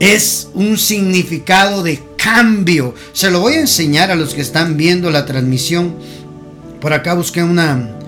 Es 0.00 0.48
un 0.54 0.78
significado 0.78 1.82
de 1.82 2.00
cambio. 2.16 2.94
Se 3.12 3.30
lo 3.30 3.40
voy 3.40 3.56
a 3.56 3.60
enseñar 3.60 4.10
a 4.10 4.14
los 4.14 4.32
que 4.32 4.40
están 4.40 4.78
viendo 4.78 5.10
la 5.10 5.26
transmisión. 5.26 5.94
Por 6.80 6.94
acá 6.94 7.12
busqué 7.12 7.42
una 7.42 7.98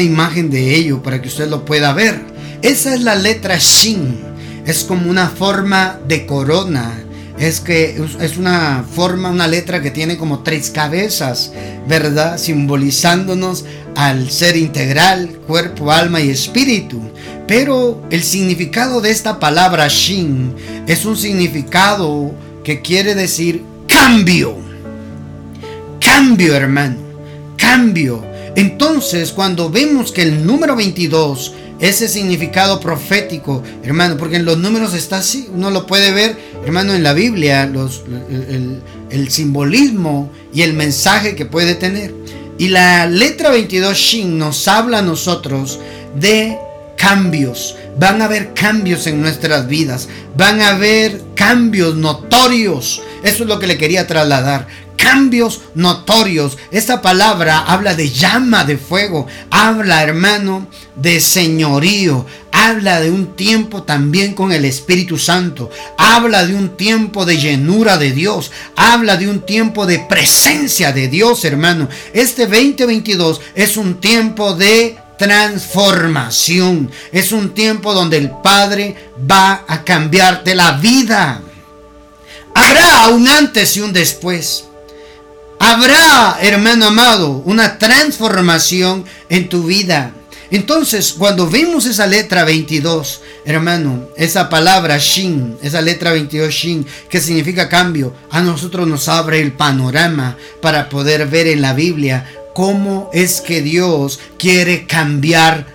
imagen 0.00 0.48
de 0.48 0.76
ello 0.76 1.02
para 1.02 1.20
que 1.20 1.26
usted 1.26 1.48
lo 1.48 1.64
pueda 1.64 1.92
ver. 1.92 2.20
Esa 2.62 2.94
es 2.94 3.00
la 3.00 3.16
letra 3.16 3.56
Shin. 3.58 4.16
Es 4.64 4.84
como 4.84 5.10
una 5.10 5.28
forma 5.28 5.98
de 6.06 6.24
corona 6.24 7.02
es 7.38 7.60
que 7.60 8.02
es 8.20 8.36
una 8.36 8.84
forma, 8.90 9.30
una 9.30 9.46
letra 9.46 9.82
que 9.82 9.90
tiene 9.90 10.16
como 10.16 10.40
tres 10.40 10.70
cabezas, 10.70 11.52
¿verdad? 11.86 12.38
Simbolizándonos 12.38 13.64
al 13.94 14.30
ser 14.30 14.56
integral, 14.56 15.40
cuerpo, 15.46 15.92
alma 15.92 16.20
y 16.20 16.30
espíritu. 16.30 17.00
Pero 17.46 18.02
el 18.10 18.22
significado 18.22 19.00
de 19.00 19.10
esta 19.10 19.38
palabra 19.38 19.88
Shin 19.88 20.54
es 20.86 21.04
un 21.04 21.16
significado 21.16 22.34
que 22.64 22.80
quiere 22.80 23.14
decir 23.14 23.62
cambio. 23.86 24.56
Cambio, 26.00 26.54
hermano. 26.54 26.96
Cambio. 27.56 28.24
Entonces, 28.56 29.32
cuando 29.32 29.70
vemos 29.70 30.10
que 30.10 30.22
el 30.22 30.46
número 30.46 30.74
22 30.74 31.52
ese 31.80 32.08
significado 32.08 32.80
profético, 32.80 33.62
hermano, 33.82 34.16
porque 34.16 34.36
en 34.36 34.44
los 34.44 34.58
números 34.58 34.94
está 34.94 35.18
así, 35.18 35.48
uno 35.52 35.70
lo 35.70 35.86
puede 35.86 36.12
ver, 36.12 36.36
hermano, 36.64 36.94
en 36.94 37.02
la 37.02 37.12
Biblia, 37.12 37.66
los, 37.66 38.04
el, 39.10 39.30
simbolismo 39.30 40.30
y 40.52 40.62
el 40.62 40.72
mensaje 40.72 41.36
que 41.36 41.46
puede 41.46 41.74
tener. 41.74 42.14
Y 42.58 42.68
la 42.68 43.06
letra 43.06 43.50
22 43.50 43.96
Shin 43.96 44.38
nos 44.38 44.66
habla 44.68 44.98
a 44.98 45.02
nosotros 45.02 45.78
de 46.18 46.58
cambios. 46.96 47.76
Van 47.98 48.22
a 48.22 48.26
haber 48.26 48.54
cambios 48.54 49.06
en 49.06 49.20
nuestras 49.20 49.68
vidas. 49.68 50.08
Van 50.36 50.60
a 50.62 50.70
haber 50.70 51.20
cambios 51.34 51.96
notorios. 51.96 53.02
Eso 53.22 53.42
es 53.42 53.48
lo 53.48 53.58
que 53.58 53.66
le 53.66 53.76
quería 53.76 54.06
trasladar 54.06 54.66
cambios 54.96 55.62
notorios. 55.74 56.58
Esta 56.70 57.02
palabra 57.02 57.60
habla 57.60 57.94
de 57.94 58.10
llama 58.10 58.64
de 58.64 58.76
fuego, 58.76 59.26
habla, 59.50 60.02
hermano, 60.02 60.68
de 60.96 61.20
señorío, 61.20 62.26
habla 62.52 63.00
de 63.00 63.10
un 63.10 63.36
tiempo 63.36 63.82
también 63.82 64.34
con 64.34 64.52
el 64.52 64.64
Espíritu 64.64 65.18
Santo, 65.18 65.70
habla 65.98 66.46
de 66.46 66.54
un 66.54 66.76
tiempo 66.76 67.24
de 67.24 67.36
llenura 67.36 67.98
de 67.98 68.12
Dios, 68.12 68.50
habla 68.76 69.16
de 69.16 69.28
un 69.28 69.40
tiempo 69.40 69.86
de 69.86 69.98
presencia 70.00 70.92
de 70.92 71.08
Dios, 71.08 71.44
hermano. 71.44 71.88
Este 72.12 72.46
2022 72.46 73.40
es 73.54 73.76
un 73.76 74.00
tiempo 74.00 74.54
de 74.54 74.96
transformación. 75.18 76.90
Es 77.12 77.32
un 77.32 77.54
tiempo 77.54 77.94
donde 77.94 78.18
el 78.18 78.30
Padre 78.30 79.10
va 79.30 79.64
a 79.66 79.82
cambiarte 79.84 80.54
la 80.54 80.72
vida. 80.72 81.40
Habrá 82.54 83.08
un 83.08 83.28
antes 83.28 83.76
y 83.76 83.80
un 83.80 83.92
después. 83.92 84.64
Habrá, 85.68 86.38
hermano 86.42 86.86
amado, 86.86 87.42
una 87.44 87.76
transformación 87.76 89.04
en 89.28 89.48
tu 89.48 89.64
vida. 89.64 90.12
Entonces, 90.52 91.12
cuando 91.18 91.50
vemos 91.50 91.86
esa 91.86 92.06
letra 92.06 92.44
22, 92.44 93.20
hermano, 93.44 94.04
esa 94.16 94.48
palabra 94.48 94.96
Shin, 94.98 95.56
esa 95.60 95.80
letra 95.80 96.12
22 96.12 96.54
Shin, 96.54 96.86
que 97.10 97.20
significa 97.20 97.68
cambio, 97.68 98.14
a 98.30 98.42
nosotros 98.42 98.86
nos 98.86 99.08
abre 99.08 99.40
el 99.40 99.54
panorama 99.54 100.36
para 100.62 100.88
poder 100.88 101.26
ver 101.26 101.48
en 101.48 101.62
la 101.62 101.72
Biblia 101.72 102.30
cómo 102.54 103.10
es 103.12 103.40
que 103.40 103.60
Dios 103.60 104.20
quiere 104.38 104.86
cambiar 104.86 105.66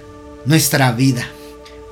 nuestra 0.46 0.94
vida 0.94 1.28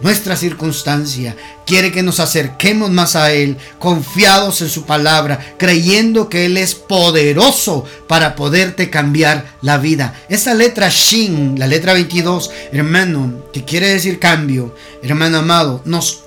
nuestra 0.01 0.35
circunstancia. 0.35 1.35
Quiere 1.65 1.91
que 1.91 2.03
nos 2.03 2.19
acerquemos 2.19 2.89
más 2.89 3.15
a 3.15 3.31
Él, 3.31 3.57
confiados 3.77 4.61
en 4.61 4.69
su 4.69 4.85
palabra, 4.85 5.55
creyendo 5.57 6.29
que 6.29 6.45
Él 6.45 6.57
es 6.57 6.73
poderoso 6.75 7.85
para 8.07 8.35
poderte 8.35 8.89
cambiar 8.89 9.57
la 9.61 9.77
vida. 9.77 10.15
Esa 10.29 10.53
letra 10.53 10.89
Shin, 10.89 11.59
la 11.59 11.67
letra 11.67 11.93
22, 11.93 12.49
hermano, 12.71 13.43
que 13.53 13.65
quiere 13.65 13.89
decir 13.89 14.19
cambio, 14.19 14.75
hermano 15.03 15.39
amado, 15.39 15.81
nos, 15.85 16.23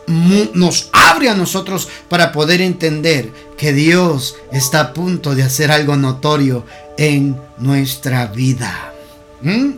abre 0.92 1.28
a 1.28 1.34
nosotros 1.34 1.88
para 2.08 2.32
poder 2.32 2.60
entender 2.60 3.30
que 3.56 3.72
Dios 3.72 4.36
está 4.52 4.80
a 4.80 4.92
punto 4.92 5.34
de 5.34 5.42
hacer 5.42 5.70
algo 5.70 5.96
notorio 5.96 6.64
en 6.96 7.36
nuestra 7.58 8.26
vida. 8.26 8.92
¿Mm? 9.40 9.72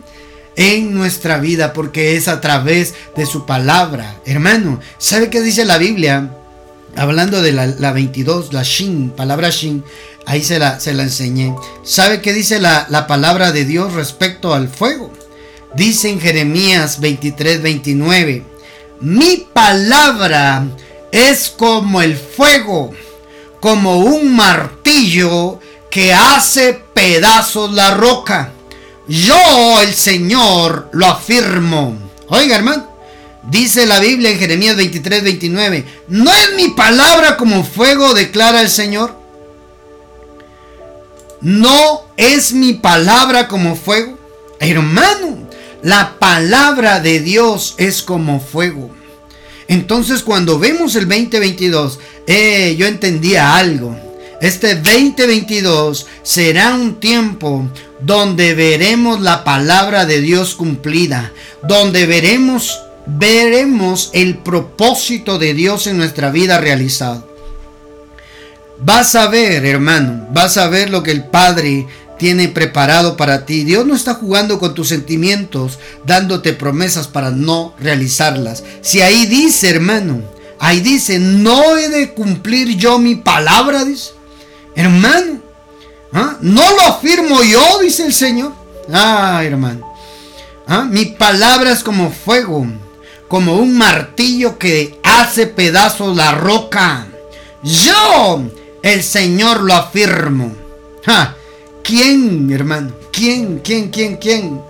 En 0.55 0.93
nuestra 0.93 1.37
vida 1.37 1.73
porque 1.73 2.15
es 2.15 2.27
a 2.27 2.41
través 2.41 2.93
de 3.15 3.25
su 3.25 3.45
palabra. 3.45 4.15
Hermano, 4.25 4.79
¿sabe 4.97 5.29
qué 5.29 5.41
dice 5.41 5.65
la 5.65 5.77
Biblia? 5.77 6.31
Hablando 6.95 7.41
de 7.41 7.51
la, 7.51 7.91
22, 7.91 8.53
la 8.53 8.63
Shin, 8.63 9.09
palabra 9.09 9.49
Shin, 9.49 9.83
ahí 10.25 10.41
se 10.41 10.59
la, 10.59 10.79
se 10.79 10.93
la 10.93 11.03
enseñé. 11.03 11.53
¿Sabe 11.83 12.21
qué 12.21 12.31
dice 12.31 12.59
la, 12.59 12.87
la 12.89 13.05
palabra 13.05 13.51
de 13.51 13.65
Dios 13.65 13.93
respecto 13.93 14.53
al 14.53 14.69
fuego? 14.69 15.11
Dice 15.75 16.09
en 16.09 16.21
Jeremías 16.21 17.01
23, 17.01 17.61
29, 17.61 18.43
mi 19.01 19.45
palabra 19.51 20.65
es 21.11 21.49
como 21.49 22.01
el 22.01 22.15
fuego, 22.15 22.91
como 23.59 23.97
un 23.97 24.35
martillo 24.35 25.59
que 25.91 26.13
hace 26.13 26.81
pedazos 26.93 27.73
la 27.73 27.91
roca. 27.93 28.51
Yo, 29.07 29.81
el 29.81 29.93
Señor, 29.93 30.89
lo 30.93 31.05
afirmo. 31.05 31.97
Oiga, 32.27 32.55
hermano. 32.55 32.95
Dice 33.49 33.85
la 33.85 33.99
Biblia 33.99 34.31
en 34.31 34.39
Jeremías 34.39 34.75
23, 34.75 35.23
29. 35.23 35.85
¿No 36.07 36.33
es 36.33 36.55
mi 36.55 36.69
palabra 36.69 37.37
como 37.37 37.63
fuego, 37.63 38.13
declara 38.15 38.61
el 38.61 38.69
Señor? 38.69 39.15
¿No 41.41 42.01
es 42.17 42.53
mi 42.53 42.73
palabra 42.73 43.47
como 43.47 43.75
fuego? 43.75 44.17
Hermano, 44.59 45.47
la 45.83 46.17
palabra 46.17 46.99
de 46.99 47.19
Dios 47.19 47.75
es 47.77 48.01
como 48.01 48.39
fuego. 48.39 48.89
Entonces 49.67 50.23
cuando 50.23 50.57
vemos 50.57 50.95
el 50.95 51.07
2022, 51.07 51.99
eh, 52.25 52.75
yo 52.77 52.87
entendía 52.87 53.55
algo. 53.55 53.95
Este 54.45 54.75
2022 54.75 56.05
será 56.21 56.75
un 56.75 56.99
tiempo 56.99 57.67
donde 57.99 58.53
veremos 58.53 59.19
la 59.19 59.43
palabra 59.43 60.05
de 60.05 60.21
Dios 60.21 60.53
cumplida, 60.53 61.31
donde 61.63 62.05
veremos 62.05 62.79
veremos 63.07 64.11
el 64.13 64.37
propósito 64.37 65.39
de 65.39 65.55
Dios 65.55 65.87
en 65.87 65.97
nuestra 65.97 66.29
vida 66.29 66.59
realizado. 66.59 67.27
Vas 68.77 69.15
a 69.15 69.29
ver, 69.29 69.65
hermano, 69.65 70.27
vas 70.31 70.57
a 70.57 70.67
ver 70.67 70.91
lo 70.91 71.01
que 71.01 71.09
el 71.09 71.23
Padre 71.23 71.87
tiene 72.19 72.47
preparado 72.47 73.17
para 73.17 73.47
ti. 73.47 73.63
Dios 73.63 73.87
no 73.87 73.95
está 73.95 74.13
jugando 74.13 74.59
con 74.59 74.75
tus 74.75 74.89
sentimientos, 74.89 75.79
dándote 76.05 76.53
promesas 76.53 77.07
para 77.07 77.31
no 77.31 77.73
realizarlas. 77.79 78.63
Si 78.81 79.01
ahí 79.01 79.25
dice, 79.25 79.71
hermano, 79.71 80.21
ahí 80.59 80.81
dice, 80.81 81.17
no 81.17 81.77
he 81.77 81.89
de 81.89 82.13
cumplir 82.13 82.77
yo 82.77 82.99
mi 82.99 83.15
palabra, 83.15 83.83
dice. 83.83 84.14
Hermano, 84.75 85.39
¿ah? 86.11 86.37
no 86.41 86.61
lo 86.61 86.81
afirmo 86.81 87.41
yo, 87.43 87.79
dice 87.79 88.05
el 88.05 88.13
Señor. 88.13 88.53
Ah, 88.91 89.41
hermano. 89.43 89.93
¿Ah? 90.67 90.83
Mi 90.83 91.05
palabra 91.05 91.71
es 91.71 91.83
como 91.83 92.11
fuego, 92.11 92.67
como 93.27 93.55
un 93.55 93.77
martillo 93.77 94.57
que 94.57 94.99
hace 95.03 95.47
pedazos 95.47 96.15
la 96.15 96.31
roca. 96.31 97.07
Yo, 97.63 98.43
el 98.83 99.01
Señor, 99.01 99.61
lo 99.61 99.73
afirmo. 99.73 100.55
¿Quién, 101.83 102.51
hermano? 102.51 102.91
¿Quién, 103.11 103.59
quién, 103.63 103.89
quién, 103.89 104.17
quién 104.17 104.61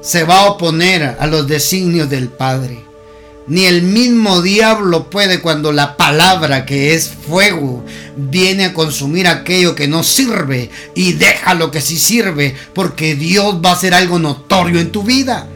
se 0.00 0.24
va 0.24 0.40
a 0.40 0.46
oponer 0.50 1.16
a 1.18 1.26
los 1.26 1.46
designios 1.46 2.10
del 2.10 2.28
Padre? 2.28 2.83
Ni 3.46 3.66
el 3.66 3.82
mismo 3.82 4.40
diablo 4.40 5.10
puede 5.10 5.40
cuando 5.40 5.70
la 5.70 5.98
palabra 5.98 6.64
que 6.64 6.94
es 6.94 7.10
fuego 7.28 7.84
viene 8.16 8.64
a 8.64 8.72
consumir 8.72 9.28
aquello 9.28 9.74
que 9.74 9.86
no 9.86 10.02
sirve 10.02 10.70
y 10.94 11.12
deja 11.12 11.52
lo 11.52 11.70
que 11.70 11.82
sí 11.82 11.98
sirve 11.98 12.54
porque 12.72 13.14
Dios 13.14 13.60
va 13.62 13.70
a 13.70 13.74
hacer 13.74 13.92
algo 13.92 14.18
notorio 14.18 14.80
en 14.80 14.90
tu 14.92 15.02
vida. 15.02 15.46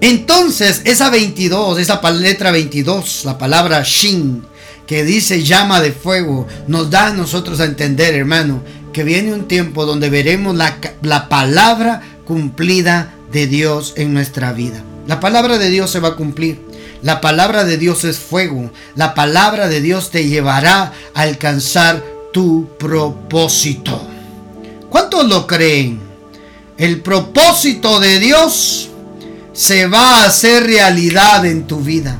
Entonces, 0.00 0.80
esa 0.84 1.10
22, 1.10 1.78
esa 1.78 2.00
letra 2.12 2.50
22, 2.50 3.26
la 3.26 3.36
palabra 3.36 3.82
Shin, 3.84 4.42
que 4.86 5.04
dice 5.04 5.42
llama 5.42 5.82
de 5.82 5.92
fuego, 5.92 6.46
nos 6.66 6.88
da 6.88 7.08
a 7.08 7.12
nosotros 7.12 7.60
a 7.60 7.66
entender, 7.66 8.14
hermano, 8.14 8.62
que 8.94 9.04
viene 9.04 9.34
un 9.34 9.46
tiempo 9.46 9.84
donde 9.84 10.08
veremos 10.08 10.56
la, 10.56 10.78
la 11.02 11.28
palabra 11.28 12.00
cumplida 12.24 13.12
de 13.30 13.46
Dios 13.46 13.92
en 13.96 14.14
nuestra 14.14 14.54
vida. 14.54 14.82
La 15.06 15.20
palabra 15.20 15.58
de 15.58 15.68
Dios 15.68 15.90
se 15.90 16.00
va 16.00 16.08
a 16.08 16.16
cumplir. 16.16 16.69
La 17.02 17.20
palabra 17.20 17.64
de 17.64 17.78
Dios 17.78 18.04
es 18.04 18.18
fuego. 18.18 18.70
La 18.94 19.14
palabra 19.14 19.68
de 19.68 19.80
Dios 19.80 20.10
te 20.10 20.28
llevará 20.28 20.92
a 21.14 21.22
alcanzar 21.22 22.02
tu 22.32 22.68
propósito. 22.78 24.06
¿Cuántos 24.90 25.26
lo 25.26 25.46
creen? 25.46 26.00
El 26.76 27.00
propósito 27.00 28.00
de 28.00 28.18
Dios 28.18 28.90
se 29.52 29.86
va 29.86 30.22
a 30.22 30.26
hacer 30.26 30.64
realidad 30.64 31.44
en 31.46 31.66
tu 31.66 31.80
vida. 31.80 32.18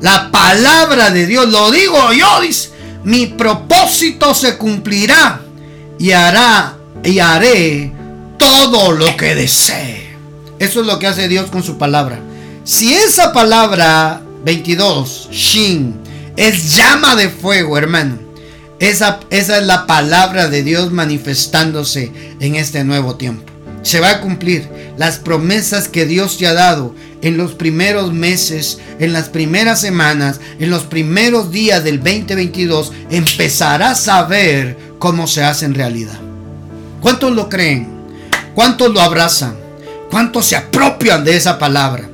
La 0.00 0.30
palabra 0.30 1.10
de 1.10 1.26
Dios, 1.26 1.48
lo 1.48 1.70
digo 1.70 2.12
yo, 2.12 2.40
dice, 2.40 2.70
mi 3.04 3.26
propósito 3.26 4.34
se 4.34 4.56
cumplirá 4.56 5.40
y 5.98 6.12
hará 6.12 6.76
y 7.04 7.18
haré 7.18 7.92
todo 8.38 8.92
lo 8.92 9.16
que 9.16 9.34
desee. 9.34 10.16
Eso 10.58 10.80
es 10.80 10.86
lo 10.86 10.98
que 10.98 11.06
hace 11.06 11.28
Dios 11.28 11.50
con 11.50 11.62
su 11.62 11.78
palabra. 11.78 12.20
Si 12.64 12.92
esa 12.92 13.32
palabra 13.32 14.22
22, 14.44 15.28
Shin, 15.32 15.94
es 16.36 16.76
llama 16.76 17.16
de 17.16 17.30
fuego, 17.30 17.78
hermano. 17.78 18.18
Esa, 18.78 19.20
esa 19.30 19.58
es 19.58 19.64
la 19.64 19.86
palabra 19.86 20.48
de 20.48 20.62
Dios 20.62 20.92
manifestándose 20.92 22.12
en 22.38 22.56
este 22.56 22.84
nuevo 22.84 23.16
tiempo. 23.16 23.50
Se 23.82 24.00
va 24.00 24.10
a 24.10 24.20
cumplir 24.20 24.68
las 24.98 25.16
promesas 25.18 25.88
que 25.88 26.04
Dios 26.04 26.36
te 26.36 26.46
ha 26.46 26.52
dado 26.52 26.94
en 27.22 27.38
los 27.38 27.52
primeros 27.52 28.12
meses, 28.12 28.78
en 28.98 29.14
las 29.14 29.30
primeras 29.30 29.80
semanas, 29.80 30.38
en 30.58 30.68
los 30.68 30.82
primeros 30.82 31.50
días 31.50 31.82
del 31.82 31.98
2022. 31.98 32.92
Empezarás 33.10 34.06
a 34.08 34.24
ver 34.24 34.76
cómo 34.98 35.26
se 35.26 35.42
hace 35.42 35.64
en 35.64 35.74
realidad. 35.74 36.18
¿Cuántos 37.00 37.32
lo 37.32 37.48
creen? 37.48 37.88
¿Cuántos 38.54 38.92
lo 38.92 39.00
abrazan? 39.00 39.56
¿Cuántos 40.10 40.44
se 40.44 40.56
apropian 40.56 41.24
de 41.24 41.36
esa 41.36 41.58
palabra? 41.58 42.09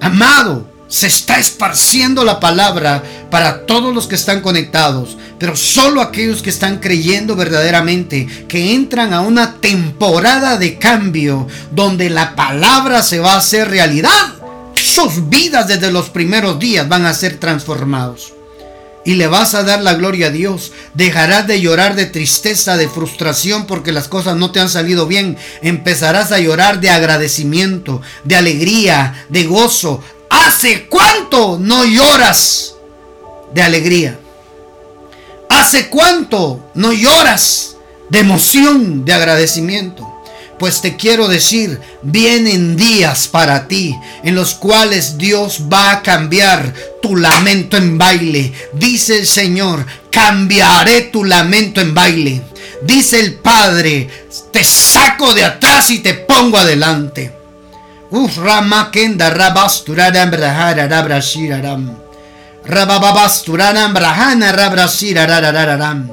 Amado, 0.00 0.66
se 0.88 1.06
está 1.06 1.38
esparciendo 1.38 2.24
la 2.24 2.40
palabra 2.40 3.02
para 3.30 3.66
todos 3.66 3.94
los 3.94 4.06
que 4.06 4.14
están 4.14 4.40
conectados, 4.40 5.18
pero 5.38 5.54
solo 5.54 6.00
aquellos 6.00 6.42
que 6.42 6.50
están 6.50 6.78
creyendo 6.78 7.36
verdaderamente, 7.36 8.26
que 8.48 8.74
entran 8.74 9.12
a 9.12 9.20
una 9.20 9.56
temporada 9.56 10.56
de 10.56 10.78
cambio 10.78 11.46
donde 11.72 12.08
la 12.08 12.34
palabra 12.34 13.02
se 13.02 13.20
va 13.20 13.34
a 13.34 13.38
hacer 13.38 13.68
realidad, 13.68 14.34
sus 14.74 15.28
vidas 15.28 15.68
desde 15.68 15.92
los 15.92 16.08
primeros 16.08 16.58
días 16.58 16.88
van 16.88 17.04
a 17.04 17.14
ser 17.14 17.38
transformados. 17.38 18.32
Y 19.08 19.14
le 19.14 19.26
vas 19.26 19.54
a 19.54 19.62
dar 19.62 19.80
la 19.80 19.94
gloria 19.94 20.26
a 20.26 20.30
Dios. 20.30 20.72
Dejarás 20.92 21.46
de 21.46 21.62
llorar 21.62 21.94
de 21.94 22.04
tristeza, 22.04 22.76
de 22.76 22.90
frustración 22.90 23.66
porque 23.66 23.90
las 23.90 24.06
cosas 24.06 24.36
no 24.36 24.52
te 24.52 24.60
han 24.60 24.68
salido 24.68 25.06
bien. 25.06 25.38
Empezarás 25.62 26.30
a 26.30 26.40
llorar 26.40 26.80
de 26.80 26.90
agradecimiento, 26.90 28.02
de 28.24 28.36
alegría, 28.36 29.24
de 29.30 29.44
gozo, 29.44 30.02
¿Hace 30.30 30.88
cuánto 30.88 31.58
no 31.58 31.84
lloras 31.84 32.74
de 33.54 33.62
alegría? 33.62 34.18
¿Hace 35.48 35.88
cuánto 35.88 36.70
no 36.74 36.92
lloras 36.92 37.76
de 38.10 38.18
emoción, 38.18 39.04
de 39.06 39.14
agradecimiento? 39.14 40.06
Pues 40.58 40.80
te 40.80 40.96
quiero 40.96 41.28
decir, 41.28 41.80
vienen 42.02 42.76
días 42.76 43.28
para 43.28 43.68
ti 43.68 43.96
en 44.24 44.34
los 44.34 44.54
cuales 44.54 45.16
Dios 45.16 45.62
va 45.72 45.92
a 45.92 46.02
cambiar 46.02 46.74
tu 47.00 47.16
lamento 47.16 47.76
en 47.76 47.96
baile. 47.96 48.52
Dice 48.72 49.18
el 49.18 49.26
Señor, 49.26 49.86
cambiaré 50.10 51.02
tu 51.02 51.24
lamento 51.24 51.80
en 51.80 51.94
baile. 51.94 52.42
Dice 52.82 53.20
el 53.20 53.34
Padre, 53.34 54.08
te 54.52 54.64
saco 54.64 55.34
de 55.34 55.44
atrás 55.44 55.90
y 55.90 56.00
te 56.00 56.14
pongo 56.14 56.58
adelante. 56.58 57.32
Uf, 58.10 58.38
Ramakenda 58.38 59.30
Rabasturaram 59.30 60.30
Brahara 60.30 60.88
Rabrashiraram. 60.88 61.94
Rabababasturaram 62.64 63.92
Brahana 63.92 64.52
Rabrashirararam. 64.52 66.10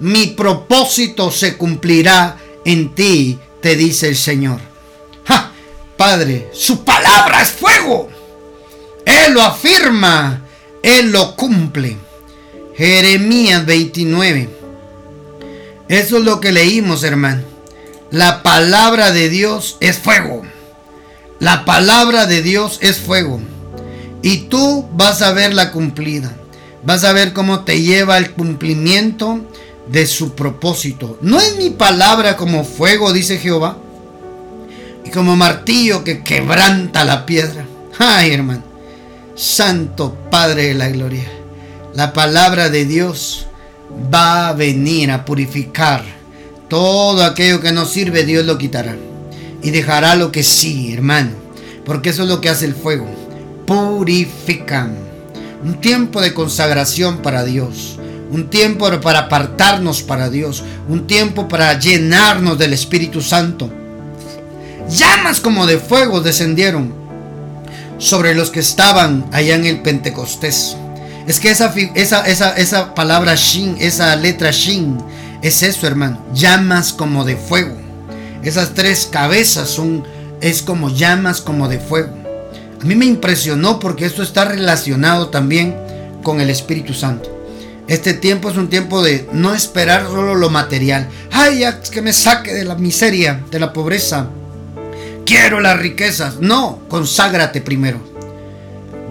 Mi 0.00 0.28
propósito 0.28 1.30
se 1.30 1.56
cumplirá 1.56 2.36
en 2.64 2.94
ti, 2.94 3.38
te 3.60 3.76
dice 3.76 4.08
el 4.08 4.16
Señor. 4.16 4.60
¡Ja! 5.24 5.52
Padre, 5.96 6.48
su 6.52 6.84
palabra 6.84 7.42
es 7.42 7.50
fuego. 7.50 8.08
Él 9.04 9.32
lo 9.34 9.42
afirma, 9.42 10.42
Él 10.82 11.10
lo 11.10 11.34
cumple. 11.34 11.96
Jeremías 12.76 13.66
29. 13.66 14.48
Eso 15.88 16.18
es 16.18 16.24
lo 16.24 16.40
que 16.40 16.52
leímos, 16.52 17.02
hermano. 17.02 17.42
La 18.10 18.42
palabra 18.42 19.10
de 19.10 19.28
Dios 19.28 19.76
es 19.80 19.98
fuego. 19.98 20.42
La 21.40 21.64
palabra 21.64 22.26
de 22.26 22.42
Dios 22.42 22.78
es 22.80 22.98
fuego. 22.98 23.40
Y 24.22 24.48
tú 24.48 24.88
vas 24.92 25.22
a 25.22 25.32
verla 25.32 25.72
cumplida. 25.72 26.32
Vas 26.84 27.04
a 27.04 27.12
ver 27.12 27.32
cómo 27.32 27.64
te 27.64 27.82
lleva 27.82 28.16
al 28.16 28.32
cumplimiento 28.32 29.40
de 29.90 30.06
su 30.06 30.34
propósito. 30.34 31.18
No 31.20 31.38
es 31.38 31.56
mi 31.56 31.70
palabra 31.70 32.36
como 32.36 32.64
fuego, 32.64 33.12
dice 33.12 33.38
Jehová. 33.38 33.78
Y 35.04 35.10
como 35.10 35.36
martillo 35.36 36.04
que 36.04 36.22
quebranta 36.22 37.04
la 37.04 37.24
piedra. 37.24 37.66
Ay, 37.98 38.32
hermano. 38.32 38.62
Santo 39.34 40.16
Padre 40.30 40.68
de 40.68 40.74
la 40.74 40.88
Gloria. 40.88 41.28
La 41.94 42.12
palabra 42.12 42.68
de 42.68 42.84
Dios 42.84 43.46
va 44.12 44.48
a 44.48 44.52
venir 44.52 45.10
a 45.10 45.24
purificar. 45.24 46.04
Todo 46.68 47.24
aquello 47.24 47.60
que 47.60 47.72
no 47.72 47.86
sirve, 47.86 48.24
Dios 48.24 48.44
lo 48.44 48.58
quitará 48.58 48.96
y 49.62 49.70
dejará 49.70 50.14
lo 50.14 50.32
que 50.32 50.42
sí, 50.42 50.92
hermano. 50.92 51.30
Porque 51.84 52.10
eso 52.10 52.22
es 52.22 52.28
lo 52.28 52.40
que 52.40 52.48
hace 52.48 52.66
el 52.66 52.74
fuego. 52.74 53.06
Purifican. 53.66 54.96
Un 55.62 55.80
tiempo 55.80 56.20
de 56.20 56.34
consagración 56.34 57.18
para 57.18 57.44
Dios. 57.44 57.97
Un 58.30 58.50
tiempo 58.50 58.90
para 59.00 59.20
apartarnos 59.20 60.02
para 60.02 60.28
Dios. 60.28 60.62
Un 60.88 61.06
tiempo 61.06 61.48
para 61.48 61.78
llenarnos 61.78 62.58
del 62.58 62.72
Espíritu 62.72 63.22
Santo. 63.22 63.70
Llamas 64.90 65.40
como 65.40 65.66
de 65.66 65.78
fuego 65.78 66.20
descendieron 66.20 66.92
sobre 67.98 68.34
los 68.34 68.50
que 68.50 68.60
estaban 68.60 69.26
allá 69.32 69.54
en 69.54 69.66
el 69.66 69.82
Pentecostés. 69.82 70.76
Es 71.26 71.40
que 71.40 71.50
esa, 71.50 71.74
esa, 71.94 72.26
esa, 72.26 72.56
esa 72.56 72.94
palabra 72.94 73.34
Shin, 73.34 73.76
esa 73.80 74.16
letra 74.16 74.50
Shin, 74.50 74.98
Es 75.42 75.62
eso, 75.62 75.86
hermano, 75.86 76.24
llamas 76.32 76.92
como 76.92 77.24
de 77.24 77.36
fuego. 77.36 77.76
Esas 78.42 78.74
tres 78.74 79.08
cabezas 79.10 79.68
son 79.68 80.04
es 80.40 80.62
como 80.62 80.90
llamas 80.90 81.40
como 81.40 81.68
de 81.68 81.78
fuego. 81.78 82.10
A 82.80 82.84
mí 82.84 82.94
me 82.94 83.06
impresionó 83.06 83.78
porque 83.78 84.06
esto 84.06 84.22
está 84.22 84.44
relacionado 84.44 85.28
también 85.28 85.76
con 86.22 86.40
el 86.40 86.48
Espíritu 86.50 86.94
Santo. 86.94 87.37
Este 87.88 88.12
tiempo 88.12 88.50
es 88.50 88.58
un 88.58 88.68
tiempo 88.68 89.02
de 89.02 89.26
no 89.32 89.54
esperar 89.54 90.04
solo 90.04 90.34
lo 90.34 90.50
material. 90.50 91.08
Ay, 91.32 91.64
que 91.90 92.02
me 92.02 92.12
saque 92.12 92.52
de 92.52 92.64
la 92.64 92.74
miseria, 92.74 93.42
de 93.50 93.58
la 93.58 93.72
pobreza. 93.72 94.28
Quiero 95.24 95.60
las 95.60 95.78
riquezas. 95.78 96.38
No, 96.40 96.80
conságrate 96.88 97.62
primero. 97.62 97.98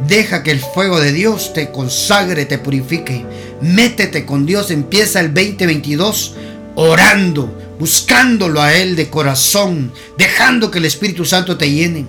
Deja 0.07 0.43
que 0.43 0.51
el 0.51 0.59
fuego 0.59 0.99
de 0.99 1.11
Dios 1.11 1.53
te 1.53 1.71
consagre, 1.71 2.45
te 2.45 2.59
purifique. 2.59 3.25
Métete 3.61 4.27
con 4.27 4.45
Dios. 4.45 4.69
Empieza 4.69 5.21
el 5.21 5.33
2022 5.33 6.35
orando, 6.75 7.51
buscándolo 7.79 8.61
a 8.61 8.75
Él 8.75 8.95
de 8.95 9.09
corazón, 9.09 9.91
dejando 10.19 10.69
que 10.69 10.77
el 10.77 10.85
Espíritu 10.85 11.25
Santo 11.25 11.57
te 11.57 11.71
llene. 11.71 12.05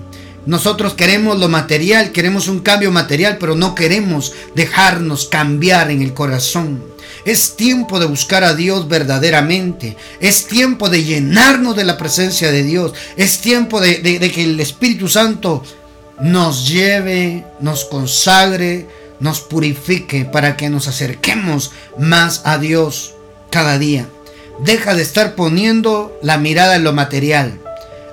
Nosotros 0.48 0.94
queremos 0.94 1.38
lo 1.38 1.50
material, 1.50 2.10
queremos 2.10 2.48
un 2.48 2.60
cambio 2.60 2.90
material, 2.90 3.36
pero 3.38 3.54
no 3.54 3.74
queremos 3.74 4.32
dejarnos 4.54 5.26
cambiar 5.26 5.90
en 5.90 6.00
el 6.00 6.14
corazón. 6.14 6.82
Es 7.26 7.54
tiempo 7.54 8.00
de 8.00 8.06
buscar 8.06 8.44
a 8.44 8.54
Dios 8.54 8.88
verdaderamente. 8.88 9.98
Es 10.20 10.46
tiempo 10.46 10.88
de 10.88 11.04
llenarnos 11.04 11.76
de 11.76 11.84
la 11.84 11.98
presencia 11.98 12.50
de 12.50 12.62
Dios. 12.62 12.94
Es 13.18 13.42
tiempo 13.42 13.78
de, 13.78 14.00
que 14.00 14.42
el 14.42 14.58
Espíritu 14.58 15.06
Santo 15.06 15.62
nos 16.18 16.66
lleve, 16.66 17.44
nos 17.60 17.84
consagre, 17.84 18.86
nos 19.20 19.42
purifique 19.42 20.24
para 20.24 20.56
que 20.56 20.70
nos 20.70 20.88
acerquemos 20.88 21.72
más 21.98 22.40
a 22.46 22.56
Dios 22.56 23.12
cada 23.50 23.78
día. 23.78 24.08
Deja 24.64 24.94
de 24.94 25.02
estar 25.02 25.34
poniendo 25.34 26.18
la 26.22 26.38
mirada 26.38 26.76
en 26.76 26.84
lo 26.84 26.94
material. 26.94 27.60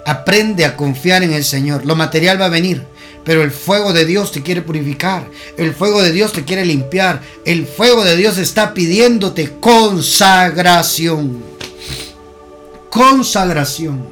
Aprende 0.05 0.65
a 0.65 0.77
confiar 0.77 1.23
en 1.23 1.33
el 1.33 1.43
Señor. 1.43 1.85
Lo 1.85 1.95
material 1.95 2.39
va 2.39 2.45
a 2.45 2.49
venir, 2.49 2.85
pero 3.23 3.41
el 3.41 3.51
fuego 3.51 3.91
de 3.91 4.05
Dios 4.05 4.31
te 4.31 4.43
quiere 4.43 4.61
purificar. 4.61 5.27
El 5.57 5.73
fuego 5.73 6.01
de 6.01 6.11
Dios 6.11 6.31
te 6.31 6.45
quiere 6.45 6.63
limpiar. 6.63 7.21
El 7.43 7.65
fuego 7.65 8.03
de 8.03 8.15
Dios 8.15 8.37
está 8.37 8.73
pidiéndote 8.73 9.53
consagración. 9.59 11.43
Consagración. 12.89 14.05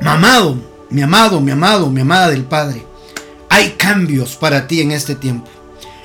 Mi 0.00 0.08
amado, 0.08 0.56
mi 0.90 1.02
amado, 1.02 1.40
mi 1.40 1.52
amado, 1.52 1.90
mi 1.90 2.00
amada 2.00 2.28
del 2.30 2.44
Padre. 2.44 2.84
Hay 3.48 3.70
cambios 3.70 4.36
para 4.36 4.66
ti 4.66 4.80
en 4.80 4.90
este 4.90 5.14
tiempo. 5.14 5.48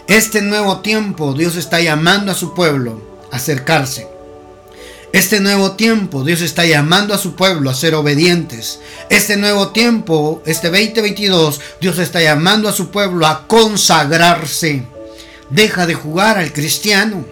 Este 0.07 0.41
nuevo 0.43 0.81
tiempo 0.81 1.33
Dios 1.33 1.55
está 1.55 1.81
llamando 1.81 2.31
a 2.31 2.35
su 2.35 2.53
pueblo 2.53 3.01
acercarse. 3.31 4.14
Este 5.15 5.39
nuevo 5.39 5.77
tiempo, 5.77 6.25
Dios 6.25 6.41
está 6.41 6.65
llamando 6.65 7.13
a 7.13 7.17
su 7.17 7.37
pueblo 7.37 7.69
a 7.69 7.73
ser 7.73 7.95
obedientes. 7.95 8.81
Este 9.09 9.37
nuevo 9.37 9.69
tiempo, 9.69 10.43
este 10.45 10.69
2022, 10.69 11.61
Dios 11.79 11.99
está 11.99 12.21
llamando 12.21 12.67
a 12.67 12.73
su 12.73 12.91
pueblo 12.91 13.25
a 13.25 13.47
consagrarse. 13.47 14.83
Deja 15.49 15.87
de 15.87 15.93
jugar 15.93 16.37
al 16.37 16.51
cristiano. 16.51 17.25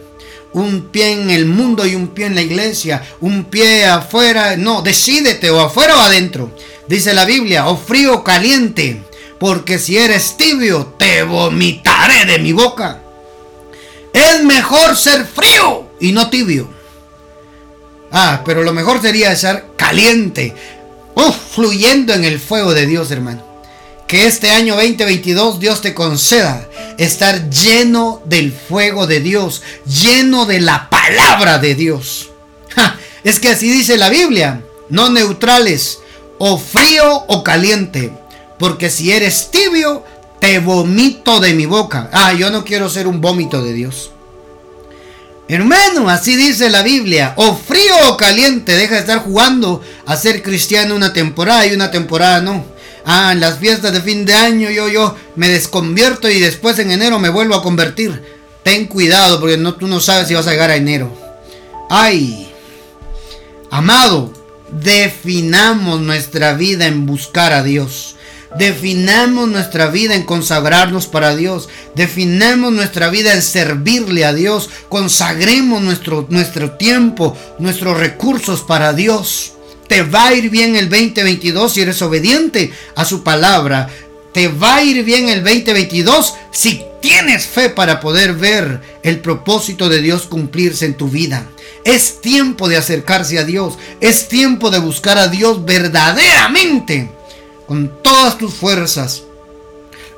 Un 0.54 0.92
pie 0.92 1.12
en 1.12 1.30
el 1.30 1.46
mundo 1.46 1.86
y 1.86 1.94
un 1.96 2.08
pie 2.08 2.28
en 2.28 2.36
la 2.36 2.42
iglesia. 2.42 3.04
Un 3.20 3.44
pie 3.44 3.86
afuera. 3.86 4.56
No, 4.56 4.82
decídete 4.82 5.50
o 5.50 5.60
afuera 5.60 5.98
o 5.98 6.00
adentro. 6.00 6.56
Dice 6.88 7.14
la 7.14 7.26
Biblia, 7.26 7.68
o 7.68 7.76
frío 7.76 8.14
o 8.14 8.24
caliente. 8.24 9.04
Porque 9.42 9.78
si 9.78 9.98
eres 9.98 10.38
tibio, 10.38 10.96
te 10.98 11.24
vomitaré 11.24 12.24
de 12.24 12.40
mi 12.40 12.54
boca. 12.54 13.02
Es 14.14 14.42
mejor 14.42 14.96
ser 14.96 15.26
frío 15.26 15.90
y 16.00 16.14
no 16.14 16.30
tibio. 16.30 16.82
Ah, 18.16 18.44
pero 18.46 18.62
lo 18.62 18.74
mejor 18.74 19.02
sería 19.02 19.36
ser 19.36 19.66
caliente, 19.76 20.54
fluyendo 21.54 22.14
en 22.14 22.24
el 22.24 22.40
fuego 22.40 22.76
de 22.76 22.86
Dios, 22.86 23.10
hermano. 23.10 23.44
Que 24.08 24.28
este 24.28 24.52
año 24.52 24.76
2022 24.76 25.60
Dios 25.60 25.82
te 25.82 25.96
conceda 25.96 26.70
estar 27.00 27.50
lleno 27.50 28.22
del 28.26 28.52
fuego 28.52 29.08
de 29.08 29.20
Dios, 29.20 29.64
lleno 29.88 30.46
de 30.46 30.60
la 30.60 30.92
palabra 30.92 31.58
de 31.58 31.74
Dios. 31.74 32.30
es 33.24 33.40
que 33.40 33.50
así 33.50 33.72
dice 33.72 33.98
la 33.98 34.10
Biblia, 34.10 34.62
no 34.90 35.10
neutrales, 35.10 35.98
o 36.38 36.60
frío 36.60 37.24
o 37.28 37.44
caliente, 37.44 38.14
porque 38.60 38.92
si 38.92 39.12
eres 39.12 39.50
tibio, 39.50 40.04
te 40.40 40.60
vomito 40.60 41.40
de 41.40 41.56
mi 41.56 41.66
boca. 41.66 42.12
Ah, 42.14 42.34
yo 42.34 42.52
no 42.52 42.64
quiero 42.64 42.90
ser 42.90 43.08
un 43.08 43.22
vómito 43.22 43.64
de 43.64 43.74
Dios. 43.74 44.12
Hermano, 45.48 46.10
así 46.10 46.36
dice 46.36 46.70
la 46.70 46.84
Biblia. 46.84 47.34
O 47.38 47.56
frío 47.56 47.94
o 48.10 48.18
caliente, 48.18 48.76
deja 48.76 48.96
de 48.96 49.02
estar 49.02 49.20
jugando 49.20 49.82
a 50.06 50.16
ser 50.16 50.42
cristiano 50.42 50.96
una 50.96 51.14
temporada 51.14 51.66
y 51.66 51.74
una 51.74 51.92
temporada 51.92 52.42
no. 52.42 52.66
Ah, 53.06 53.32
en 53.34 53.42
las 53.42 53.60
fiestas 53.60 53.92
de 53.92 54.02
fin 54.02 54.26
de 54.26 54.34
año 54.34 54.70
yo, 54.70 54.88
yo 54.88 55.16
me 55.36 55.50
desconvierto 55.50 56.30
y 56.30 56.40
después 56.40 56.80
en 56.80 56.92
enero 56.92 57.20
me 57.20 57.30
vuelvo 57.30 57.56
a 57.56 57.64
convertir. 57.64 58.24
Ten 58.64 58.88
cuidado 58.88 59.42
porque 59.42 59.58
no, 59.58 59.74
tú 59.76 59.88
no 59.88 60.00
sabes 60.00 60.30
si 60.30 60.34
vas 60.34 60.48
a 60.48 60.52
llegar 60.52 60.72
a 60.72 60.78
enero. 60.78 61.14
Ay, 61.90 62.50
amado, 63.70 64.32
definamos 64.72 66.00
nuestra 66.00 66.54
vida 66.54 66.88
en 66.88 67.06
buscar 67.06 67.52
a 67.52 67.62
Dios. 67.62 68.16
Definamos 68.58 69.50
nuestra 69.50 69.88
vida 69.88 70.14
en 70.16 70.24
consagrarnos 70.24 71.08
para 71.08 71.36
Dios. 71.36 71.70
Definamos 71.96 72.72
nuestra 72.72 73.10
vida 73.10 73.34
en 73.34 73.42
servirle 73.42 74.26
a 74.26 74.34
Dios. 74.34 74.70
Consagremos 74.90 75.82
nuestro, 75.82 76.28
nuestro 76.30 76.72
tiempo, 76.72 77.36
nuestros 77.58 77.98
recursos 77.98 78.62
para 78.62 78.94
Dios. 78.94 79.54
Te 79.88 80.04
va 80.04 80.28
a 80.28 80.34
ir 80.34 80.50
bien 80.50 80.76
el 80.76 80.90
2022 80.90 81.74
si 81.74 81.82
eres 81.82 82.02
obediente 82.04 82.72
a 82.96 83.06
su 83.06 83.24
palabra. 83.24 83.90
Te 84.34 84.48
va 84.48 84.78
a 84.78 84.84
ir 84.84 85.04
bien 85.04 85.30
el 85.30 85.44
2022 85.44 86.36
si 86.52 86.84
tienes 87.02 87.48
fe 87.48 87.70
para 87.70 88.00
poder 88.00 88.34
ver 88.34 88.82
el 89.02 89.20
propósito 89.20 89.90
de 89.90 90.02
Dios 90.02 90.24
cumplirse 90.24 90.86
en 90.86 90.94
tu 90.94 91.10
vida. 91.10 91.48
Es 91.86 92.22
tiempo 92.22 92.70
de 92.70 92.78
acercarse 92.78 93.40
a 93.40 93.46
Dios. 93.46 93.80
Es 94.00 94.28
tiempo 94.28 94.70
de 94.70 94.80
buscar 94.80 95.18
a 95.18 95.28
Dios 95.28 95.66
verdaderamente 95.66 97.10
con 97.74 97.92
todas 98.04 98.38
tus 98.38 98.54
fuerzas. 98.54 99.24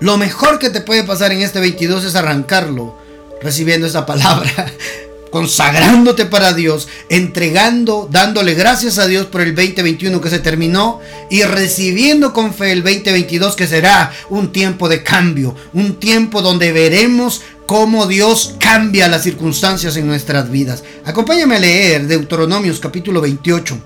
Lo 0.02 0.18
mejor 0.18 0.60
que 0.60 0.70
te 0.70 0.82
puede 0.82 1.06
pasar 1.06 1.32
en 1.32 1.42
este 1.42 1.62
22 1.62 2.04
es 2.04 2.16
arrancarlo 2.16 2.98
recibiendo 3.42 3.88
esa 3.88 4.06
palabra, 4.06 4.74
consagrándote 5.32 6.26
para 6.26 6.52
Dios, 6.52 6.90
entregando, 7.08 8.10
dándole 8.12 8.56
gracias 8.56 8.98
a 8.98 9.08
Dios 9.08 9.28
por 9.28 9.40
el 9.40 9.56
2021 9.56 10.20
que 10.20 10.30
se 10.30 10.40
terminó 10.40 11.00
y 11.30 11.44
recibiendo 11.44 12.34
con 12.34 12.54
fe 12.54 12.74
el 12.74 12.84
2022 12.84 13.56
que 13.56 13.68
será 13.68 14.12
un 14.30 14.52
tiempo 14.52 14.90
de 14.90 15.02
cambio, 15.02 15.56
un 15.72 15.96
tiempo 15.96 16.42
donde 16.42 16.74
veremos 16.74 17.42
cómo 17.68 18.06
Dios 18.06 18.56
cambia 18.60 19.08
las 19.08 19.24
circunstancias 19.24 19.96
en 19.96 20.08
nuestras 20.08 20.52
vidas. 20.52 20.84
Acompáñame 21.06 21.56
a 21.56 21.60
leer 21.60 22.06
Deuteronomios 22.06 22.82
capítulo 22.82 23.22
28. 23.22 23.78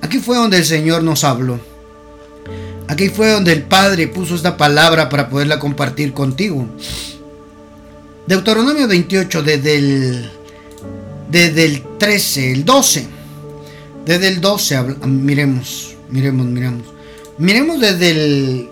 Aquí 0.00 0.20
fue 0.20 0.36
donde 0.36 0.58
el 0.58 0.64
Señor 0.64 1.02
nos 1.02 1.24
habló. 1.24 1.58
Aquí 2.88 3.08
fue 3.08 3.30
donde 3.30 3.52
el 3.52 3.62
Padre 3.62 4.08
puso 4.08 4.34
esta 4.34 4.56
palabra 4.56 5.08
para 5.08 5.28
poderla 5.28 5.58
compartir 5.58 6.12
contigo. 6.12 6.66
Deuteronomio 8.26 8.86
28, 8.86 9.42
desde 9.42 9.76
el, 9.76 10.30
desde 11.28 11.64
el 11.64 11.84
13, 11.98 12.52
el 12.52 12.64
12. 12.64 13.06
Desde 14.04 14.28
el 14.28 14.40
12, 14.40 14.82
miremos, 15.06 15.96
miremos, 16.10 16.46
miremos. 16.46 16.82
Miremos 17.38 17.80
desde 17.80 18.10
el, 18.10 18.68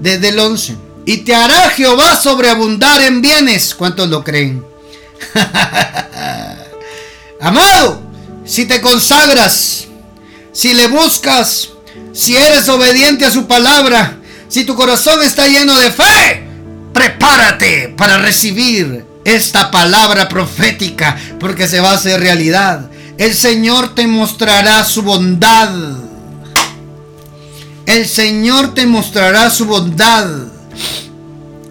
desde 0.00 0.28
el 0.28 0.38
11. 0.38 0.76
Y 1.06 1.18
te 1.18 1.34
hará 1.34 1.70
Jehová 1.70 2.16
sobreabundar 2.16 3.02
en 3.02 3.20
bienes. 3.20 3.74
¿Cuántos 3.74 4.08
lo 4.08 4.22
creen? 4.22 4.64
Amado, 7.40 8.02
si 8.44 8.66
te 8.66 8.80
consagras, 8.80 9.86
si 10.52 10.74
le 10.74 10.88
buscas, 10.88 11.70
si 12.12 12.36
eres 12.36 12.68
obediente 12.68 13.24
a 13.24 13.30
su 13.30 13.46
palabra, 13.46 14.18
si 14.48 14.64
tu 14.64 14.74
corazón 14.74 15.22
está 15.22 15.46
lleno 15.46 15.78
de 15.78 15.90
fe, 15.90 16.44
prepárate 16.92 17.94
para 17.96 18.18
recibir 18.18 19.04
esta 19.24 19.70
palabra 19.70 20.28
profética 20.28 21.16
porque 21.38 21.68
se 21.68 21.80
va 21.80 21.92
a 21.92 21.94
hacer 21.94 22.20
realidad. 22.20 22.90
El 23.18 23.34
Señor 23.34 23.94
te 23.94 24.06
mostrará 24.06 24.84
su 24.84 25.02
bondad. 25.02 25.70
El 27.86 28.08
Señor 28.08 28.74
te 28.74 28.86
mostrará 28.86 29.50
su 29.50 29.66
bondad 29.66 30.26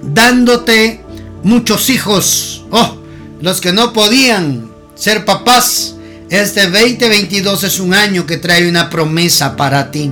dándote 0.01 1.03
muchos 1.43 1.89
hijos. 1.89 2.63
Oh, 2.71 2.97
los 3.41 3.61
que 3.61 3.73
no 3.73 3.93
podían 3.93 4.69
ser 4.95 5.25
papás. 5.25 5.95
Este 6.29 6.69
2022 6.69 7.63
es 7.63 7.79
un 7.79 7.93
año 7.93 8.25
que 8.25 8.37
trae 8.37 8.69
una 8.69 8.89
promesa 8.89 9.55
para 9.55 9.89
ti. 9.89 10.11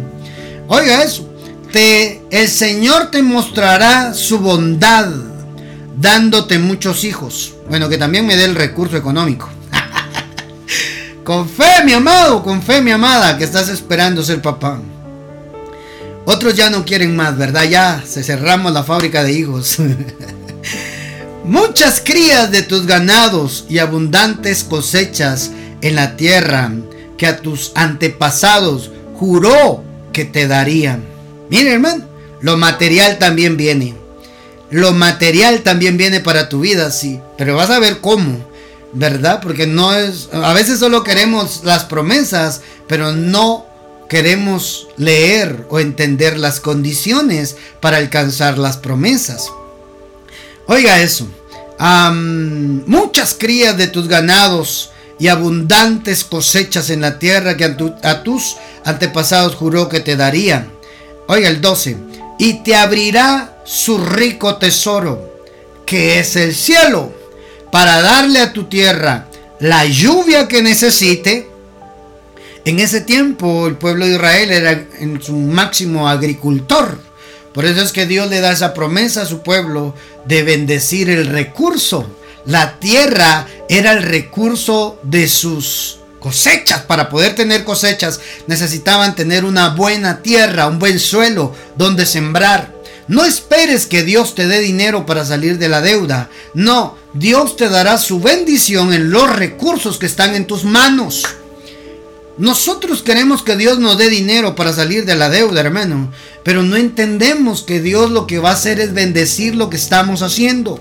Oiga 0.67 1.03
eso. 1.03 1.27
Te, 1.71 2.21
el 2.29 2.47
Señor 2.47 3.11
te 3.11 3.21
mostrará 3.21 4.13
su 4.13 4.39
bondad, 4.39 5.07
dándote 5.97 6.59
muchos 6.59 7.03
hijos. 7.03 7.55
Bueno, 7.69 7.89
que 7.89 7.97
también 7.97 8.25
me 8.25 8.35
dé 8.35 8.45
el 8.45 8.55
recurso 8.55 8.97
económico. 8.97 9.49
con 11.23 11.47
fe, 11.47 11.83
mi 11.85 11.93
amado, 11.93 12.43
con 12.43 12.61
fe, 12.61 12.81
mi 12.81 12.91
amada, 12.91 13.37
que 13.37 13.43
estás 13.43 13.69
esperando 13.69 14.23
ser 14.23 14.41
papá. 14.41 14.79
Otros 16.25 16.55
ya 16.55 16.69
no 16.69 16.83
quieren 16.83 17.15
más, 17.15 17.37
¿verdad? 17.37 17.63
Ya 17.63 18.03
se 18.05 18.23
cerramos 18.23 18.73
la 18.73 18.83
fábrica 18.83 19.23
de 19.23 19.31
hijos. 19.31 19.77
Muchas 21.45 22.01
crías 22.03 22.51
de 22.51 22.63
tus 22.63 22.85
ganados 22.85 23.65
y 23.69 23.77
abundantes 23.77 24.65
cosechas 24.65 25.51
en 25.81 25.95
la 25.95 26.17
tierra 26.17 26.71
que 27.17 27.27
a 27.27 27.37
tus 27.37 27.71
antepasados 27.75 28.91
juró 29.15 29.86
que 30.17 30.25
te 30.25 30.47
darían. 30.47 31.03
Miren, 31.51 31.73
hermano, 31.73 32.03
lo 32.41 32.57
material 32.57 33.19
también 33.19 33.55
viene. 33.55 33.93
Lo 34.71 34.91
material 34.91 35.61
también 35.61 35.95
viene 35.95 36.21
para 36.21 36.49
tu 36.49 36.61
vida, 36.61 36.89
sí. 36.89 37.19
Pero 37.37 37.55
vas 37.55 37.69
a 37.69 37.77
ver 37.77 37.99
cómo, 37.99 38.43
¿verdad? 38.93 39.41
Porque 39.43 39.67
no 39.67 39.93
es. 39.93 40.29
A 40.33 40.53
veces 40.53 40.79
solo 40.79 41.03
queremos 41.03 41.61
las 41.65 41.83
promesas, 41.83 42.61
pero 42.87 43.13
no 43.13 43.67
queremos 44.09 44.87
leer 44.97 45.67
o 45.69 45.79
entender 45.79 46.39
las 46.39 46.61
condiciones 46.61 47.55
para 47.79 47.97
alcanzar 47.97 48.57
las 48.57 48.77
promesas. 48.77 49.51
Oiga 50.65 50.99
eso. 50.99 51.27
muchas 52.87 53.35
crías 53.37 53.77
de 53.77 53.87
tus 53.87 54.07
ganados 54.07 54.89
y 55.19 55.27
abundantes 55.27 56.23
cosechas 56.23 56.89
en 56.89 57.01
la 57.01 57.19
tierra 57.19 57.57
que 57.57 57.65
a, 58.03 58.23
tus 58.23 58.57
antepasados 58.85 59.55
juró 59.55 59.89
que 59.89 59.99
te 59.99 60.15
darían. 60.15 60.69
Oiga 61.27 61.49
el 61.49 61.61
12. 61.61 61.97
Y 62.39 62.63
te 62.63 62.75
abrirá 62.75 63.61
su 63.65 63.97
rico 63.97 64.57
tesoro, 64.57 65.41
que 65.85 66.19
es 66.19 66.35
el 66.35 66.53
cielo, 66.53 67.11
para 67.71 68.01
darle 68.01 68.39
a 68.39 68.53
tu 68.53 68.65
tierra 68.65 69.27
la 69.59 69.85
lluvia 69.85 70.47
que 70.47 70.61
necesite 70.61 71.49
en 72.67 72.79
ese 72.79 72.99
tiempo 72.99 73.65
el 73.65 73.77
pueblo 73.77 74.05
de 74.05 74.15
Israel 74.15 74.51
era 74.51 74.85
en 74.99 75.21
su 75.21 75.31
máximo 75.33 76.09
agricultor. 76.09 76.99
Por 77.53 77.63
eso 77.63 77.81
es 77.81 77.93
que 77.93 78.05
Dios 78.05 78.29
le 78.29 78.41
da 78.41 78.51
esa 78.51 78.73
promesa 78.73 79.21
a 79.21 79.25
su 79.25 79.41
pueblo 79.41 79.95
de 80.25 80.43
bendecir 80.43 81.09
el 81.09 81.27
recurso. 81.27 82.05
La 82.47 82.79
tierra 82.79 83.45
era 83.67 83.91
el 83.91 84.03
recurso 84.03 84.97
de 85.03 85.27
sus 85.27 85.99
cosechas. 86.21 86.81
Para 86.83 87.09
poder 87.09 87.35
tener 87.35 87.65
cosechas 87.65 88.21
necesitaban 88.47 89.15
tener 89.15 89.43
una 89.43 89.69
buena 89.69 90.21
tierra, 90.21 90.67
un 90.67 90.79
buen 90.79 90.97
suelo 90.97 91.53
donde 91.75 92.05
sembrar. 92.05 92.73
No 93.09 93.25
esperes 93.25 93.85
que 93.85 94.03
Dios 94.03 94.33
te 94.33 94.47
dé 94.47 94.61
dinero 94.61 95.05
para 95.05 95.25
salir 95.25 95.57
de 95.57 95.67
la 95.67 95.81
deuda. 95.81 96.29
No, 96.53 96.97
Dios 97.13 97.57
te 97.57 97.67
dará 97.67 97.97
su 97.97 98.21
bendición 98.21 98.93
en 98.93 99.11
los 99.11 99.29
recursos 99.29 99.97
que 99.97 100.05
están 100.05 100.33
en 100.33 100.47
tus 100.47 100.63
manos. 100.63 101.23
Nosotros 102.37 103.03
queremos 103.03 103.43
que 103.43 103.57
Dios 103.57 103.77
nos 103.79 103.97
dé 103.97 104.09
dinero 104.09 104.55
para 104.55 104.71
salir 104.71 105.03
de 105.03 105.15
la 105.15 105.29
deuda, 105.29 105.59
hermano, 105.59 106.13
pero 106.45 106.63
no 106.63 106.77
entendemos 106.77 107.63
que 107.63 107.81
Dios 107.81 108.09
lo 108.09 108.25
que 108.25 108.39
va 108.39 108.51
a 108.51 108.53
hacer 108.53 108.79
es 108.79 108.93
bendecir 108.93 109.55
lo 109.55 109.69
que 109.69 109.75
estamos 109.75 110.21
haciendo. 110.21 110.79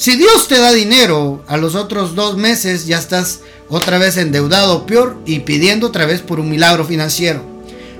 Si 0.00 0.16
Dios 0.16 0.48
te 0.48 0.58
da 0.58 0.72
dinero, 0.72 1.44
a 1.46 1.58
los 1.58 1.74
otros 1.74 2.14
dos 2.14 2.38
meses 2.38 2.86
ya 2.86 2.98
estás 2.98 3.40
otra 3.68 3.98
vez 3.98 4.16
endeudado 4.16 4.86
peor 4.86 5.18
y 5.26 5.40
pidiendo 5.40 5.88
otra 5.88 6.06
vez 6.06 6.22
por 6.22 6.40
un 6.40 6.48
milagro 6.48 6.86
financiero. 6.86 7.44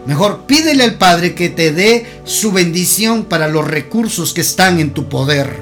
Mejor 0.07 0.47
pídele 0.47 0.83
al 0.83 0.95
Padre 0.95 1.35
que 1.35 1.51
te 1.51 1.73
dé 1.73 2.07
su 2.25 2.53
bendición 2.53 3.25
para 3.25 3.49
los 3.49 3.69
recursos 3.69 4.33
que 4.33 4.41
están 4.41 4.81
en 4.81 4.95
tu 4.95 5.11
poder. 5.11 5.55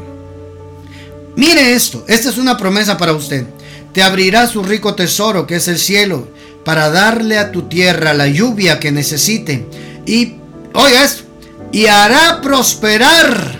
Mire 1.34 1.74
esto, 1.74 2.04
esta 2.06 2.28
es 2.28 2.38
una 2.38 2.56
promesa 2.56 2.96
para 2.96 3.14
usted. 3.14 3.44
Te 3.92 4.04
abrirá 4.04 4.46
su 4.46 4.62
rico 4.62 4.94
tesoro 4.94 5.44
que 5.44 5.56
es 5.56 5.66
el 5.66 5.80
cielo 5.80 6.28
para 6.64 6.88
darle 6.88 7.36
a 7.36 7.50
tu 7.50 7.62
tierra 7.62 8.14
la 8.14 8.28
lluvia 8.28 8.78
que 8.78 8.92
necesite. 8.92 9.66
Y, 10.06 10.34
oigas, 10.72 11.24
y 11.72 11.86
hará 11.86 12.40
prosperar 12.40 13.58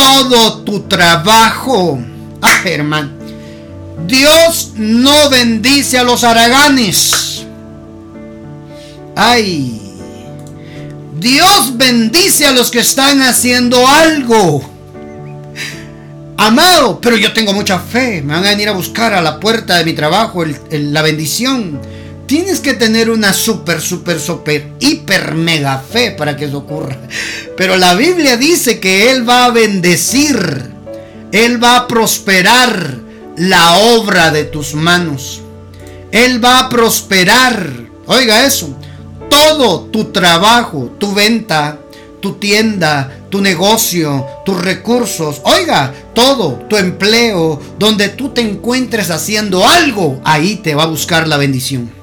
todo 0.00 0.62
tu 0.62 0.80
trabajo. 0.80 2.00
Ah, 2.40 2.62
hermano. 2.64 3.10
Dios 4.06 4.72
no 4.76 5.28
bendice 5.28 5.98
a 5.98 6.04
los 6.04 6.24
araganes. 6.24 7.44
Ay. 9.14 9.78
Dios 11.18 11.76
bendice 11.76 12.46
a 12.46 12.52
los 12.52 12.70
que 12.70 12.78
están 12.78 13.20
haciendo 13.20 13.86
algo. 13.86 14.64
Amado, 16.38 16.98
pero 16.98 17.18
yo 17.18 17.34
tengo 17.34 17.52
mucha 17.52 17.78
fe. 17.78 18.22
Me 18.22 18.32
van 18.32 18.46
a 18.46 18.50
venir 18.50 18.70
a 18.70 18.72
buscar 18.72 19.12
a 19.12 19.20
la 19.20 19.38
puerta 19.38 19.76
de 19.76 19.84
mi 19.84 19.92
trabajo 19.92 20.44
la 20.70 21.02
bendición. 21.02 21.78
Tienes 22.30 22.60
que 22.60 22.74
tener 22.74 23.10
una 23.10 23.32
super, 23.32 23.80
super, 23.80 24.20
super, 24.20 24.74
hiper, 24.78 25.34
mega 25.34 25.80
fe 25.80 26.12
para 26.12 26.36
que 26.36 26.44
eso 26.44 26.58
ocurra. 26.58 26.96
Pero 27.56 27.76
la 27.76 27.94
Biblia 27.94 28.36
dice 28.36 28.78
que 28.78 29.10
Él 29.10 29.28
va 29.28 29.46
a 29.46 29.50
bendecir. 29.50 30.70
Él 31.32 31.60
va 31.60 31.74
a 31.74 31.88
prosperar 31.88 32.98
la 33.36 33.78
obra 33.78 34.30
de 34.30 34.44
tus 34.44 34.74
manos. 34.74 35.40
Él 36.12 36.44
va 36.44 36.60
a 36.60 36.68
prosperar. 36.68 37.68
Oiga 38.06 38.46
eso. 38.46 38.76
Todo 39.28 39.86
tu 39.86 40.12
trabajo, 40.12 40.94
tu 41.00 41.12
venta, 41.12 41.80
tu 42.20 42.34
tienda, 42.34 43.12
tu 43.28 43.40
negocio, 43.40 44.24
tus 44.44 44.56
recursos, 44.62 45.40
oiga, 45.42 45.92
todo, 46.14 46.64
tu 46.68 46.76
empleo, 46.76 47.60
donde 47.76 48.08
tú 48.08 48.28
te 48.28 48.40
encuentres 48.40 49.10
haciendo 49.10 49.66
algo, 49.66 50.20
ahí 50.22 50.60
te 50.62 50.76
va 50.76 50.84
a 50.84 50.86
buscar 50.86 51.26
la 51.26 51.36
bendición. 51.36 51.98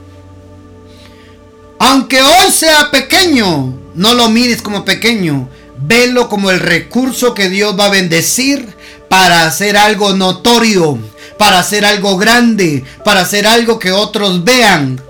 Aunque 1.80 2.21
hoy 2.21 2.51
sea 2.51 2.89
pequeño, 2.91 3.78
no 3.93 4.13
lo 4.13 4.30
mires 4.30 4.61
como 4.61 4.84
pequeño, 4.84 5.49
velo 5.80 6.28
como 6.30 6.49
el 6.49 6.59
recurso 6.59 7.34
que 7.34 7.49
Dios 7.49 7.80
va 7.80 7.86
a 7.86 7.89
bendecir 7.89 8.75
para 9.09 9.45
hacer 9.45 9.78
algo 9.78 10.13
notorio, 10.13 10.97
para 11.38 11.59
hacer 11.59 11.86
algo 11.86 12.17
grande, 12.17 12.84
para 13.05 13.21
hacer 13.21 13.47
algo 13.47 13.78
que 13.80 13.91
otros 13.91 14.43
vean. 14.43 15.01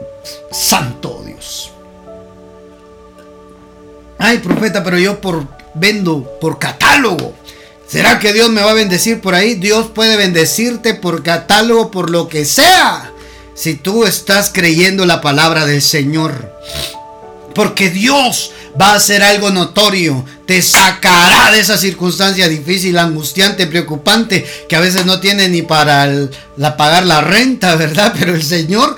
Santo 0.52 1.24
Dios. 1.26 1.72
Ay, 4.18 4.40
profeta, 4.40 4.84
pero 4.84 4.98
yo 5.00 5.22
por 5.22 5.46
vendo 5.74 6.24
por 6.42 6.60
catálogo. 6.60 7.34
¿Será 7.88 8.20
que 8.20 8.34
Dios 8.34 8.50
me 8.50 8.62
va 8.62 8.72
a 8.72 8.76
bendecir 8.76 9.22
por 9.22 9.34
ahí? 9.34 9.56
Dios 9.56 9.88
puede 9.94 10.18
bendecirte 10.18 10.94
por 10.94 11.24
catálogo, 11.24 11.90
por 11.90 12.10
lo 12.10 12.28
que 12.28 12.44
sea. 12.44 13.14
Si 13.58 13.74
tú 13.74 14.06
estás 14.06 14.52
creyendo 14.54 15.08
la 15.08 15.20
palabra 15.20 15.66
del 15.66 15.82
Señor. 15.82 16.54
Porque 17.56 17.90
Dios 17.90 18.52
va 18.80 18.92
a 18.92 18.98
hacer 18.98 19.24
algo 19.24 19.50
notorio. 19.50 20.24
Te 20.46 20.62
sacará 20.62 21.50
de 21.50 21.60
esa 21.60 21.76
circunstancia 21.76 22.48
difícil, 22.48 23.00
angustiante, 23.00 23.66
preocupante, 23.66 24.46
que 24.70 24.76
a 24.76 24.80
veces 24.80 25.08
no 25.08 25.20
tiene 25.20 25.50
ni 25.50 25.64
para 25.64 26.08
la, 26.56 26.78
pagar 26.78 27.08
la 27.08 27.22
renta, 27.22 27.76
¿verdad? 27.76 28.14
Pero 28.20 28.36
el 28.36 28.44
Señor 28.44 28.96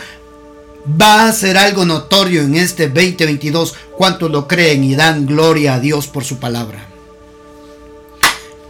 va 1.01 1.21
a 1.21 1.29
hacer 1.29 1.57
algo 1.57 1.85
notorio 1.85 2.41
en 2.41 2.55
este 2.55 2.89
2022. 2.89 3.75
¿Cuántos 3.97 4.29
lo 4.29 4.45
creen 4.45 4.83
y 4.83 4.93
dan 4.93 5.25
gloria 5.25 5.75
a 5.75 5.79
Dios 5.79 6.07
por 6.07 6.25
su 6.25 6.37
palabra? 6.37 6.85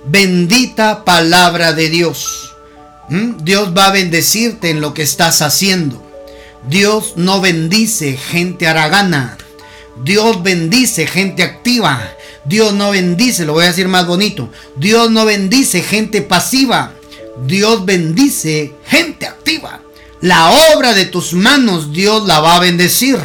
Bendita 0.06 1.04
palabra 1.04 1.74
de 1.74 1.90
Dios. 1.90 2.56
¿Mm? 3.10 3.44
Dios 3.44 3.74
va 3.76 3.88
a 3.88 3.92
bendecirte 3.92 4.70
en 4.70 4.82
lo 4.82 4.94
que 4.94 5.02
estás 5.02 5.42
haciendo. 5.42 6.06
Dios 6.68 7.14
no 7.16 7.42
bendice 7.42 8.18
gente 8.18 8.68
aragana. 8.68 9.38
Dios 10.04 10.44
bendice 10.44 11.08
gente 11.08 11.44
activa. 11.44 12.16
Dios 12.46 12.74
no 12.74 12.92
bendice, 12.92 13.46
lo 13.46 13.54
voy 13.54 13.66
a 13.66 13.68
decir 13.68 13.88
más 13.88 14.08
bonito. 14.08 14.50
Dios 14.76 15.12
no 15.12 15.26
bendice 15.26 15.82
gente 15.82 16.22
pasiva. 16.22 16.94
Dios 17.46 17.86
bendice 17.86 18.74
gente 18.86 19.26
activa. 19.26 19.82
La 20.22 20.52
obra 20.76 20.94
de 20.94 21.06
tus 21.06 21.34
manos 21.34 21.94
Dios 21.94 22.26
la 22.28 22.40
va 22.40 22.56
a 22.56 22.60
bendecir. 22.60 23.18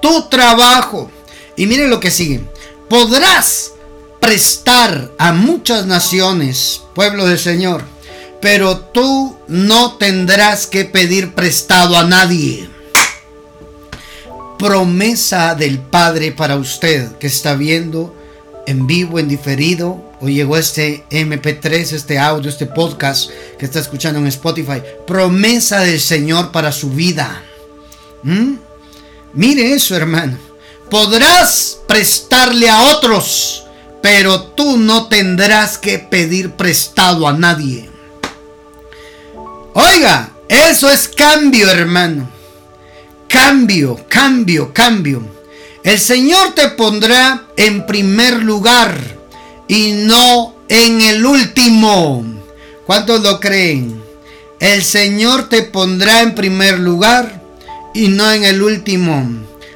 Tu 0.00 0.28
trabajo. 0.28 1.10
Y 1.56 1.66
mire 1.66 1.88
lo 1.88 2.00
que 2.00 2.10
sigue. 2.10 2.40
Podrás 2.88 3.72
prestar 4.20 5.10
a 5.18 5.32
muchas 5.32 5.86
naciones, 5.86 6.82
pueblo 6.94 7.26
del 7.26 7.38
Señor, 7.38 7.84
pero 8.40 8.78
tú 8.78 9.36
no 9.48 9.96
tendrás 9.96 10.66
que 10.66 10.84
pedir 10.84 11.34
prestado 11.34 11.96
a 11.96 12.04
nadie. 12.04 12.68
Promesa 14.58 15.54
del 15.54 15.78
Padre 15.78 16.32
para 16.32 16.56
usted 16.56 17.12
que 17.18 17.26
está 17.26 17.54
viendo 17.54 18.14
en 18.66 18.86
vivo, 18.86 19.18
en 19.18 19.28
diferido, 19.28 20.02
o 20.20 20.28
llegó 20.28 20.56
este 20.56 21.04
MP3, 21.10 21.92
este 21.92 22.18
audio, 22.18 22.50
este 22.50 22.66
podcast 22.66 23.30
que 23.58 23.64
está 23.64 23.80
escuchando 23.80 24.20
en 24.20 24.26
Spotify. 24.26 24.82
Promesa 25.06 25.80
del 25.80 26.00
Señor 26.00 26.52
para 26.52 26.72
su 26.72 26.90
vida. 26.90 27.42
¿Mm? 28.22 28.56
Mire 29.32 29.72
eso, 29.72 29.96
hermano. 29.96 30.36
Podrás 30.90 31.80
prestarle 31.86 32.68
a 32.68 32.96
otros, 32.96 33.64
pero 34.02 34.42
tú 34.42 34.76
no 34.76 35.06
tendrás 35.06 35.78
que 35.78 35.98
pedir 35.98 36.52
prestado 36.52 37.26
a 37.26 37.32
nadie. 37.32 37.89
Oiga, 39.74 40.30
eso 40.48 40.90
es 40.90 41.08
cambio, 41.08 41.70
hermano. 41.70 42.28
Cambio, 43.28 44.04
cambio, 44.08 44.72
cambio. 44.72 45.22
El 45.84 45.98
Señor 45.98 46.54
te 46.54 46.68
pondrá 46.70 47.44
en 47.56 47.86
primer 47.86 48.42
lugar 48.42 48.98
y 49.68 49.92
no 49.92 50.56
en 50.68 51.00
el 51.00 51.24
último. 51.24 52.24
¿Cuántos 52.84 53.20
lo 53.22 53.38
creen? 53.38 54.02
El 54.58 54.82
Señor 54.82 55.48
te 55.48 55.62
pondrá 55.62 56.22
en 56.22 56.34
primer 56.34 56.78
lugar 56.78 57.40
y 57.94 58.08
no 58.08 58.30
en 58.30 58.44
el 58.44 58.62
último. 58.62 59.26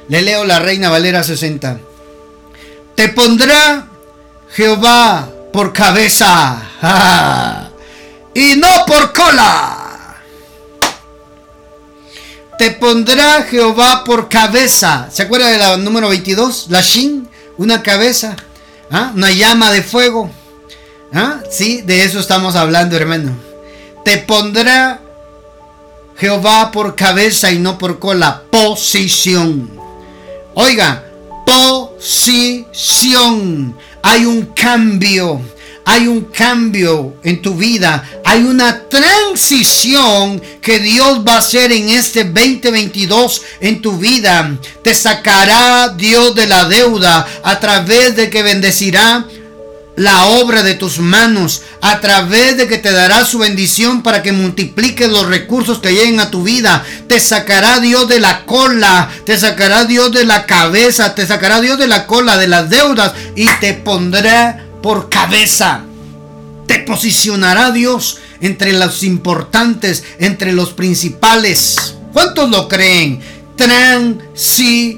Le 0.09 0.21
leo 0.21 0.43
la 0.43 0.59
Reina 0.59 0.89
Valera 0.89 1.23
60. 1.23 1.79
Te 2.95 3.09
pondrá 3.09 3.87
Jehová 4.51 5.29
por 5.51 5.73
cabeza 5.73 6.61
y 8.33 8.57
no 8.57 8.85
por 8.85 9.13
cola. 9.13 9.84
Te 12.57 12.71
pondrá 12.71 13.43
Jehová 13.43 14.03
por 14.05 14.29
cabeza. 14.29 15.09
¿Se 15.11 15.23
acuerda 15.23 15.49
de 15.49 15.57
la 15.57 15.75
número 15.77 16.07
22? 16.09 16.67
La 16.69 16.81
Shin, 16.81 17.27
una 17.57 17.83
cabeza, 17.83 18.37
¿ah? 18.89 19.11
una 19.13 19.29
llama 19.31 19.71
de 19.71 19.83
fuego. 19.83 20.31
¿Ah? 21.13 21.41
Sí, 21.51 21.81
de 21.81 22.03
eso 22.03 22.19
estamos 22.19 22.55
hablando, 22.55 22.95
hermano. 22.95 23.37
Te 24.05 24.19
pondrá 24.19 25.01
Jehová 26.17 26.71
por 26.71 26.95
cabeza 26.95 27.51
y 27.51 27.59
no 27.59 27.77
por 27.77 27.99
cola. 27.99 28.43
Posición. 28.49 29.69
Oiga, 30.53 31.03
posición. 31.45 32.95
Hay 34.01 34.25
un 34.25 34.45
cambio. 34.45 35.41
Hay 35.85 36.07
un 36.07 36.21
cambio 36.25 37.15
en 37.23 37.41
tu 37.41 37.55
vida. 37.55 38.03
Hay 38.25 38.43
una 38.43 38.81
transición 38.89 40.41
que 40.61 40.79
Dios 40.79 41.21
va 41.25 41.35
a 41.35 41.39
hacer 41.39 41.71
en 41.71 41.89
este 41.89 42.23
2022 42.23 43.41
en 43.61 43.81
tu 43.81 43.97
vida. 43.97 44.57
Te 44.83 44.95
sacará 44.95 45.89
Dios 45.89 46.33
de 46.33 46.47
la 46.47 46.65
deuda 46.65 47.27
a 47.43 47.59
través 47.59 48.15
de 48.15 48.31
que 48.31 48.41
bendecirá 48.41 49.25
la 49.95 50.25
obra 50.25 50.61
de 50.63 50.73
tus 50.73 50.99
manos, 50.99 51.61
a 51.81 52.01
través 52.01 52.57
de 52.57 52.67
que 52.67 52.77
te 52.77 52.91
dará 52.91 53.23
su 53.25 53.39
bendición 53.39 54.03
para 54.03 54.21
que 54.21 54.31
multipliques 54.31 55.09
los 55.09 55.25
recursos 55.27 55.79
que 55.79 55.93
lleguen 55.93 56.19
a 56.19 56.31
tu 56.31 56.43
vida. 56.43 56.83
Te 57.07 57.19
sacará 57.19 57.79
Dios 57.79 58.07
de 58.07 58.19
la 58.19 58.45
cola, 58.45 59.09
te 59.25 59.37
sacará 59.37 59.85
Dios 59.85 60.11
de 60.11 60.25
la 60.25 60.45
cabeza, 60.45 61.15
te 61.15 61.25
sacará 61.25 61.61
Dios 61.61 61.77
de 61.77 61.87
la 61.87 62.07
cola, 62.07 62.37
de 62.37 62.47
las 62.47 62.69
deudas 62.69 63.13
y 63.35 63.47
te 63.61 63.73
pondrá 63.73 64.64
por 64.85 65.09
cabeza. 65.09 65.81
Te 66.67 66.77
posicionará 66.77 67.71
Dios 67.71 68.19
entre 68.39 68.71
los 68.71 69.01
importantes, 69.01 70.03
entre 70.19 70.53
los 70.53 70.73
principales. 70.73 71.95
¿Cuántos 72.13 72.51
lo 72.51 72.67
creen? 72.67 73.19
Transición 73.55 74.95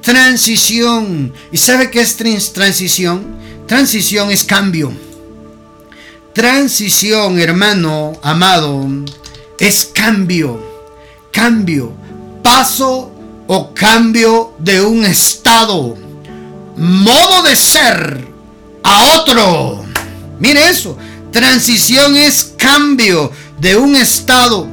transición. 0.00 1.34
¿Y 1.52 1.58
sabe 1.58 1.90
qué 1.90 2.00
es 2.00 2.16
transición? 2.16 3.36
Transición 3.66 4.30
es 4.30 4.44
cambio. 4.44 4.90
Transición, 6.32 7.38
hermano 7.38 8.12
amado, 8.22 8.86
es 9.58 9.84
cambio. 9.84 10.62
Cambio. 11.30 11.92
Paso 12.42 13.12
o 13.46 13.74
cambio 13.74 14.54
de 14.58 14.80
un 14.80 15.04
estado. 15.04 16.03
Modo 16.76 17.42
de 17.42 17.56
ser 17.56 18.28
a 18.82 19.16
otro. 19.16 19.84
Mire 20.38 20.68
eso. 20.68 20.96
Transición 21.30 22.16
es 22.16 22.54
cambio 22.56 23.32
de 23.58 23.76
un 23.76 23.96
estado 23.96 24.68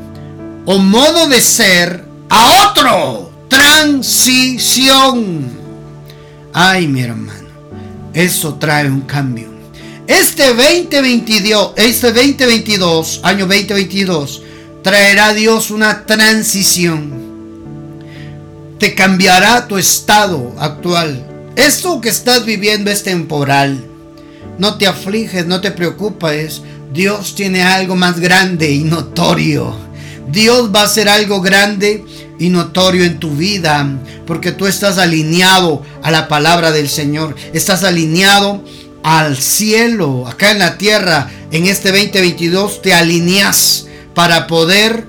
o 0.66 0.78
modo 0.78 1.28
de 1.28 1.42
ser 1.42 2.06
a 2.30 2.70
otro 2.70 3.32
transición. 3.52 5.50
Ay, 6.54 6.88
mi 6.88 7.02
hermano, 7.02 7.50
eso 8.14 8.56
trae 8.56 8.88
un 8.88 9.02
cambio. 9.02 9.52
Este 10.08 10.54
2022, 10.54 11.74
este 11.76 12.14
2022, 12.14 13.20
año 13.24 13.46
2022, 13.46 14.42
traerá 14.82 15.34
Dios 15.34 15.70
una 15.70 16.06
transición. 16.06 17.20
Te 18.80 18.96
cambiará 18.96 19.68
tu 19.68 19.78
estado 19.78 20.54
actual. 20.58 21.31
Esto 21.56 22.00
que 22.02 22.10
estás 22.10 22.46
viviendo 22.46 22.92
es 22.92 23.04
temporal. 23.04 23.86
No 24.58 24.78
te 24.78 24.88
afliges, 24.88 25.46
no 25.46 25.62
te 25.62 25.72
preocupes. 25.72 26.62
Dios 26.94 27.36
tiene 27.36 27.64
algo 27.64 27.96
más 27.96 28.20
grande 28.20 28.72
y 28.72 28.84
notorio. 28.84 29.76
Dios 30.30 30.72
va 30.74 30.82
a 30.82 30.86
hacer 30.86 31.10
algo 31.10 31.42
grande 31.42 32.06
y 32.40 32.50
notorio 32.50 33.04
en 33.04 33.20
tu 33.20 33.36
vida, 33.36 33.88
porque 34.26 34.52
tú 34.52 34.66
estás 34.66 34.98
alineado 34.98 35.84
a 36.02 36.10
la 36.10 36.28
palabra 36.28 36.72
del 36.72 36.90
Señor, 36.90 37.36
estás 37.54 37.84
alineado 37.84 38.64
al 39.04 39.38
cielo, 39.38 40.28
acá 40.28 40.52
en 40.52 40.60
la 40.60 40.78
tierra, 40.78 41.30
en 41.52 41.68
este 41.68 41.92
2022 41.92 42.82
te 42.82 42.94
alineas 42.94 43.88
para 44.16 44.48
poder 44.48 45.06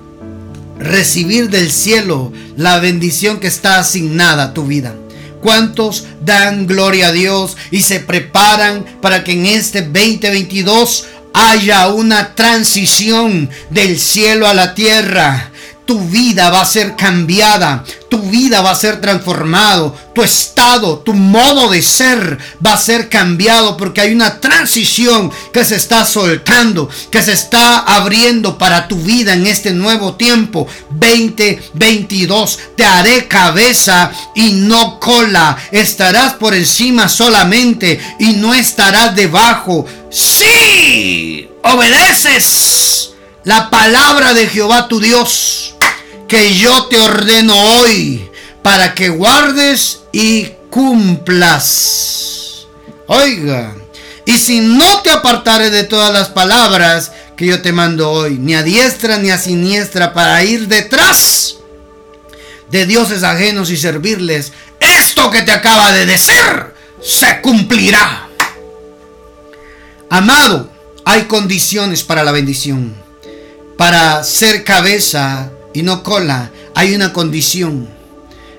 recibir 0.78 1.51
del 1.51 1.70
cielo 1.70 2.32
la 2.57 2.80
bendición 2.80 3.38
que 3.38 3.47
está 3.47 3.78
asignada 3.78 4.45
a 4.45 4.55
tu 4.55 4.66
vida. 4.66 4.95
¿Cuántos 5.43 6.05
dan 6.24 6.66
gloria 6.66 7.09
a 7.09 7.12
Dios 7.12 7.57
y 7.72 7.82
se 7.82 7.99
preparan 8.01 8.84
para 9.03 9.24
que 9.24 9.32
en 9.32 9.47
este 9.47 9.82
2022 9.82 11.07
haya 11.34 11.88
una 11.88 12.34
transición 12.34 13.51
del 13.68 13.99
cielo 13.99 14.47
a 14.47 14.55
la 14.55 14.74
tierra? 14.74 15.51
Tu 15.84 15.98
vida 16.00 16.50
va 16.50 16.62
a 16.62 16.66
ser 16.66 16.96
cambiada, 16.96 17.84
tu 18.08 18.18
vida 18.18 18.60
va 18.60 18.70
a 18.70 18.76
ser 18.76 19.00
transformado, 19.00 19.96
tu 20.14 20.22
estado, 20.22 20.98
tu 20.98 21.12
modo 21.12 21.70
de 21.70 21.82
ser 21.82 22.38
va 22.64 22.74
a 22.74 22.78
ser 22.78 23.08
cambiado 23.08 23.76
porque 23.76 24.00
hay 24.00 24.12
una 24.12 24.40
transición 24.40 25.30
que 25.52 25.64
se 25.64 25.76
está 25.76 26.04
soltando, 26.04 26.88
que 27.10 27.22
se 27.22 27.32
está 27.32 27.80
abriendo 27.80 28.58
para 28.58 28.86
tu 28.86 28.96
vida 28.96 29.32
en 29.32 29.46
este 29.46 29.72
nuevo 29.72 30.14
tiempo 30.14 30.68
2022. 30.90 32.58
Te 32.76 32.84
haré 32.84 33.26
cabeza 33.26 34.12
y 34.34 34.52
no 34.52 35.00
cola, 35.00 35.56
estarás 35.72 36.34
por 36.34 36.54
encima 36.54 37.08
solamente 37.08 38.00
y 38.18 38.34
no 38.34 38.54
estarás 38.54 39.16
debajo. 39.16 39.84
Sí, 40.10 41.48
obedeces 41.62 43.11
la 43.45 43.70
palabra 43.70 44.34
de 44.34 44.47
Jehová 44.47 44.88
tu 44.88 45.01
Dios, 45.01 45.74
que 46.28 46.55
yo 46.55 46.86
te 46.86 46.99
ordeno 46.99 47.55
hoy, 47.55 48.30
para 48.62 48.95
que 48.95 49.09
guardes 49.09 50.01
y 50.12 50.51
cumplas. 50.70 52.66
Oiga, 53.07 53.74
y 54.24 54.38
si 54.38 54.61
no 54.61 55.01
te 55.01 55.11
apartares 55.11 55.72
de 55.72 55.84
todas 55.84 56.12
las 56.12 56.28
palabras 56.28 57.12
que 57.36 57.47
yo 57.47 57.61
te 57.61 57.72
mando 57.72 58.11
hoy, 58.11 58.38
ni 58.38 58.55
a 58.55 58.62
diestra 58.62 59.18
ni 59.18 59.30
a 59.30 59.38
siniestra, 59.38 60.12
para 60.12 60.43
ir 60.45 60.68
detrás 60.68 61.57
de 62.70 62.86
dioses 62.86 63.24
ajenos 63.24 63.70
y 63.70 63.76
servirles, 63.76 64.53
esto 64.78 65.30
que 65.30 65.43
te 65.43 65.53
acaba 65.53 65.93
de 65.93 66.07
decir 66.07 66.72
se 67.03 67.40
cumplirá. 67.40 68.28
Amado, 70.09 70.70
hay 71.05 71.22
condiciones 71.22 72.05
para 72.05 72.22
la 72.22 72.32
bendición 72.32 73.01
para 73.82 74.22
ser 74.22 74.62
cabeza 74.62 75.50
y 75.74 75.82
no 75.82 76.04
cola, 76.04 76.52
hay 76.76 76.94
una 76.94 77.12
condición. 77.12 77.88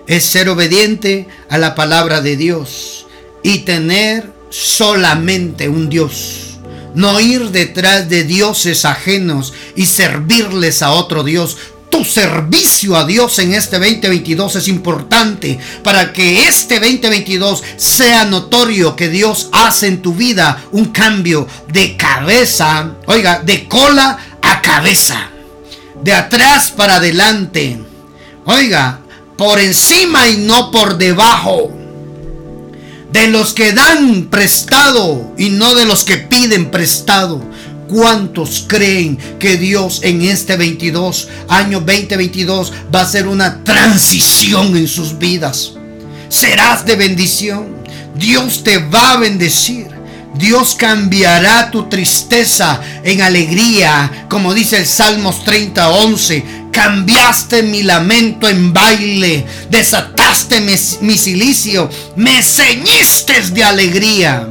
Es 0.05 0.25
ser 0.25 0.49
obediente 0.49 1.29
a 1.49 1.57
la 1.57 1.75
palabra 1.75 2.19
de 2.19 2.35
Dios 2.35 3.05
y 3.41 3.59
tener 3.59 4.33
solamente 4.49 5.69
un 5.69 5.87
Dios. 5.87 6.57
No 6.93 7.21
ir 7.21 7.51
detrás 7.51 8.09
de 8.09 8.25
dioses 8.25 8.83
ajenos 8.83 9.53
y 9.77 9.85
servirles 9.85 10.81
a 10.81 10.91
otro 10.91 11.23
Dios. 11.23 11.55
Tu 11.89 12.03
servicio 12.03 12.97
a 12.97 13.05
Dios 13.05 13.39
en 13.39 13.53
este 13.53 13.79
2022 13.79 14.57
es 14.57 14.67
importante 14.67 15.57
para 15.83 16.11
que 16.11 16.49
este 16.49 16.81
2022 16.81 17.63
sea 17.77 18.25
notorio 18.25 18.97
que 18.97 19.07
Dios 19.07 19.47
hace 19.53 19.87
en 19.87 20.01
tu 20.01 20.13
vida 20.13 20.65
un 20.73 20.85
cambio 20.87 21.47
de 21.71 21.95
cabeza, 21.95 22.95
oiga, 23.05 23.39
de 23.39 23.69
cola 23.69 24.32
cabeza, 24.61 25.29
de 26.03 26.13
atrás 26.13 26.71
para 26.71 26.95
adelante. 26.95 27.79
Oiga, 28.45 29.01
por 29.37 29.59
encima 29.59 30.27
y 30.27 30.37
no 30.37 30.71
por 30.71 30.97
debajo. 30.97 31.71
De 33.11 33.27
los 33.27 33.53
que 33.53 33.73
dan 33.73 34.27
prestado 34.29 35.33
y 35.37 35.49
no 35.49 35.75
de 35.75 35.85
los 35.85 36.03
que 36.03 36.17
piden 36.17 36.71
prestado. 36.71 37.41
¿Cuántos 37.87 38.65
creen 38.67 39.17
que 39.39 39.57
Dios 39.57 39.99
en 40.03 40.23
este 40.23 40.57
22, 40.57 41.27
año 41.47 41.79
2022, 41.79 42.73
va 42.93 42.99
a 42.99 43.03
hacer 43.03 43.27
una 43.27 43.63
transición 43.63 44.75
en 44.75 44.87
sus 44.87 45.17
vidas? 45.19 45.73
Serás 46.29 46.85
de 46.85 46.95
bendición 46.95 47.73
Dios 48.15 48.63
te 48.63 48.77
va 48.77 49.13
a 49.13 49.17
bendecir. 49.17 49.87
Dios 50.35 50.75
cambiará 50.75 51.69
tu 51.69 51.87
tristeza 51.89 52.81
en 53.03 53.21
alegría, 53.21 54.25
como 54.29 54.53
dice 54.53 54.77
el 54.77 54.85
Salmos 54.87 55.43
30, 55.43 55.89
11. 55.89 56.45
Cambiaste 56.71 57.61
mi 57.61 57.83
lamento 57.83 58.49
en 58.49 58.73
baile, 58.73 59.45
desataste 59.69 60.59
mi, 60.61 60.73
mi 61.01 61.17
silicio, 61.17 61.87
me 62.15 62.41
ceñiste 62.41 63.41
de 63.51 63.63
alegría. 63.63 64.47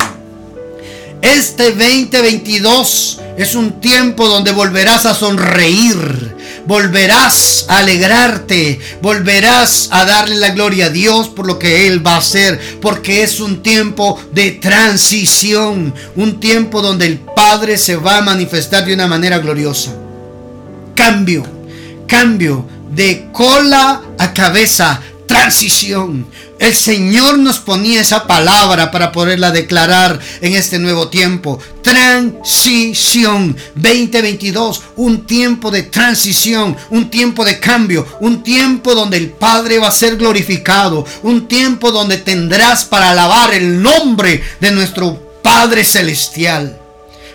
Este 1.21 1.71
2022 1.73 3.21
es 3.37 3.55
un 3.55 3.81
tiempo 3.81 4.29
donde 4.29 4.53
volverás 4.53 5.07
a 5.07 5.15
sonreír, 5.15 6.37
volverás 6.67 7.67
a 7.69 7.79
alegrarte, 7.79 8.81
volverás 9.01 9.89
a 9.91 10.05
darle 10.05 10.37
la 10.37 10.51
gloria 10.51 10.87
a 10.87 10.91
Dios 10.91 11.29
por 11.29 11.47
lo 11.47 11.59
que 11.59 11.87
Él 11.87 12.07
va 12.07 12.15
a 12.15 12.19
hacer, 12.19 12.61
porque 12.81 13.23
es 13.23 13.41
un 13.41 13.63
tiempo 13.63 14.21
de 14.33 14.53
transición, 14.53 15.95
un 16.17 16.41
tiempo 16.41 16.83
donde 16.83 17.07
el 17.07 17.19
Padre 17.19 17.79
se 17.79 17.97
va 17.97 18.19
a 18.19 18.23
manifestar 18.23 18.85
de 18.85 18.95
una 18.95 19.07
manera 19.07 19.39
gloriosa. 19.39 19.93
Cambio, 20.95 21.45
cambio 22.07 22.67
de 22.91 23.29
cola 23.33 24.03
a 24.19 24.33
cabeza, 24.35 25.01
transición. 25.27 26.27
El 26.63 26.77
Señor 26.77 27.41
nos 27.41 27.59
ponía 27.59 28.03
esa 28.03 28.29
palabra 28.29 28.93
para 28.93 29.11
poderla 29.11 29.51
declarar 29.51 30.21
en 30.41 30.55
este 30.55 30.79
nuevo 30.79 31.09
tiempo. 31.09 31.59
Transición 31.83 33.57
2022, 33.75 34.81
un 34.95 35.27
tiempo 35.27 35.73
de 35.73 35.83
transición, 35.83 36.77
un 36.91 37.11
tiempo 37.11 37.45
de 37.45 37.59
cambio, 37.59 38.07
un 38.21 38.45
tiempo 38.45 38.95
donde 38.95 39.17
el 39.17 39.31
Padre 39.31 39.81
va 39.81 39.89
a 39.89 39.91
ser 39.91 40.17
glorificado, 40.17 41.05
un 41.25 41.49
tiempo 41.49 41.91
donde 41.91 42.19
tendrás 42.19 42.85
para 42.85 43.11
alabar 43.11 43.53
el 43.53 43.83
nombre 43.83 44.41
de 44.61 44.71
nuestro 44.71 45.41
Padre 45.43 45.83
Celestial. 45.83 46.79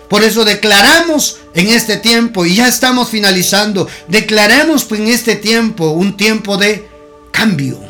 Por 0.08 0.24
eso 0.24 0.42
declaramos 0.46 1.36
en 1.52 1.68
este 1.68 1.98
tiempo, 1.98 2.46
y 2.46 2.54
ya 2.54 2.66
estamos 2.66 3.10
finalizando, 3.10 3.88
declaramos 4.06 4.86
en 4.90 5.08
este 5.08 5.36
tiempo 5.36 5.90
un 5.90 6.16
tiempo 6.16 6.56
de 6.56 6.88
cambio 7.30 7.87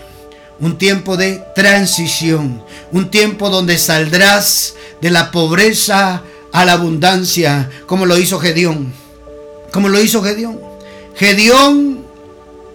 un 0.60 0.78
tiempo 0.78 1.16
de 1.16 1.42
transición, 1.54 2.62
un 2.92 3.10
tiempo 3.10 3.50
donde 3.50 3.78
saldrás 3.78 4.74
de 5.00 5.10
la 5.10 5.30
pobreza 5.30 6.22
a 6.52 6.64
la 6.64 6.72
abundancia, 6.72 7.70
como 7.86 8.06
lo 8.06 8.18
hizo 8.18 8.38
Gedeón. 8.38 8.92
Como 9.72 9.88
lo 9.88 10.00
hizo 10.00 10.22
Gedeón. 10.22 10.58
Gedeón 11.14 12.04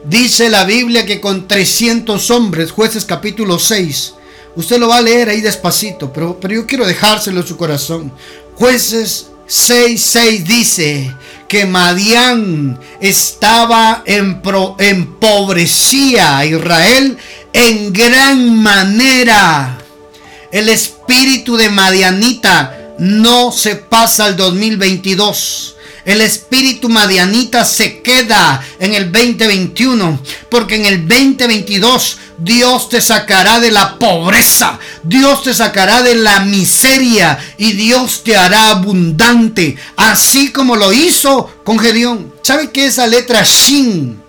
dice 0.06 0.50
la 0.50 0.64
Biblia 0.64 1.06
que 1.06 1.20
con 1.20 1.48
300 1.48 2.32
hombres, 2.32 2.72
jueces 2.72 3.06
capítulo 3.06 3.60
6, 3.60 4.14
usted 4.56 4.78
lo 4.78 4.90
va 4.90 4.98
a 4.98 5.02
leer 5.02 5.30
ahí 5.30 5.42
despacito, 5.42 6.12
pero, 6.14 6.40
pero 6.40 6.54
yo 6.54 6.68
quiero 6.68 6.86
dejárselo 6.86 7.42
en 7.42 7.48
su 7.48 7.58
corazón. 7.58 8.12
Jueces 8.56 9.28
6, 9.48 10.02
6 10.02 10.46
dice 10.46 11.16
que 11.54 11.68
Madián 11.68 12.80
estaba 13.00 14.02
en 14.08 14.42
empobrecía 14.80 16.40
a 16.40 16.46
Israel 16.48 17.16
en 17.54 17.94
gran 17.94 18.58
manera. 18.58 19.78
El 20.52 20.68
espíritu 20.70 21.56
de 21.56 21.70
Madianita 21.70 22.96
no 22.98 23.52
se 23.52 23.76
pasa 23.76 24.26
al 24.26 24.36
2022. 24.36 25.76
El 26.06 26.22
espíritu 26.22 26.90
madianita 26.90 27.64
se 27.64 28.02
queda 28.02 28.66
en 28.80 28.96
el 28.96 29.12
2021, 29.12 30.20
porque 30.50 30.78
en 30.78 30.86
el 30.86 31.08
2022 31.08 32.18
Dios 32.44 32.90
te 32.90 33.00
sacará 33.00 33.60
de 33.62 33.72
la 33.72 33.98
pobreza, 33.98 34.78
Dios 35.04 35.44
te 35.44 35.54
sacará 35.54 36.02
de 36.02 36.16
la 36.16 36.42
miseria 36.42 37.40
y 37.58 37.72
Dios 37.72 38.24
te 38.24 38.36
hará 38.36 38.72
abundante, 38.72 39.78
así 39.96 40.52
como 40.52 40.76
lo 40.76 40.92
hizo 40.92 41.50
con 41.64 41.80
Gedeón. 41.80 42.34
¿Sabe 42.42 42.72
qué 42.72 42.88
es 42.88 42.98
la 42.98 43.08
letra 43.08 43.44
Shin? 43.44 44.22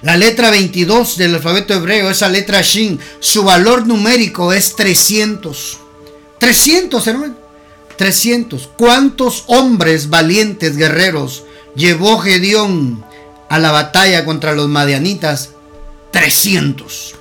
La 0.00 0.16
letra 0.16 0.50
22 0.50 1.18
del 1.18 1.34
alfabeto 1.34 1.74
hebreo, 1.74 2.10
esa 2.10 2.28
letra 2.28 2.62
Shin, 2.62 2.98
su 3.20 3.44
valor 3.44 3.86
numérico 3.86 4.52
es 4.52 4.74
300. 4.74 5.78
300, 6.38 7.06
hermano. 7.06 7.34
300. 7.96 8.70
¿Cuántos 8.76 9.44
hombres 9.46 10.08
valientes 10.08 10.76
guerreros 10.76 11.44
llevó 11.74 12.18
Gedeón 12.18 13.04
a 13.48 13.58
la 13.58 13.72
batalla 13.72 14.24
contra 14.24 14.54
los 14.54 14.68
madianitas? 14.68 15.50
300. 16.12 17.14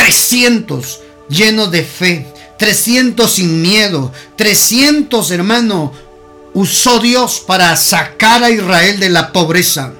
300 0.00 1.00
llenos 1.28 1.70
de 1.70 1.84
fe. 1.84 2.26
300 2.58 3.30
sin 3.30 3.60
miedo. 3.60 4.10
300, 4.36 5.30
hermano, 5.30 5.92
usó 6.54 7.00
Dios 7.00 7.42
para 7.46 7.76
sacar 7.76 8.42
a 8.42 8.50
Israel 8.50 8.98
de 8.98 9.10
la 9.10 9.30
pobreza 9.30 9.92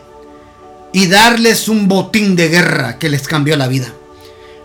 y 0.92 1.06
darles 1.06 1.68
un 1.68 1.86
botín 1.86 2.34
de 2.34 2.48
guerra 2.48 2.98
que 2.98 3.10
les 3.10 3.28
cambió 3.28 3.56
la 3.56 3.68
vida. 3.68 3.92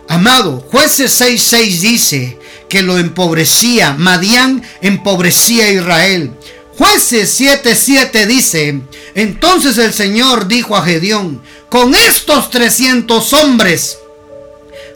Amado, 0.08 0.64
jueces 0.70 1.20
6.6 1.20 1.80
dice 1.80 2.38
que 2.68 2.82
lo 2.82 2.98
empobrecía, 2.98 3.92
Madián 3.92 4.62
empobrecía 4.80 5.66
a 5.66 5.70
Israel. 5.70 6.32
Jueces 6.78 7.38
7.7 7.40 8.26
dice, 8.26 8.80
entonces 9.14 9.76
el 9.78 9.92
Señor 9.92 10.48
dijo 10.48 10.76
a 10.76 10.82
Gedeón, 10.82 11.42
con 11.68 11.94
estos 11.94 12.50
300 12.50 13.32
hombres 13.34 13.98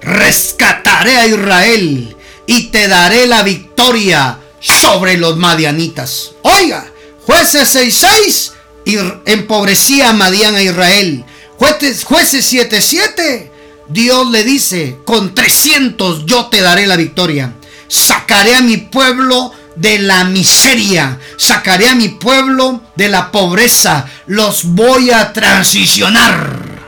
rescataré 0.00 1.16
a 1.16 1.26
Israel 1.26 2.16
y 2.46 2.64
te 2.64 2.88
daré 2.88 3.26
la 3.26 3.42
victoria 3.42 4.38
sobre 4.60 5.16
los 5.16 5.36
madianitas. 5.36 6.32
Oiga, 6.42 6.86
jueces 7.24 7.74
6.6 7.74 8.52
y 8.84 8.98
empobrecía 9.26 10.10
a 10.10 10.12
Madián 10.12 10.54
a 10.54 10.62
Israel. 10.62 11.24
Jueces, 11.58 12.04
jueces 12.04 12.50
7:7, 12.52 13.50
Dios 13.88 14.30
le 14.30 14.44
dice, 14.44 14.98
con 15.04 15.34
300 15.34 16.24
yo 16.24 16.46
te 16.46 16.62
daré 16.62 16.86
la 16.86 16.96
victoria. 16.96 17.54
Sacaré 17.86 18.54
a 18.54 18.60
mi 18.60 18.78
pueblo 18.78 19.52
de 19.76 19.98
la 19.98 20.24
miseria, 20.24 21.18
sacaré 21.36 21.88
a 21.88 21.94
mi 21.94 22.08
pueblo 22.08 22.82
de 22.96 23.08
la 23.08 23.30
pobreza, 23.30 24.06
los 24.26 24.64
voy 24.64 25.10
a 25.10 25.32
transicionar. 25.32 26.80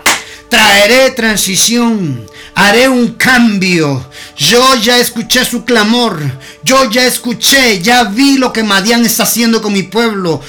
Traeré 0.49 1.11
transición, 1.11 2.27
haré 2.55 2.89
un 2.89 3.15
cambio. 3.15 4.09
Yo 4.37 4.77
ya 4.77 4.99
escuché 4.99 5.45
su 5.45 5.65
clamor, 5.65 6.21
yo 6.65 6.91
ya 6.91 7.07
escuché, 7.07 7.81
ya 7.81 8.05
vi 8.05 8.39
lo 8.39 8.53
que 8.53 8.63
Madián 8.63 9.05
está 9.05 9.23
haciendo 9.25 9.63
con 9.63 9.73
mi 9.73 9.83
pueblo 9.83 10.41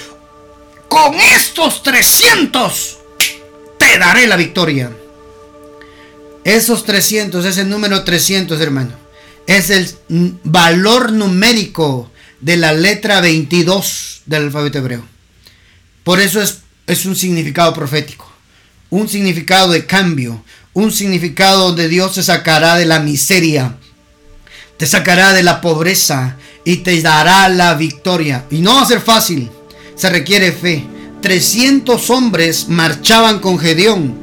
con 0.93 1.16
estos 1.16 1.82
300 1.82 2.99
te 3.80 3.97
daré 3.97 4.28
la 4.28 4.36
victoria. 4.36 4.91
Esos 6.43 6.86
300, 6.86 7.43
ese 7.45 7.66
número 7.66 8.04
300, 8.04 8.62
hermano, 8.62 8.91
es 9.47 9.72
el 9.72 9.89
valor 10.43 11.12
numérico 11.12 12.12
de 12.41 12.58
la 12.58 12.74
letra 12.74 13.22
22 13.22 14.22
del 14.28 14.43
alfabeto 14.43 14.78
hebreo. 14.78 15.04
Por 16.04 16.20
eso 16.20 16.39
es, 16.41 16.60
es 16.86 17.06
un 17.06 17.16
significado 17.16 17.74
profético, 17.74 18.32
un 18.91 19.10
significado 19.10 19.72
de 19.72 19.88
cambio, 19.88 20.43
un 20.74 20.92
significado 20.92 21.68
donde 21.68 21.88
Dios 21.88 22.16
te 22.16 22.24
sacará 22.24 22.76
de 22.76 22.86
la 22.86 23.00
miseria, 23.00 23.78
te 24.78 24.86
sacará 24.86 25.34
de 25.34 25.44
la 25.44 25.62
pobreza 25.62 26.38
y 26.66 26.78
te 26.78 27.02
dará 27.02 27.50
la 27.50 27.74
victoria. 27.76 28.46
Y 28.50 28.60
no 28.60 28.76
va 28.76 28.82
a 28.82 28.88
ser 28.88 29.02
fácil 29.02 29.50
se 29.96 30.10
requiere 30.10 30.52
fe. 30.52 30.84
300 31.22 32.10
hombres 32.10 32.68
marchaban 32.68 33.40
con 33.40 33.58
Gedeón, 33.58 34.16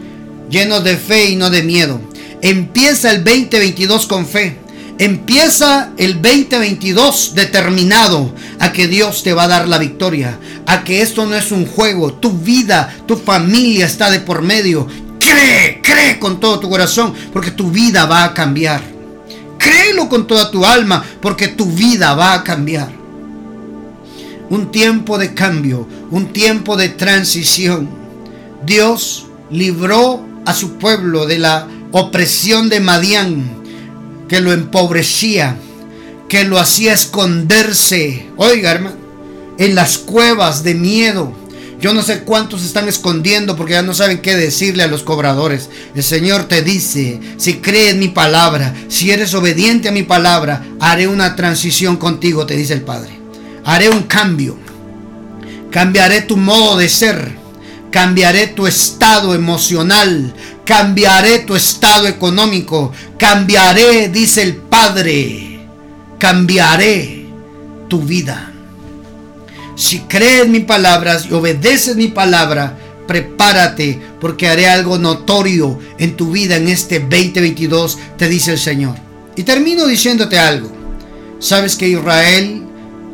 llenos 0.50 0.84
de 0.84 0.96
fe 0.96 1.30
y 1.30 1.36
no 1.36 1.50
de 1.50 1.62
miedo. 1.62 2.00
Empieza 2.42 3.10
el 3.10 3.24
2022 3.24 4.06
con 4.06 4.26
fe. 4.26 4.58
Empieza 4.98 5.92
el 5.96 6.20
2022 6.20 7.34
determinado 7.34 8.34
a 8.58 8.70
que 8.72 8.86
Dios 8.86 9.22
te 9.22 9.32
va 9.32 9.44
a 9.44 9.48
dar 9.48 9.66
la 9.66 9.78
victoria, 9.78 10.38
a 10.66 10.84
que 10.84 11.00
esto 11.00 11.24
no 11.24 11.34
es 11.36 11.52
un 11.52 11.64
juego, 11.64 12.12
tu 12.12 12.32
vida, 12.32 12.94
tu 13.06 13.16
familia 13.16 13.86
está 13.86 14.10
de 14.10 14.20
por 14.20 14.42
medio. 14.42 14.86
Cree, 15.18 15.79
con 16.18 16.40
todo 16.40 16.60
tu 16.60 16.68
corazón, 16.68 17.14
porque 17.32 17.50
tu 17.50 17.70
vida 17.70 18.06
va 18.06 18.24
a 18.24 18.34
cambiar. 18.34 18.82
Créelo 19.58 20.08
con 20.08 20.26
toda 20.26 20.50
tu 20.50 20.64
alma, 20.64 21.04
porque 21.20 21.48
tu 21.48 21.66
vida 21.66 22.14
va 22.14 22.34
a 22.34 22.44
cambiar 22.44 23.00
un 24.50 24.72
tiempo 24.72 25.16
de 25.16 25.32
cambio, 25.32 25.88
un 26.10 26.32
tiempo 26.32 26.76
de 26.76 26.88
transición. 26.88 27.88
Dios 28.66 29.26
libró 29.50 30.26
a 30.44 30.52
su 30.52 30.72
pueblo 30.72 31.26
de 31.26 31.38
la 31.38 31.68
opresión 31.92 32.68
de 32.68 32.80
Madián, 32.80 33.48
que 34.28 34.40
lo 34.40 34.52
empobrecía, 34.52 35.56
que 36.28 36.44
lo 36.44 36.58
hacía 36.58 36.92
esconderse, 36.92 38.26
oiga 38.36 38.72
hermano, 38.72 38.96
en 39.56 39.74
las 39.74 39.98
cuevas 39.98 40.62
de 40.64 40.74
miedo. 40.74 41.32
Yo 41.80 41.94
no 41.94 42.02
sé 42.02 42.20
cuántos 42.24 42.62
están 42.62 42.88
escondiendo 42.88 43.56
porque 43.56 43.72
ya 43.72 43.82
no 43.82 43.94
saben 43.94 44.20
qué 44.20 44.36
decirle 44.36 44.82
a 44.82 44.86
los 44.86 45.02
cobradores. 45.02 45.70
El 45.94 46.02
Señor 46.02 46.44
te 46.44 46.62
dice, 46.62 47.18
si 47.38 47.54
crees 47.54 47.96
mi 47.96 48.08
palabra, 48.08 48.74
si 48.88 49.10
eres 49.10 49.32
obediente 49.32 49.88
a 49.88 49.92
mi 49.92 50.02
palabra, 50.02 50.62
haré 50.78 51.08
una 51.08 51.36
transición 51.36 51.96
contigo, 51.96 52.44
te 52.44 52.54
dice 52.54 52.74
el 52.74 52.82
Padre. 52.82 53.18
Haré 53.64 53.88
un 53.88 54.02
cambio. 54.02 54.58
Cambiaré 55.70 56.20
tu 56.22 56.36
modo 56.36 56.76
de 56.76 56.88
ser. 56.88 57.38
Cambiaré 57.90 58.48
tu 58.48 58.66
estado 58.66 59.34
emocional. 59.34 60.34
Cambiaré 60.66 61.40
tu 61.40 61.56
estado 61.56 62.06
económico. 62.06 62.92
Cambiaré, 63.18 64.10
dice 64.10 64.42
el 64.42 64.56
Padre. 64.56 65.66
Cambiaré 66.18 67.26
tu 67.88 68.02
vida. 68.02 68.49
Si 69.80 70.00
crees 70.00 70.46
mis 70.46 70.64
palabras 70.66 71.24
y 71.30 71.32
obedeces 71.32 71.96
mi 71.96 72.08
palabra, 72.08 72.76
prepárate 73.06 73.98
porque 74.20 74.46
haré 74.46 74.68
algo 74.68 74.98
notorio 74.98 75.78
en 75.96 76.18
tu 76.18 76.32
vida 76.32 76.56
en 76.56 76.68
este 76.68 77.00
2022, 77.00 77.98
te 78.18 78.28
dice 78.28 78.52
el 78.52 78.58
Señor. 78.58 78.94
Y 79.36 79.42
termino 79.42 79.86
diciéndote 79.86 80.38
algo. 80.38 80.70
Sabes 81.38 81.76
que 81.76 81.88
Israel, 81.88 82.62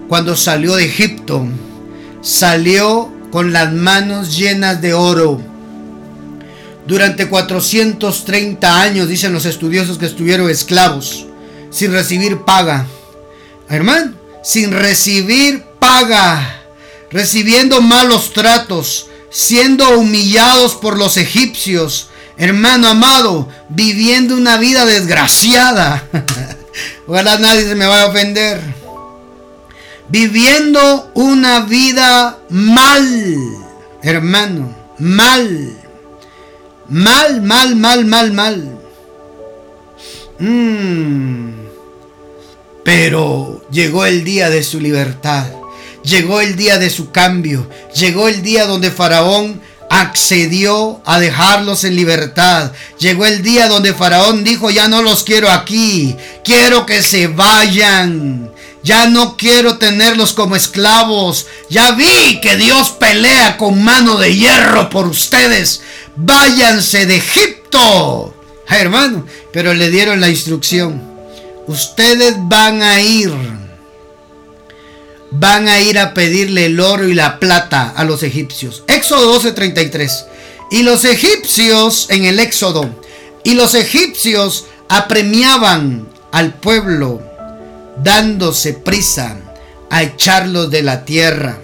cuando 0.09 0.35
salió 0.35 0.75
de 0.75 0.87
Egipto, 0.87 1.47
salió 2.21 3.13
con 3.31 3.53
las 3.53 3.73
manos 3.73 4.37
llenas 4.37 4.83
de 4.83 4.93
oro. 4.93 5.41
Durante 6.85 7.29
430 7.29 8.83
años, 8.83 9.09
dicen 9.09 9.33
los 9.33 9.47
estudiosos 9.47 9.99
que 9.99 10.07
estuvieron 10.07 10.51
esclavos, 10.51 11.27
sin 11.71 11.93
recibir 11.93 12.39
paga. 12.39 12.89
Hermano, 13.69 14.15
sin 14.43 14.73
recibir 14.73 15.66
paga, 15.79 16.63
recibiendo 17.11 17.81
malos 17.81 18.33
tratos, 18.33 19.09
siendo 19.31 19.99
humillados 19.99 20.75
por 20.75 20.99
los 20.99 21.17
egipcios. 21.17 22.09
Hermano 22.39 22.89
amado, 22.89 23.49
viviendo 23.69 24.35
una 24.35 24.59
vida 24.59 24.85
desgraciada. 24.85 26.05
Ojalá 27.07 27.39
nadie 27.39 27.67
se 27.67 27.75
me 27.75 27.87
vaya 27.87 28.05
a 28.05 28.09
ofender 28.09 28.87
viviendo 30.09 31.11
una 31.15 31.61
vida 31.61 32.39
mal, 32.49 33.25
hermano, 34.03 34.75
mal, 34.99 35.77
mal, 36.89 37.43
mal, 37.43 37.77
mal, 37.77 38.05
mal, 38.05 38.33
mal. 38.33 38.79
Mm. 40.39 41.51
Pero 42.85 43.63
llegó 43.71 44.07
el 44.07 44.23
día 44.23 44.49
de 44.49 44.63
su 44.63 44.81
libertad, 44.81 45.47
llegó 46.07 46.41
el 46.41 46.57
día 46.57 46.79
de 46.79 46.89
su 46.89 47.11
cambio, 47.11 47.69
llegó 47.95 48.29
el 48.29 48.43
día 48.43 48.67
donde 48.67 48.91
Faraón 48.91 49.61
accedió 49.91 51.01
a 51.05 51.19
dejarlos 51.19 51.85
en 51.85 51.97
libertad. 51.97 52.73
Llegó 52.99 53.27
el 53.27 53.43
día 53.43 53.69
donde 53.69 53.95
Faraón 53.95 54.45
dijo, 54.45 54.71
ya 54.71 54.89
no 54.89 55.03
los 55.03 55.25
quiero 55.25 55.51
aquí, 55.51 56.17
quiero 56.45 56.87
que 56.87 57.03
se 57.03 57.29
vayan. 57.29 58.51
Ya 58.83 59.09
no 59.09 59.37
quiero 59.37 59.79
tenerlos 59.79 60.33
como 60.33 60.55
esclavos. 60.55 61.47
Ya 61.69 61.91
vi 61.93 62.41
que 62.41 62.57
Dios 62.57 62.91
pelea 62.91 63.57
con 63.57 63.83
mano 63.83 64.17
de 64.17 64.37
hierro 64.37 64.91
por 64.91 65.09
ustedes. 65.09 65.83
Váyanse 66.15 67.05
de 67.05 67.17
Egipto. 67.17 68.33
hermano, 68.69 69.27
pero 69.53 69.75
le 69.75 69.91
dieron 69.91 70.21
la 70.21 70.29
instrucción. 70.29 71.03
Ustedes 71.67 72.37
van 72.39 72.83
a 72.83 73.01
ir. 73.01 73.33
Van 75.31 75.69
a 75.69 75.81
ir 75.81 75.99
a 75.99 76.15
pedirle 76.15 76.67
el 76.67 76.81
oro 76.81 77.09
y 77.09 77.15
la 77.15 77.39
plata 77.39 77.93
a 77.97 78.05
los 78.05 78.23
egipcios. 78.23 78.85
Éxodo 78.87 79.41
12:33. 79.41 80.27
Y 80.71 80.83
los 80.83 81.05
egipcios 81.05 82.07
en 82.11 82.25
el 82.25 82.39
Éxodo. 82.39 82.89
Y 83.45 83.55
los 83.55 83.75
egipcios 83.75 84.67
apremiaban 84.89 86.09
al 86.33 86.55
pueblo 86.55 87.23
dándose 88.03 88.73
prisa 88.73 89.39
a 89.91 90.03
echarlos 90.03 90.71
de 90.71 90.83
la 90.83 91.05
tierra, 91.05 91.59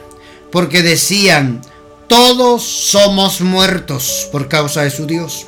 porque 0.51 0.83
decían, 0.83 1.61
todos 2.09 2.63
somos 2.63 3.41
muertos 3.41 4.29
por 4.31 4.49
causa 4.49 4.83
de 4.83 4.91
su 4.91 5.07
Dios. 5.07 5.47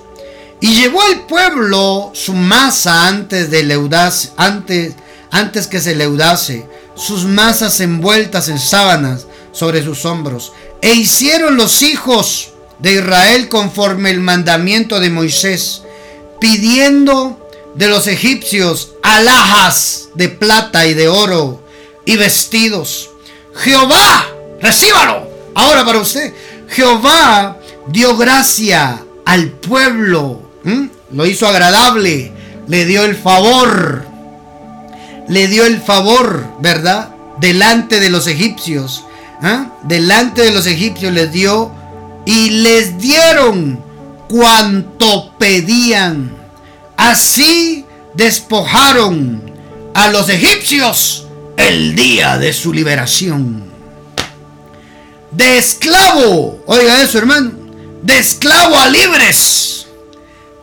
Y 0.61 0.81
llevó 0.81 1.01
el 1.13 1.21
pueblo 1.21 2.11
su 2.15 2.33
masa 2.33 3.07
antes 3.09 3.51
de 3.51 3.65
leudarse, 3.65 4.31
antes, 4.37 4.95
antes 5.31 5.67
que 5.67 5.81
se 5.81 5.95
leudase, 5.95 6.67
sus 6.95 7.25
masas 7.25 7.81
envueltas 7.81 8.49
en 8.49 8.59
sábanas 8.59 9.27
sobre 9.53 9.83
sus 9.83 10.05
hombros. 10.05 10.53
E 10.81 10.95
hicieron 10.95 11.57
los 11.57 11.83
hijos 11.83 12.51
de 12.79 12.95
Israel 12.95 13.49
conforme 13.49 14.11
el 14.11 14.21
mandamiento 14.21 15.01
de 15.01 15.11
Moisés, 15.11 15.83
pidiendo 16.41 17.39
de 17.75 17.89
los 17.89 18.07
egipcios 18.07 18.93
alhajas 19.03 20.09
de 20.15 20.29
plata 20.29 20.87
y 20.87 20.95
de 20.95 21.09
oro 21.09 21.63
y 22.05 22.17
vestidos. 22.17 23.11
Jehová, 23.55 24.27
recíbalo. 24.61 25.29
Ahora 25.55 25.85
para 25.85 26.01
usted, 26.01 26.33
Jehová 26.69 27.59
dio 27.87 28.17
gracia 28.17 29.05
al 29.25 29.51
pueblo, 29.51 30.43
lo 31.13 31.27
hizo 31.27 31.47
agradable, 31.47 32.33
le 32.67 32.85
dio 32.85 33.05
el 33.05 33.17
favor, 33.17 34.05
le 35.29 35.49
dio 35.49 35.65
el 35.65 35.81
favor, 35.81 36.47
¿verdad? 36.61 37.11
Delante 37.41 38.01
de 38.01 38.11
los 38.11 38.27
egipcios, 38.27 39.05
¿ah? 39.43 39.67
delante 39.83 40.43
de 40.43 40.51
los 40.51 40.67
egipcios 40.67 41.13
les 41.13 41.33
dio 41.33 41.71
y 42.27 42.51
les 42.51 42.99
dieron 42.99 43.83
cuanto 44.29 45.33
pedían. 45.39 46.37
Así 46.97 47.85
despojaron 48.15 49.53
a 49.95 50.09
los 50.09 50.29
egipcios 50.29 51.27
el 51.57 51.95
día 51.95 52.39
de 52.39 52.53
su 52.53 52.73
liberación. 52.73 53.65
De 55.31 55.59
esclavo, 55.59 56.63
oiga 56.67 57.03
eso 57.03 57.19
hermano, 57.19 57.53
de 58.03 58.19
esclavo 58.19 58.77
a 58.77 58.89
libres, 58.89 59.87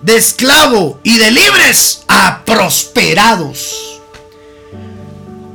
de 0.01 0.15
esclavo 0.15 0.99
y 1.03 1.17
de 1.17 1.31
libres 1.31 2.03
a 2.07 2.43
prosperados. 2.45 3.90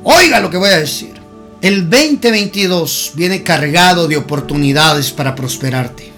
Oiga 0.08 0.38
lo 0.38 0.50
que 0.50 0.56
voy 0.56 0.70
a 0.70 0.78
decir. 0.78 1.14
El 1.60 1.90
2022 1.90 3.10
viene 3.16 3.42
cargado 3.42 4.06
de 4.06 4.16
oportunidades 4.16 5.10
para 5.10 5.34
prosperarte. 5.34 6.12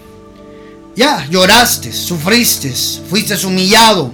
Ya 0.94 1.26
lloraste, 1.30 1.90
sufriste, 1.90 2.70
fuiste 3.08 3.34
humillado, 3.46 4.12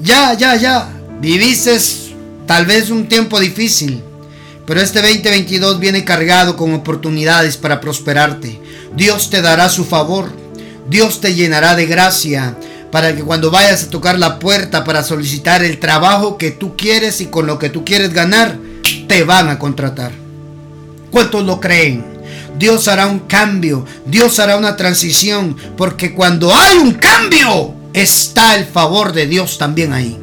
ya, 0.00 0.34
ya, 0.34 0.56
ya. 0.56 0.92
Viviste 1.20 1.78
tal 2.46 2.66
vez 2.66 2.90
un 2.90 3.06
tiempo 3.06 3.38
difícil, 3.38 4.02
pero 4.66 4.80
este 4.80 5.00
2022 5.00 5.78
viene 5.78 6.04
cargado 6.04 6.56
con 6.56 6.74
oportunidades 6.74 7.56
para 7.56 7.80
prosperarte. 7.80 8.60
Dios 8.96 9.30
te 9.30 9.40
dará 9.40 9.68
su 9.68 9.84
favor. 9.84 10.32
Dios 10.88 11.20
te 11.20 11.36
llenará 11.36 11.76
de 11.76 11.86
gracia 11.86 12.56
para 12.90 13.14
que 13.14 13.22
cuando 13.22 13.52
vayas 13.52 13.84
a 13.84 13.90
tocar 13.90 14.18
la 14.18 14.40
puerta 14.40 14.82
para 14.82 15.04
solicitar 15.04 15.62
el 15.62 15.78
trabajo 15.78 16.36
que 16.38 16.50
tú 16.50 16.76
quieres 16.76 17.20
y 17.20 17.26
con 17.26 17.46
lo 17.46 17.56
que 17.60 17.70
tú 17.70 17.84
quieres 17.84 18.12
ganar, 18.12 18.58
te 19.10 19.24
van 19.24 19.48
a 19.48 19.58
contratar. 19.58 20.12
¿Cuántos 21.10 21.44
lo 21.44 21.58
creen? 21.58 22.04
Dios 22.56 22.86
hará 22.86 23.08
un 23.08 23.18
cambio, 23.18 23.84
Dios 24.06 24.38
hará 24.38 24.56
una 24.56 24.76
transición, 24.76 25.56
porque 25.76 26.14
cuando 26.14 26.54
hay 26.54 26.78
un 26.78 26.92
cambio, 26.92 27.74
está 27.92 28.54
el 28.54 28.66
favor 28.66 29.12
de 29.12 29.26
Dios 29.26 29.58
también 29.58 29.92
ahí. 29.92 30.16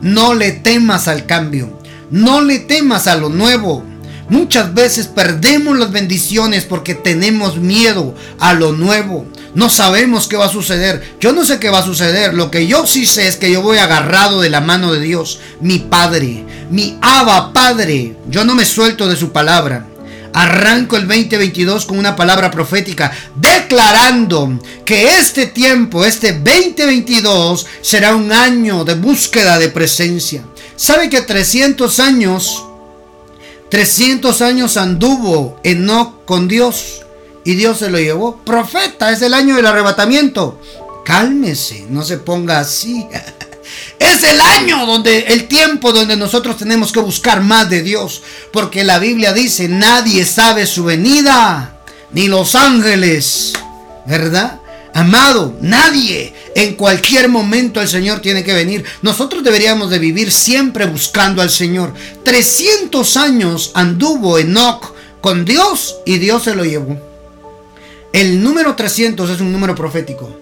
No 0.00 0.32
le 0.32 0.52
temas 0.52 1.06
al 1.06 1.26
cambio, 1.26 1.78
no 2.10 2.40
le 2.40 2.60
temas 2.60 3.08
a 3.08 3.16
lo 3.16 3.28
nuevo. 3.28 3.84
Muchas 4.30 4.72
veces 4.74 5.08
perdemos 5.08 5.76
las 5.76 5.90
bendiciones 5.90 6.64
porque 6.64 6.94
tenemos 6.94 7.58
miedo 7.58 8.14
a 8.38 8.54
lo 8.54 8.72
nuevo. 8.72 9.26
No 9.56 9.68
sabemos 9.68 10.28
qué 10.28 10.36
va 10.36 10.46
a 10.46 10.50
suceder. 10.50 11.16
Yo 11.20 11.32
no 11.32 11.44
sé 11.44 11.58
qué 11.58 11.68
va 11.68 11.80
a 11.80 11.84
suceder. 11.84 12.32
Lo 12.34 12.48
que 12.48 12.68
yo 12.68 12.86
sí 12.86 13.06
sé 13.06 13.26
es 13.26 13.36
que 13.36 13.50
yo 13.50 13.60
voy 13.60 13.78
agarrado 13.78 14.40
de 14.40 14.48
la 14.48 14.60
mano 14.60 14.92
de 14.92 15.00
Dios, 15.00 15.40
mi 15.60 15.80
Padre, 15.80 16.44
mi 16.70 16.96
Abba 17.02 17.52
Padre. 17.52 18.16
Yo 18.28 18.44
no 18.44 18.54
me 18.54 18.64
suelto 18.64 19.08
de 19.08 19.16
su 19.16 19.32
palabra. 19.32 19.86
Arranco 20.32 20.96
el 20.96 21.08
2022 21.08 21.86
con 21.86 21.98
una 21.98 22.14
palabra 22.14 22.52
profética, 22.52 23.10
declarando 23.34 24.60
que 24.84 25.18
este 25.18 25.46
tiempo, 25.46 26.04
este 26.04 26.34
2022, 26.34 27.66
será 27.82 28.14
un 28.14 28.30
año 28.30 28.84
de 28.84 28.94
búsqueda 28.94 29.58
de 29.58 29.70
presencia. 29.70 30.44
¿Sabe 30.76 31.10
que 31.10 31.20
300 31.20 31.98
años, 31.98 32.64
300 33.70 34.42
años 34.42 34.76
anduvo 34.76 35.60
Enoch 35.62 36.24
con 36.24 36.48
Dios 36.48 37.02
y 37.44 37.54
Dios 37.54 37.78
se 37.78 37.90
lo 37.90 37.98
llevó? 37.98 38.36
Profeta, 38.44 39.10
es 39.12 39.22
el 39.22 39.32
año 39.32 39.56
del 39.56 39.66
arrebatamiento. 39.66 40.60
Cálmese, 41.04 41.86
no 41.88 42.02
se 42.02 42.18
ponga 42.18 42.58
así. 42.58 43.06
Es 44.00 44.24
el 44.24 44.40
año 44.40 44.84
donde, 44.84 45.20
el 45.28 45.46
tiempo 45.46 45.92
donde 45.92 46.16
nosotros 46.16 46.56
tenemos 46.56 46.90
que 46.90 47.00
buscar 47.00 47.40
más 47.40 47.70
de 47.70 47.82
Dios. 47.82 48.22
Porque 48.52 48.82
la 48.82 48.98
Biblia 48.98 49.32
dice, 49.32 49.68
nadie 49.68 50.24
sabe 50.24 50.66
su 50.66 50.84
venida, 50.84 51.78
ni 52.10 52.26
los 52.26 52.54
ángeles, 52.54 53.52
¿verdad? 54.06 54.58
Amado, 54.92 55.56
nadie. 55.60 56.34
En 56.54 56.74
cualquier 56.74 57.28
momento 57.28 57.80
el 57.80 57.88
Señor 57.88 58.20
tiene 58.20 58.42
que 58.42 58.52
venir. 58.52 58.84
Nosotros 59.02 59.44
deberíamos 59.44 59.90
de 59.90 59.98
vivir 59.98 60.32
siempre 60.32 60.86
buscando 60.86 61.42
al 61.42 61.50
Señor. 61.50 61.94
300 62.24 63.16
años 63.16 63.70
anduvo 63.74 64.38
Enoch 64.38 64.92
con 65.20 65.44
Dios 65.44 65.96
y 66.06 66.18
Dios 66.18 66.44
se 66.44 66.54
lo 66.54 66.64
llevó. 66.64 66.98
El 68.12 68.42
número 68.42 68.74
300 68.74 69.30
es 69.30 69.40
un 69.40 69.52
número 69.52 69.74
profético. 69.74 70.36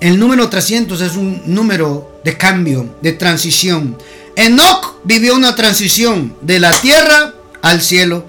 El 0.00 0.18
número 0.18 0.48
300 0.48 1.00
es 1.00 1.16
un 1.16 1.42
número 1.46 2.20
de 2.24 2.36
cambio, 2.36 2.96
de 3.02 3.12
transición. 3.12 3.98
Enoch 4.36 4.96
vivió 5.04 5.34
una 5.34 5.54
transición 5.54 6.36
de 6.40 6.60
la 6.60 6.70
tierra 6.72 7.34
al 7.62 7.82
cielo 7.82 8.26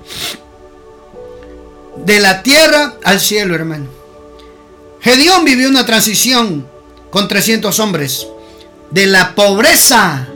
de 2.08 2.20
la 2.20 2.42
tierra 2.44 2.96
al 3.04 3.20
cielo, 3.20 3.56
hermano. 3.56 3.97
Gedeón 5.08 5.46
vivió 5.46 5.70
una 5.70 5.86
transición 5.86 6.68
con 7.10 7.30
300 7.30 7.80
hombres, 7.80 8.28
de 8.92 9.06
la 9.06 9.36
pobreza 9.36 10.28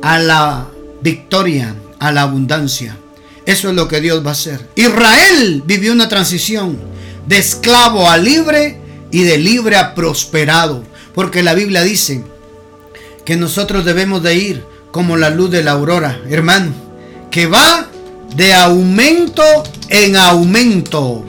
a 0.00 0.18
la 0.20 0.68
victoria, 1.00 1.74
a 1.98 2.12
la 2.12 2.22
abundancia. 2.22 2.96
Eso 3.44 3.70
es 3.70 3.74
lo 3.74 3.88
que 3.88 4.00
Dios 4.00 4.24
va 4.24 4.28
a 4.28 4.34
hacer. 4.34 4.68
Israel 4.76 5.64
vivió 5.66 5.92
una 5.92 6.08
transición 6.08 6.78
de 7.26 7.38
esclavo 7.38 8.08
a 8.08 8.18
libre 8.18 8.80
y 9.10 9.24
de 9.24 9.36
libre 9.36 9.74
a 9.74 9.96
prosperado. 9.96 10.84
Porque 11.12 11.42
la 11.42 11.54
Biblia 11.54 11.82
dice 11.82 12.22
que 13.24 13.34
nosotros 13.34 13.84
debemos 13.84 14.22
de 14.22 14.36
ir 14.36 14.64
como 14.92 15.16
la 15.16 15.30
luz 15.30 15.50
de 15.50 15.64
la 15.64 15.72
aurora, 15.72 16.20
hermano, 16.30 16.72
que 17.32 17.46
va 17.48 17.88
de 18.36 18.54
aumento 18.54 19.42
en 19.88 20.14
aumento. 20.16 21.24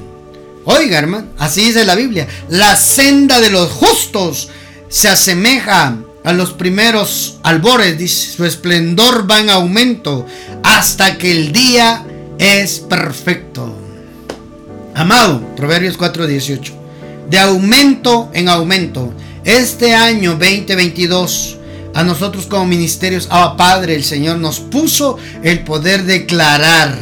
Oiga, 0.72 0.99
hermano, 0.99 1.30
así 1.39 1.61
dice 1.61 1.84
la 1.84 1.95
Biblia. 1.95 2.28
La 2.47 2.76
senda 2.76 3.41
de 3.41 3.49
los 3.49 3.72
justos 3.72 4.49
se 4.88 5.07
asemeja 5.07 5.97
a 6.24 6.34
los 6.34 6.53
primeros 6.53 7.39
albores, 7.41 8.34
su 8.36 8.45
esplendor 8.45 9.30
va 9.30 9.39
en 9.39 9.49
aumento 9.49 10.28
hasta 10.61 11.17
que 11.17 11.32
el 11.32 11.51
día 11.51 12.05
es 12.38 12.82
perfecto. 12.82 13.76
Amado, 14.93 15.41
Proverbios 15.55 15.97
4:18. 15.97 16.74
De 17.32 17.39
aumento 17.39 18.30
en 18.36 18.47
aumento. 18.47 19.11
Este 19.43 19.95
año 19.95 20.34
2022 20.34 21.57
a 21.95 22.03
nosotros 22.03 22.45
como 22.45 22.67
ministerios, 22.67 23.28
a 23.32 23.57
Padre, 23.57 23.95
el 23.95 24.03
Señor 24.03 24.38
nos 24.38 24.59
puso 24.59 25.17
el 25.41 25.63
poder 25.63 26.03
declarar 26.03 26.95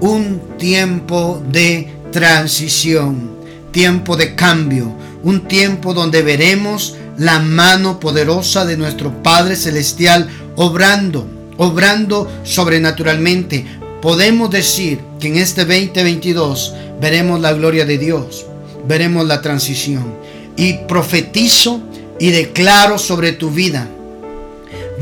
un 0.00 0.58
tiempo 0.58 1.40
de 1.48 1.91
transición, 2.12 3.32
tiempo 3.72 4.16
de 4.16 4.36
cambio, 4.36 4.94
un 5.24 5.48
tiempo 5.48 5.94
donde 5.94 6.22
veremos 6.22 6.94
la 7.18 7.40
mano 7.40 7.98
poderosa 7.98 8.64
de 8.64 8.76
nuestro 8.76 9.22
Padre 9.22 9.56
Celestial 9.56 10.28
obrando, 10.54 11.26
obrando 11.56 12.30
sobrenaturalmente. 12.44 13.66
Podemos 14.00 14.50
decir 14.50 15.00
que 15.18 15.28
en 15.28 15.36
este 15.36 15.64
2022 15.64 16.74
veremos 17.00 17.40
la 17.40 17.52
gloria 17.52 17.84
de 17.84 17.98
Dios, 17.98 18.46
veremos 18.86 19.26
la 19.26 19.42
transición. 19.42 20.14
Y 20.56 20.74
profetizo 20.86 21.82
y 22.20 22.30
declaro 22.30 22.98
sobre 22.98 23.32
tu 23.32 23.50
vida 23.50 23.88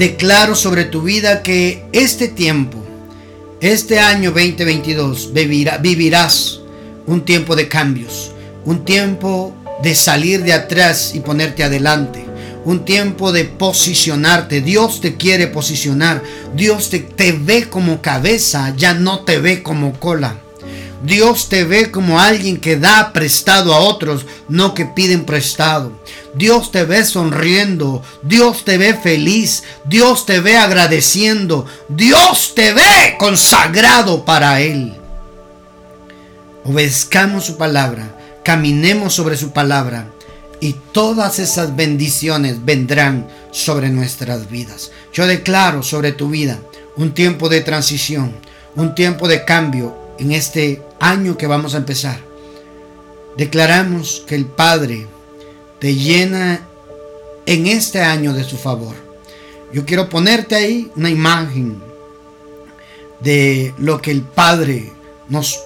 declaro 0.01 0.55
sobre 0.55 0.85
tu 0.85 1.03
vida 1.03 1.43
que 1.43 1.85
este 1.93 2.29
tiempo, 2.29 2.79
este 3.61 3.99
año 3.99 4.31
2022, 4.31 5.31
vivirás 5.35 6.60
un 7.11 7.25
tiempo 7.25 7.57
de 7.57 7.67
cambios, 7.67 8.31
un 8.65 8.85
tiempo 8.85 9.53
de 9.83 9.97
salir 9.97 10.45
de 10.45 10.53
atrás 10.53 11.11
y 11.13 11.21
ponerte 11.21 11.65
adelante. 11.65 12.25
Un 12.63 12.85
tiempo 12.85 13.33
de 13.33 13.45
posicionarte. 13.45 14.61
Dios 14.61 15.01
te 15.01 15.17
quiere 15.17 15.47
posicionar. 15.47 16.23
Dios 16.55 16.91
te, 16.91 17.01
te 17.01 17.33
ve 17.33 17.69
como 17.69 18.01
cabeza, 18.03 18.75
ya 18.77 18.93
no 18.95 19.21
te 19.21 19.39
ve 19.39 19.63
como 19.63 19.95
cola. 19.99 20.37
Dios 21.03 21.49
te 21.49 21.65
ve 21.65 21.91
como 21.91 22.21
alguien 22.21 22.59
que 22.59 22.77
da 22.77 23.13
prestado 23.15 23.75
a 23.75 23.81
otros, 23.81 24.27
no 24.49 24.75
que 24.75 24.85
piden 24.85 25.25
prestado. 25.25 25.93
Dios 26.35 26.71
te 26.71 26.85
ve 26.85 27.03
sonriendo, 27.05 28.03
Dios 28.23 28.65
te 28.65 28.77
ve 28.77 28.95
feliz, 28.95 29.65
Dios 29.87 30.27
te 30.27 30.41
ve 30.41 30.59
agradeciendo, 30.59 31.65
Dios 31.89 32.53
te 32.55 32.75
ve 32.75 33.17
consagrado 33.19 34.27
para 34.27 34.61
Él. 34.61 35.00
Obedezcamos 36.65 37.45
su 37.45 37.57
palabra, 37.57 38.17
caminemos 38.45 39.15
sobre 39.15 39.37
su 39.37 39.53
palabra 39.53 40.11
y 40.61 40.75
todas 40.93 41.39
esas 41.39 41.75
bendiciones 41.75 42.65
vendrán 42.65 43.27
sobre 43.51 43.89
nuestras 43.89 44.51
vidas. 44.51 44.91
Yo 45.13 45.27
declaro 45.27 45.83
sobre 45.83 46.13
tu 46.13 46.29
vida 46.29 46.59
un 46.97 47.15
tiempo 47.15 47.49
de 47.49 47.63
transición, 47.63 48.33
un 48.77 48.95
tiempo 48.95 49.27
de 49.27 49.45
cambio 49.45 49.97
en 50.19 50.33
este 50.33 50.83
año 51.01 51.39
que 51.39 51.47
vamos 51.47 51.75
a 51.75 51.79
empezar. 51.79 52.21
Declaramos 53.39 54.23
que 54.27 54.35
el 54.35 54.45
Padre 54.45 55.07
te 55.79 55.95
llena 55.95 56.61
en 57.47 57.67
este 57.67 58.03
año 58.03 58.35
de 58.35 58.45
su 58.45 58.59
favor. 58.59 58.95
Yo 59.73 59.87
quiero 59.87 60.11
ponerte 60.11 60.57
ahí 60.57 60.91
una 60.95 61.09
imagen 61.09 61.81
de 63.21 63.73
lo 63.79 64.03
que 64.03 64.11
el 64.11 64.23
Padre 64.23 64.93
nos 65.29 65.59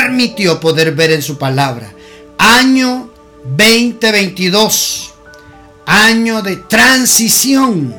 permitió 0.00 0.60
poder 0.60 0.92
ver 0.92 1.10
en 1.12 1.20
su 1.22 1.36
palabra. 1.36 1.92
Año 2.38 3.10
2022, 3.44 5.12
año 5.84 6.40
de 6.40 6.56
transición, 6.56 7.94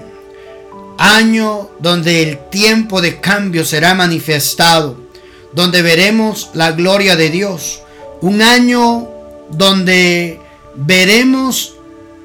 año 0.98 1.70
donde 1.80 2.24
el 2.24 2.50
tiempo 2.50 3.02
de 3.02 3.20
cambio 3.20 3.64
será 3.66 3.94
manifestado 3.94 4.98
donde 5.54 5.82
veremos 5.82 6.50
la 6.54 6.72
gloria 6.72 7.16
de 7.16 7.30
Dios. 7.30 7.82
Un 8.22 8.42
año 8.42 9.08
donde 9.52 10.40
veremos 10.76 11.76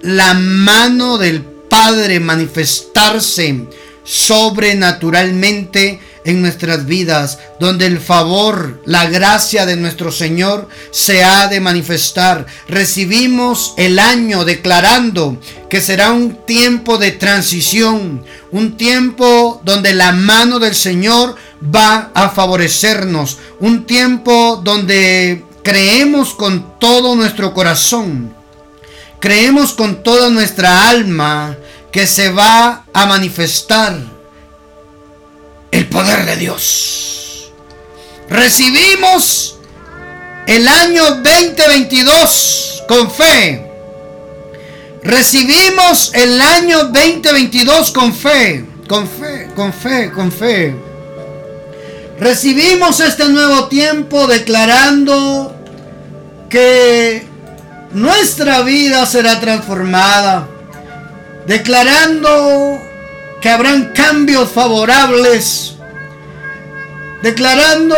la 0.00 0.32
mano 0.34 1.18
del 1.18 1.42
Padre 1.42 2.20
manifestarse 2.20 3.66
sobrenaturalmente 4.04 6.00
en 6.26 6.42
nuestras 6.42 6.86
vidas, 6.86 7.38
donde 7.60 7.86
el 7.86 8.00
favor, 8.00 8.82
la 8.84 9.06
gracia 9.06 9.64
de 9.64 9.76
nuestro 9.76 10.10
Señor 10.10 10.68
se 10.90 11.22
ha 11.22 11.46
de 11.46 11.60
manifestar. 11.60 12.46
Recibimos 12.68 13.74
el 13.76 14.00
año 14.00 14.44
declarando 14.44 15.38
que 15.70 15.80
será 15.80 16.12
un 16.12 16.44
tiempo 16.44 16.98
de 16.98 17.12
transición, 17.12 18.24
un 18.50 18.76
tiempo 18.76 19.60
donde 19.64 19.94
la 19.94 20.12
mano 20.12 20.58
del 20.58 20.74
Señor 20.74 21.36
va 21.62 22.10
a 22.12 22.28
favorecernos, 22.30 23.38
un 23.60 23.86
tiempo 23.86 24.60
donde 24.62 25.44
creemos 25.62 26.34
con 26.34 26.78
todo 26.80 27.14
nuestro 27.14 27.54
corazón, 27.54 28.34
creemos 29.20 29.72
con 29.72 30.02
toda 30.02 30.28
nuestra 30.28 30.88
alma 30.88 31.56
que 31.92 32.08
se 32.08 32.30
va 32.30 32.84
a 32.92 33.06
manifestar 33.06 34.15
el 35.76 35.86
poder 35.88 36.24
de 36.24 36.36
Dios. 36.36 37.52
Recibimos 38.30 39.58
el 40.46 40.66
año 40.66 41.04
2022 41.16 42.84
con 42.88 43.10
fe. 43.10 43.62
Recibimos 45.02 46.12
el 46.14 46.40
año 46.40 46.84
2022 46.84 47.90
con 47.92 48.14
fe, 48.14 48.64
con 48.88 49.06
fe, 49.06 49.50
con 49.54 49.72
fe, 49.72 50.10
con 50.12 50.32
fe. 50.32 50.74
Recibimos 52.18 52.98
este 53.00 53.28
nuevo 53.28 53.68
tiempo 53.68 54.26
declarando 54.26 55.54
que 56.48 57.26
nuestra 57.92 58.62
vida 58.62 59.04
será 59.04 59.38
transformada. 59.40 60.48
Declarando 61.46 62.80
que 63.40 63.48
habrán 63.48 63.92
cambios 63.92 64.50
favorables, 64.50 65.74
declarando 67.22 67.94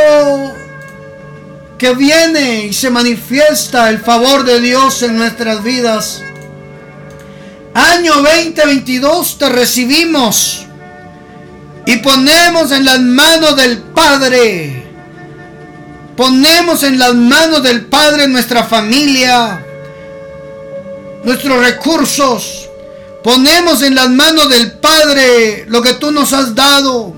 que 1.78 1.94
viene 1.94 2.66
y 2.66 2.72
se 2.72 2.90
manifiesta 2.90 3.88
el 3.88 4.00
favor 4.00 4.44
de 4.44 4.60
Dios 4.60 5.02
en 5.02 5.16
nuestras 5.16 5.62
vidas. 5.62 6.22
Año 7.72 8.14
2022 8.14 9.38
te 9.38 9.48
recibimos 9.48 10.66
y 11.86 11.96
ponemos 11.98 12.72
en 12.72 12.84
las 12.84 13.00
manos 13.00 13.56
del 13.56 13.78
Padre. 13.78 14.84
Ponemos 16.16 16.82
en 16.82 16.98
las 16.98 17.14
manos 17.14 17.62
del 17.62 17.86
Padre 17.86 18.26
nuestra 18.26 18.64
familia, 18.64 19.64
nuestros 21.22 21.64
recursos, 21.64 22.67
Ponemos 23.28 23.82
en 23.82 23.94
las 23.94 24.08
manos 24.08 24.48
del 24.48 24.72
Padre 24.72 25.66
lo 25.68 25.82
que 25.82 25.92
tú 25.92 26.10
nos 26.10 26.32
has 26.32 26.54
dado. 26.54 27.12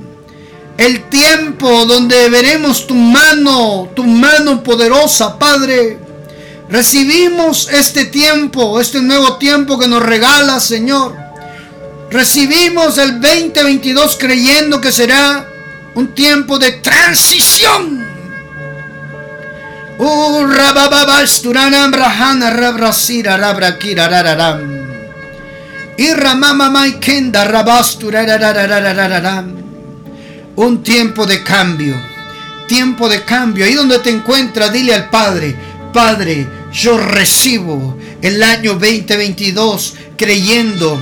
El 0.76 1.08
tiempo 1.08 1.84
donde 1.84 2.28
veremos 2.28 2.88
tu 2.88 2.96
mano, 2.96 3.88
tu 3.94 4.02
mano 4.02 4.60
poderosa, 4.60 5.38
Padre. 5.38 5.98
Recibimos 6.68 7.68
este 7.70 8.06
tiempo, 8.06 8.80
este 8.80 9.00
nuevo 9.00 9.36
tiempo 9.36 9.78
que 9.78 9.86
nos 9.86 10.02
regala, 10.02 10.58
Señor. 10.58 11.14
Recibimos 12.10 12.98
el 12.98 13.20
2022 13.20 14.16
creyendo 14.18 14.80
que 14.80 14.90
será 14.90 15.48
un 15.94 16.12
tiempo 16.12 16.58
de 16.58 16.72
transición. 16.72 18.04
Uh, 19.96 20.44
un 30.56 30.82
tiempo 30.82 31.26
de 31.26 31.42
cambio. 31.42 31.94
Tiempo 32.66 33.06
de 33.06 33.22
cambio. 33.22 33.66
Ahí 33.66 33.74
donde 33.74 33.98
te 33.98 34.08
encuentras, 34.08 34.72
dile 34.72 34.94
al 34.94 35.10
Padre, 35.10 35.54
Padre, 35.92 36.48
yo 36.72 36.96
recibo 36.96 37.98
el 38.22 38.42
año 38.42 38.78
2022 38.78 39.94
creyendo 40.16 40.98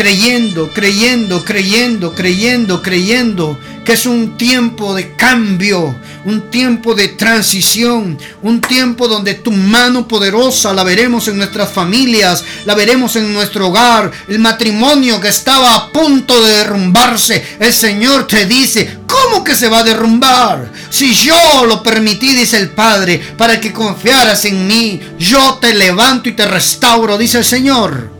creyendo, 0.00 0.70
creyendo, 0.72 1.44
creyendo, 1.44 2.14
creyendo, 2.14 2.80
creyendo 2.80 3.58
que 3.84 3.92
es 3.92 4.06
un 4.06 4.38
tiempo 4.38 4.94
de 4.94 5.14
cambio, 5.14 5.94
un 6.24 6.48
tiempo 6.50 6.94
de 6.94 7.08
transición, 7.08 8.16
un 8.40 8.62
tiempo 8.62 9.08
donde 9.08 9.34
tu 9.34 9.52
mano 9.52 10.08
poderosa 10.08 10.72
la 10.72 10.84
veremos 10.84 11.28
en 11.28 11.36
nuestras 11.36 11.70
familias, 11.70 12.42
la 12.64 12.74
veremos 12.74 13.14
en 13.16 13.30
nuestro 13.34 13.68
hogar, 13.68 14.10
el 14.26 14.38
matrimonio 14.38 15.20
que 15.20 15.28
estaba 15.28 15.74
a 15.74 15.92
punto 15.92 16.42
de 16.44 16.50
derrumbarse, 16.50 17.58
el 17.58 17.74
Señor 17.74 18.26
te 18.26 18.46
dice, 18.46 19.00
¿cómo 19.06 19.44
que 19.44 19.54
se 19.54 19.68
va 19.68 19.80
a 19.80 19.84
derrumbar? 19.84 20.72
Si 20.88 21.14
yo 21.14 21.66
lo 21.66 21.82
permití, 21.82 22.34
dice 22.34 22.56
el 22.56 22.70
Padre, 22.70 23.20
para 23.36 23.60
que 23.60 23.70
confiaras 23.70 24.46
en 24.46 24.66
mí, 24.66 24.98
yo 25.18 25.58
te 25.60 25.74
levanto 25.74 26.30
y 26.30 26.32
te 26.32 26.46
restauro, 26.46 27.18
dice 27.18 27.36
el 27.36 27.44
Señor. 27.44 28.19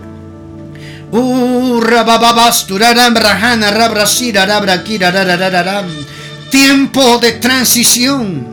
Tiempo 6.51 7.19
de 7.19 7.33
transición. 7.33 8.47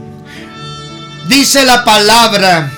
Dice 1.27 1.63
la 1.63 1.83
palabra 1.83 2.71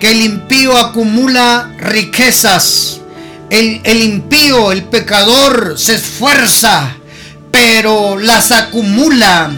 que 0.00 0.12
el 0.12 0.22
impío 0.22 0.76
acumula 0.78 1.70
riquezas. 1.78 3.00
El, 3.50 3.82
el 3.84 4.02
impío, 4.02 4.72
el 4.72 4.84
pecador, 4.84 5.74
se 5.76 5.96
esfuerza, 5.96 6.96
pero 7.50 8.18
las 8.18 8.50
acumula 8.50 9.50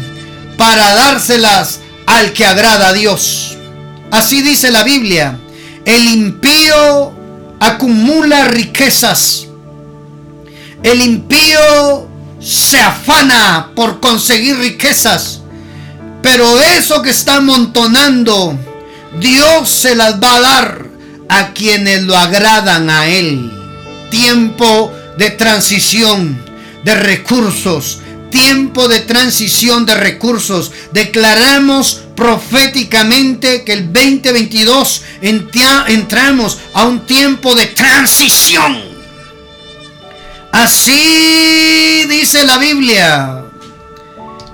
para 0.56 0.94
dárselas 0.94 1.78
al 2.06 2.32
que 2.32 2.44
agrada 2.44 2.88
a 2.88 2.92
Dios. 2.92 3.56
Así 4.10 4.42
dice 4.42 4.72
la 4.72 4.82
Biblia. 4.82 5.38
El 5.84 6.08
impío 6.08 7.13
acumula 7.66 8.44
riquezas. 8.44 9.46
El 10.82 11.00
impío 11.02 12.08
se 12.40 12.80
afana 12.80 13.70
por 13.74 14.00
conseguir 14.00 14.56
riquezas. 14.58 15.40
Pero 16.22 16.60
eso 16.60 17.02
que 17.02 17.10
está 17.10 17.36
amontonando, 17.36 18.58
Dios 19.20 19.68
se 19.68 19.94
las 19.94 20.20
va 20.20 20.36
a 20.36 20.40
dar 20.40 20.86
a 21.28 21.52
quienes 21.52 22.02
lo 22.02 22.16
agradan 22.16 22.90
a 22.90 23.06
Él. 23.06 23.50
Tiempo 24.10 24.92
de 25.18 25.30
transición 25.30 26.42
de 26.84 26.94
recursos. 26.94 28.00
Tiempo 28.30 28.88
de 28.88 29.00
transición 29.00 29.86
de 29.86 29.94
recursos. 29.94 30.72
Declaramos 30.92 32.03
proféticamente 32.16 33.64
que 33.64 33.72
el 33.72 33.92
2022 33.92 35.02
entramos 35.88 36.58
a 36.72 36.84
un 36.84 37.00
tiempo 37.06 37.54
de 37.54 37.66
transición. 37.66 38.94
Así 40.52 42.04
dice 42.08 42.44
la 42.44 42.58
Biblia. 42.58 43.42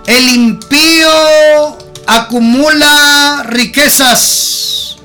El 0.07 0.29
impío 0.31 1.79
acumula 2.07 3.45
riquezas 3.47 4.97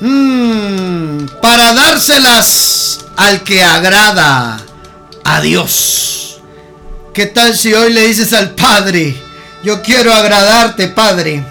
mm, 0.00 1.26
para 1.42 1.74
dárselas 1.74 3.00
al 3.16 3.42
que 3.42 3.62
agrada 3.62 4.64
a 5.24 5.40
Dios. 5.40 6.40
¿Qué 7.12 7.26
tal 7.26 7.56
si 7.56 7.74
hoy 7.74 7.92
le 7.92 8.06
dices 8.06 8.32
al 8.32 8.54
Padre? 8.54 9.31
Yo 9.62 9.80
quiero 9.80 10.12
agradarte, 10.12 10.88
Padre. 10.88 11.44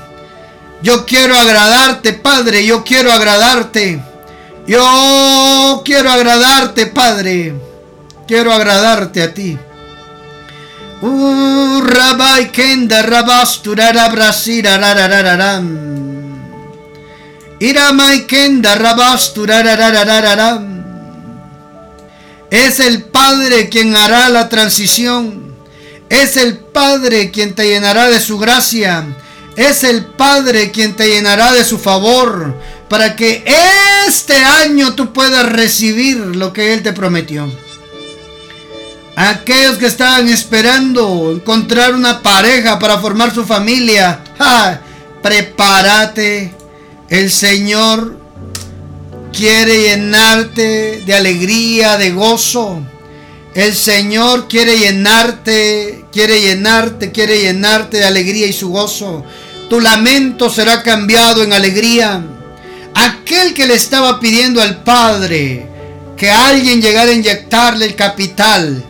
Yo 0.81 1.05
quiero 1.05 1.37
agradarte, 1.37 2.13
Padre. 2.13 2.65
Yo 2.65 2.83
quiero 2.83 3.11
agradarte. 3.11 4.01
Yo 4.67 5.81
quiero 5.85 6.11
agradarte, 6.11 6.87
Padre. 6.87 7.55
Quiero 8.27 8.51
agradarte 8.51 9.23
a 9.23 9.33
ti. 9.33 9.57
Uh, 11.01 11.81
Rabai 11.81 12.51
Kenda 12.51 13.01
Rabasturara 13.01 14.09
Brasira 14.09 14.77
Rararararam. 14.77 15.91
Iramai 17.59 18.27
Kenda 18.27 18.75
Rabasturara 18.75 20.61
Es 22.49 22.79
el 22.79 23.03
Padre 23.03 23.69
quien 23.69 23.95
hará 23.95 24.29
la 24.29 24.49
transición 24.49 25.50
es 26.11 26.35
el 26.35 26.57
Padre 26.57 27.31
quien 27.31 27.55
te 27.55 27.65
llenará 27.69 28.09
de 28.09 28.19
su 28.19 28.37
gracia. 28.37 29.05
Es 29.55 29.85
el 29.85 30.03
Padre 30.03 30.69
quien 30.69 30.93
te 30.93 31.07
llenará 31.07 31.53
de 31.53 31.63
su 31.63 31.79
favor 31.79 32.53
para 32.89 33.15
que 33.15 33.45
este 34.07 34.35
año 34.35 34.93
tú 34.93 35.13
puedas 35.13 35.49
recibir 35.49 36.17
lo 36.17 36.51
que 36.51 36.73
Él 36.73 36.83
te 36.83 36.91
prometió. 36.91 37.49
Aquellos 39.15 39.77
que 39.77 39.85
estaban 39.85 40.27
esperando 40.27 41.31
encontrar 41.33 41.95
una 41.95 42.21
pareja 42.21 42.77
para 42.77 42.97
formar 42.97 43.33
su 43.33 43.45
familia, 43.45 44.19
prepárate. 45.21 46.53
El 47.07 47.31
Señor 47.31 48.17
quiere 49.31 49.83
llenarte 49.83 51.03
de 51.05 51.13
alegría, 51.13 51.97
de 51.97 52.11
gozo. 52.11 52.81
El 53.53 53.75
Señor 53.75 54.47
quiere 54.47 54.79
llenarte, 54.79 56.05
quiere 56.13 56.39
llenarte, 56.39 57.11
quiere 57.11 57.41
llenarte 57.41 57.97
de 57.97 58.05
alegría 58.05 58.47
y 58.47 58.53
su 58.53 58.69
gozo. 58.69 59.25
Tu 59.69 59.81
lamento 59.81 60.49
será 60.49 60.83
cambiado 60.83 61.43
en 61.43 61.51
alegría. 61.51 62.23
Aquel 62.95 63.53
que 63.53 63.67
le 63.67 63.73
estaba 63.73 64.21
pidiendo 64.21 64.61
al 64.61 64.83
Padre 64.83 65.67
que 66.15 66.29
alguien 66.29 66.81
llegara 66.81 67.11
a 67.11 67.15
inyectarle 67.15 67.85
el 67.85 67.95
capital 67.95 68.85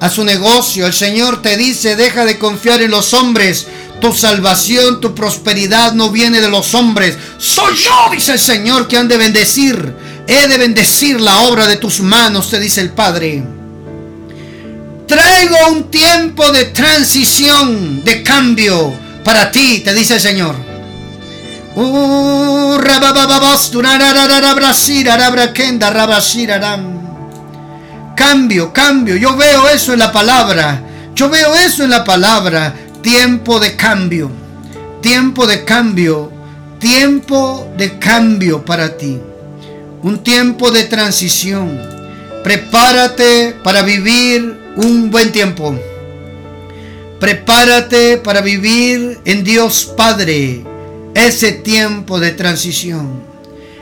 a 0.00 0.08
su 0.08 0.24
negocio, 0.24 0.86
el 0.86 0.94
Señor 0.94 1.42
te 1.42 1.56
dice, 1.58 1.96
deja 1.96 2.24
de 2.24 2.38
confiar 2.38 2.80
en 2.80 2.90
los 2.90 3.12
hombres. 3.12 3.66
Tu 4.00 4.14
salvación, 4.14 5.00
tu 5.00 5.14
prosperidad 5.14 5.92
no 5.92 6.10
viene 6.10 6.40
de 6.40 6.48
los 6.48 6.74
hombres. 6.74 7.18
Soy 7.36 7.76
yo, 7.76 8.08
dice 8.12 8.32
el 8.32 8.38
Señor, 8.38 8.88
que 8.88 8.96
han 8.96 9.08
de 9.08 9.18
bendecir. 9.18 9.94
He 10.26 10.46
de 10.46 10.56
bendecir 10.56 11.20
la 11.20 11.48
obra 11.48 11.66
de 11.66 11.76
tus 11.76 12.00
manos, 12.00 12.48
te 12.48 12.58
dice 12.58 12.80
el 12.80 12.90
Padre. 12.90 13.57
Traigo 15.08 15.56
un 15.70 15.90
tiempo 15.90 16.52
de 16.52 16.66
transición, 16.66 18.04
de 18.04 18.22
cambio 18.22 18.92
para 19.24 19.50
ti, 19.50 19.80
te 19.80 19.94
dice 19.94 20.14
el 20.14 20.20
Señor. 20.20 20.54
Cambio, 28.16 28.72
cambio. 28.72 29.16
Yo 29.16 29.36
veo 29.36 29.68
eso 29.68 29.92
en 29.92 30.00
la 30.00 30.10
palabra. 30.10 30.82
Yo 31.14 31.28
veo 31.28 31.54
eso 31.54 31.84
en 31.84 31.90
la 31.90 32.04
palabra. 32.04 32.74
Tiempo 33.00 33.60
de 33.60 33.76
cambio. 33.76 34.30
Tiempo 35.00 35.46
de 35.46 35.64
cambio. 35.64 36.32
Tiempo 36.80 37.68
de 37.76 37.98
cambio 37.98 38.64
para 38.64 38.96
ti. 38.96 39.20
Un 40.02 40.22
tiempo 40.22 40.70
de 40.70 40.84
transición. 40.84 41.80
Prepárate 42.42 43.54
para 43.62 43.82
vivir 43.82 44.67
un 44.78 45.10
buen 45.10 45.32
tiempo. 45.32 45.76
Prepárate 47.18 48.18
para 48.18 48.40
vivir 48.40 49.20
en 49.24 49.42
Dios 49.42 49.92
Padre 49.96 50.64
ese 51.14 51.52
tiempo 51.52 52.20
de 52.20 52.30
transición. 52.30 53.24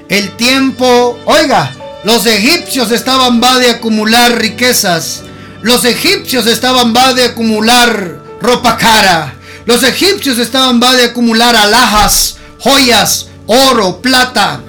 El 0.08 0.36
tiempo, 0.36 1.18
oiga, 1.26 1.76
los 2.04 2.24
egipcios 2.24 2.90
estaban 2.92 3.42
va 3.42 3.58
de 3.58 3.70
acumular 3.70 4.38
riquezas. 4.38 5.22
Los 5.60 5.84
egipcios 5.84 6.46
estaban 6.46 6.94
va 6.94 7.12
de 7.12 7.24
acumular 7.24 8.22
ropa 8.40 8.78
cara. 8.78 9.34
Los 9.66 9.82
egipcios 9.82 10.38
estaban 10.38 10.80
va 10.82 10.94
de 10.94 11.04
acumular 11.04 11.54
alhajas, 11.56 12.36
joyas, 12.58 13.26
oro, 13.46 14.00
plata. 14.00 14.60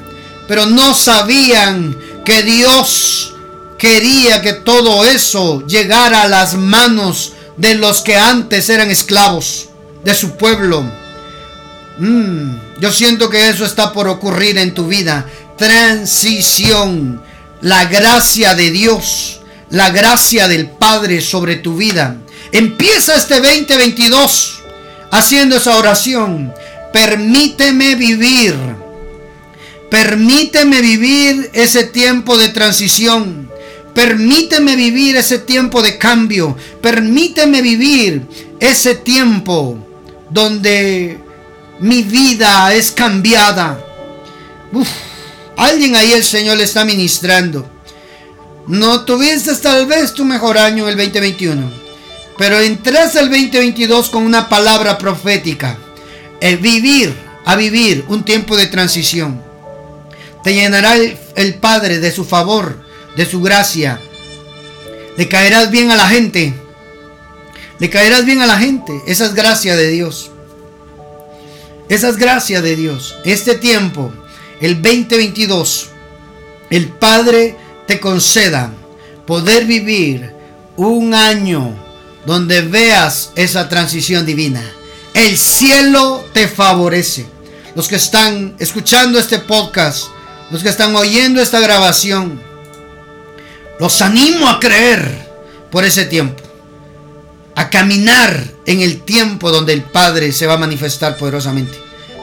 Pero 0.48 0.66
no 0.66 0.94
sabían 0.94 1.98
que 2.26 2.44
Dios 2.44 3.37
quería 3.78 4.42
que 4.42 4.54
todo 4.54 5.06
eso 5.06 5.66
llegara 5.68 6.24
a 6.24 6.28
las 6.28 6.56
manos 6.56 7.34
de 7.58 7.76
los 7.76 8.02
que 8.02 8.16
antes 8.16 8.70
eran 8.70 8.90
esclavos 8.90 9.70
de 10.04 10.14
su 10.14 10.38
pueblo. 10.38 10.84
Mm, 12.00 12.80
yo 12.80 12.92
siento 12.92 13.30
que 13.30 13.50
eso 13.50 13.66
está 13.66 13.92
por 13.92 14.08
ocurrir 14.08 14.58
en 14.58 14.74
tu 14.74 14.88
vida. 14.88 15.26
Transición. 15.58 17.22
La 17.62 17.86
gracia 17.86 18.54
de 18.54 18.70
Dios, 18.70 19.40
la 19.72 19.90
gracia 19.90 20.48
del 20.48 20.70
Padre 20.70 21.22
sobre 21.22 21.56
tu 21.56 21.76
vida. 21.76 22.18
Empieza 22.52 23.16
este 23.16 23.42
2022 23.42 24.60
haciendo 25.12 25.58
esa 25.58 25.76
oración. 25.76 26.54
Permíteme 26.94 27.96
vivir. 27.96 28.56
Permíteme 29.90 30.82
vivir 30.82 31.50
ese 31.54 31.84
tiempo 31.84 32.38
de 32.38 32.50
transición. 32.50 33.47
Permíteme 33.98 34.76
vivir 34.76 35.16
ese 35.16 35.40
tiempo 35.40 35.82
de 35.82 35.98
cambio. 35.98 36.56
Permíteme 36.84 37.64
vivir 37.64 38.22
ese 38.60 38.94
tiempo 38.94 39.76
donde 40.30 41.18
mi 41.80 42.04
vida 42.04 42.72
es 42.76 42.92
cambiada. 42.92 43.84
alguien 45.58 45.96
ahí 45.96 46.12
el 46.12 46.24
Señor 46.24 46.58
le 46.58 46.66
está 46.66 46.86
ministrando. 46.86 47.68
No 48.68 49.04
tuviste 49.04 49.56
tal 49.56 49.88
vez 49.88 50.14
tu 50.14 50.26
mejor 50.26 50.60
año 50.60 50.88
el 50.88 50.96
2021, 50.96 51.68
pero 52.38 52.60
entraste 52.60 53.18
al 53.18 53.32
2022 53.32 54.12
con 54.12 54.22
una 54.22 54.48
palabra 54.48 55.00
profética. 55.00 55.76
El 56.40 56.60
vivir, 56.60 57.16
a 57.46 57.56
vivir 57.56 58.06
un 58.10 58.24
tiempo 58.24 58.56
de 58.56 58.68
transición. 58.68 59.42
Te 60.44 60.54
llenará 60.54 60.94
el 60.98 61.56
Padre 61.56 61.98
de 61.98 62.12
su 62.12 62.26
favor, 62.26 62.86
de 63.18 63.26
su 63.26 63.42
gracia. 63.42 64.00
Le 65.18 65.28
caerás 65.28 65.72
bien 65.72 65.92
a 65.92 65.96
la 65.96 66.08
gente. 66.08 66.54
Le 67.80 67.90
caerás 67.90 68.24
bien 68.26 68.42
a 68.42 68.46
la 68.46 68.58
gente. 68.58 69.02
Esa 69.08 69.26
es 69.26 69.34
gracia 69.34 69.76
de 69.76 69.90
Dios. 69.90 70.32
Esa 71.90 72.10
es 72.10 72.18
gracia 72.18 72.62
de 72.62 72.76
Dios. 72.76 73.16
Este 73.26 73.56
tiempo, 73.56 74.14
el 74.62 74.82
2022, 74.82 75.90
el 76.70 76.90
Padre 76.90 77.58
te 77.88 78.00
conceda 78.00 78.72
poder 79.26 79.66
vivir 79.66 80.34
un 80.76 81.14
año 81.14 81.76
donde 82.26 82.62
veas 82.62 83.32
esa 83.36 83.68
transición 83.68 84.26
divina. 84.26 84.64
El 85.14 85.38
cielo 85.38 86.24
te 86.34 86.48
favorece. 86.48 87.26
Los 87.74 87.88
que 87.88 87.96
están 87.96 88.56
escuchando 88.60 89.18
este 89.18 89.40
podcast, 89.40 90.08
los 90.52 90.62
que 90.62 90.70
están 90.70 90.96
oyendo 90.96 91.42
esta 91.42 91.60
grabación, 91.60 92.47
los 93.80 94.02
animo 94.02 94.48
a 94.48 94.60
creer 94.60 95.28
por 95.72 95.84
ese 95.86 96.06
tiempo 96.06 96.48
a 97.58 97.72
caminar 97.72 98.54
en 98.68 98.82
el 98.82 99.02
tiempo 99.02 99.52
donde 99.52 99.74
el 99.74 99.82
Padre 99.82 100.32
se 100.32 100.46
va 100.46 100.54
a 100.54 100.60
manifestar 100.60 101.18
poderosamente. 101.18 101.76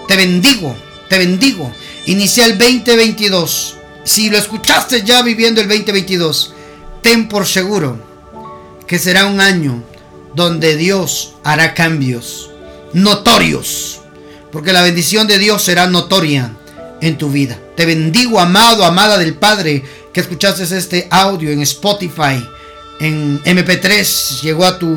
Te 0.06 0.16
bendigo, 0.16 0.76
te 1.08 1.18
bendigo. 1.18 1.72
Inicia 2.06 2.46
el 2.46 2.56
2022. 2.56 3.74
Si 4.04 4.30
lo 4.30 4.38
escuchaste 4.38 5.02
ya 5.02 5.22
viviendo 5.22 5.60
el 5.60 5.66
2022, 5.66 6.54
ten 7.02 7.28
por 7.28 7.46
seguro 7.46 7.98
que 8.86 9.00
será 9.00 9.26
un 9.26 9.40
año 9.40 9.82
donde 10.36 10.76
Dios 10.76 11.34
hará 11.42 11.74
cambios 11.74 12.50
notorios. 12.92 14.02
Porque 14.52 14.72
la 14.72 14.82
bendición 14.82 15.26
de 15.26 15.38
Dios 15.38 15.64
será 15.64 15.88
notoria 15.88 16.52
en 17.00 17.18
tu 17.18 17.30
vida. 17.30 17.58
Te 17.76 17.86
bendigo, 17.86 18.38
amado, 18.38 18.84
amada 18.84 19.18
del 19.18 19.34
Padre, 19.34 19.82
que 20.14 20.20
escuchaste 20.20 20.62
este 20.62 21.08
audio 21.10 21.50
en 21.50 21.60
Spotify 21.60 22.42
en 23.00 23.42
MP3, 23.42 24.40
llegó 24.42 24.64
a 24.64 24.78
tu 24.78 24.88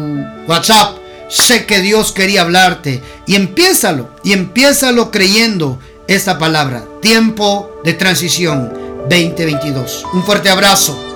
WhatsApp. 0.47 0.97
Sé 1.29 1.65
que 1.65 1.81
Dios 1.81 2.11
quería 2.11 2.41
hablarte. 2.41 3.01
Y 3.25 3.35
empiézalo. 3.35 4.09
Y 4.23 4.33
empiézalo 4.33 5.11
creyendo 5.11 5.79
esta 6.07 6.37
palabra. 6.37 6.85
Tiempo 7.01 7.69
de 7.83 7.93
transición 7.93 8.71
2022. 9.09 10.05
Un 10.13 10.23
fuerte 10.23 10.49
abrazo. 10.49 11.06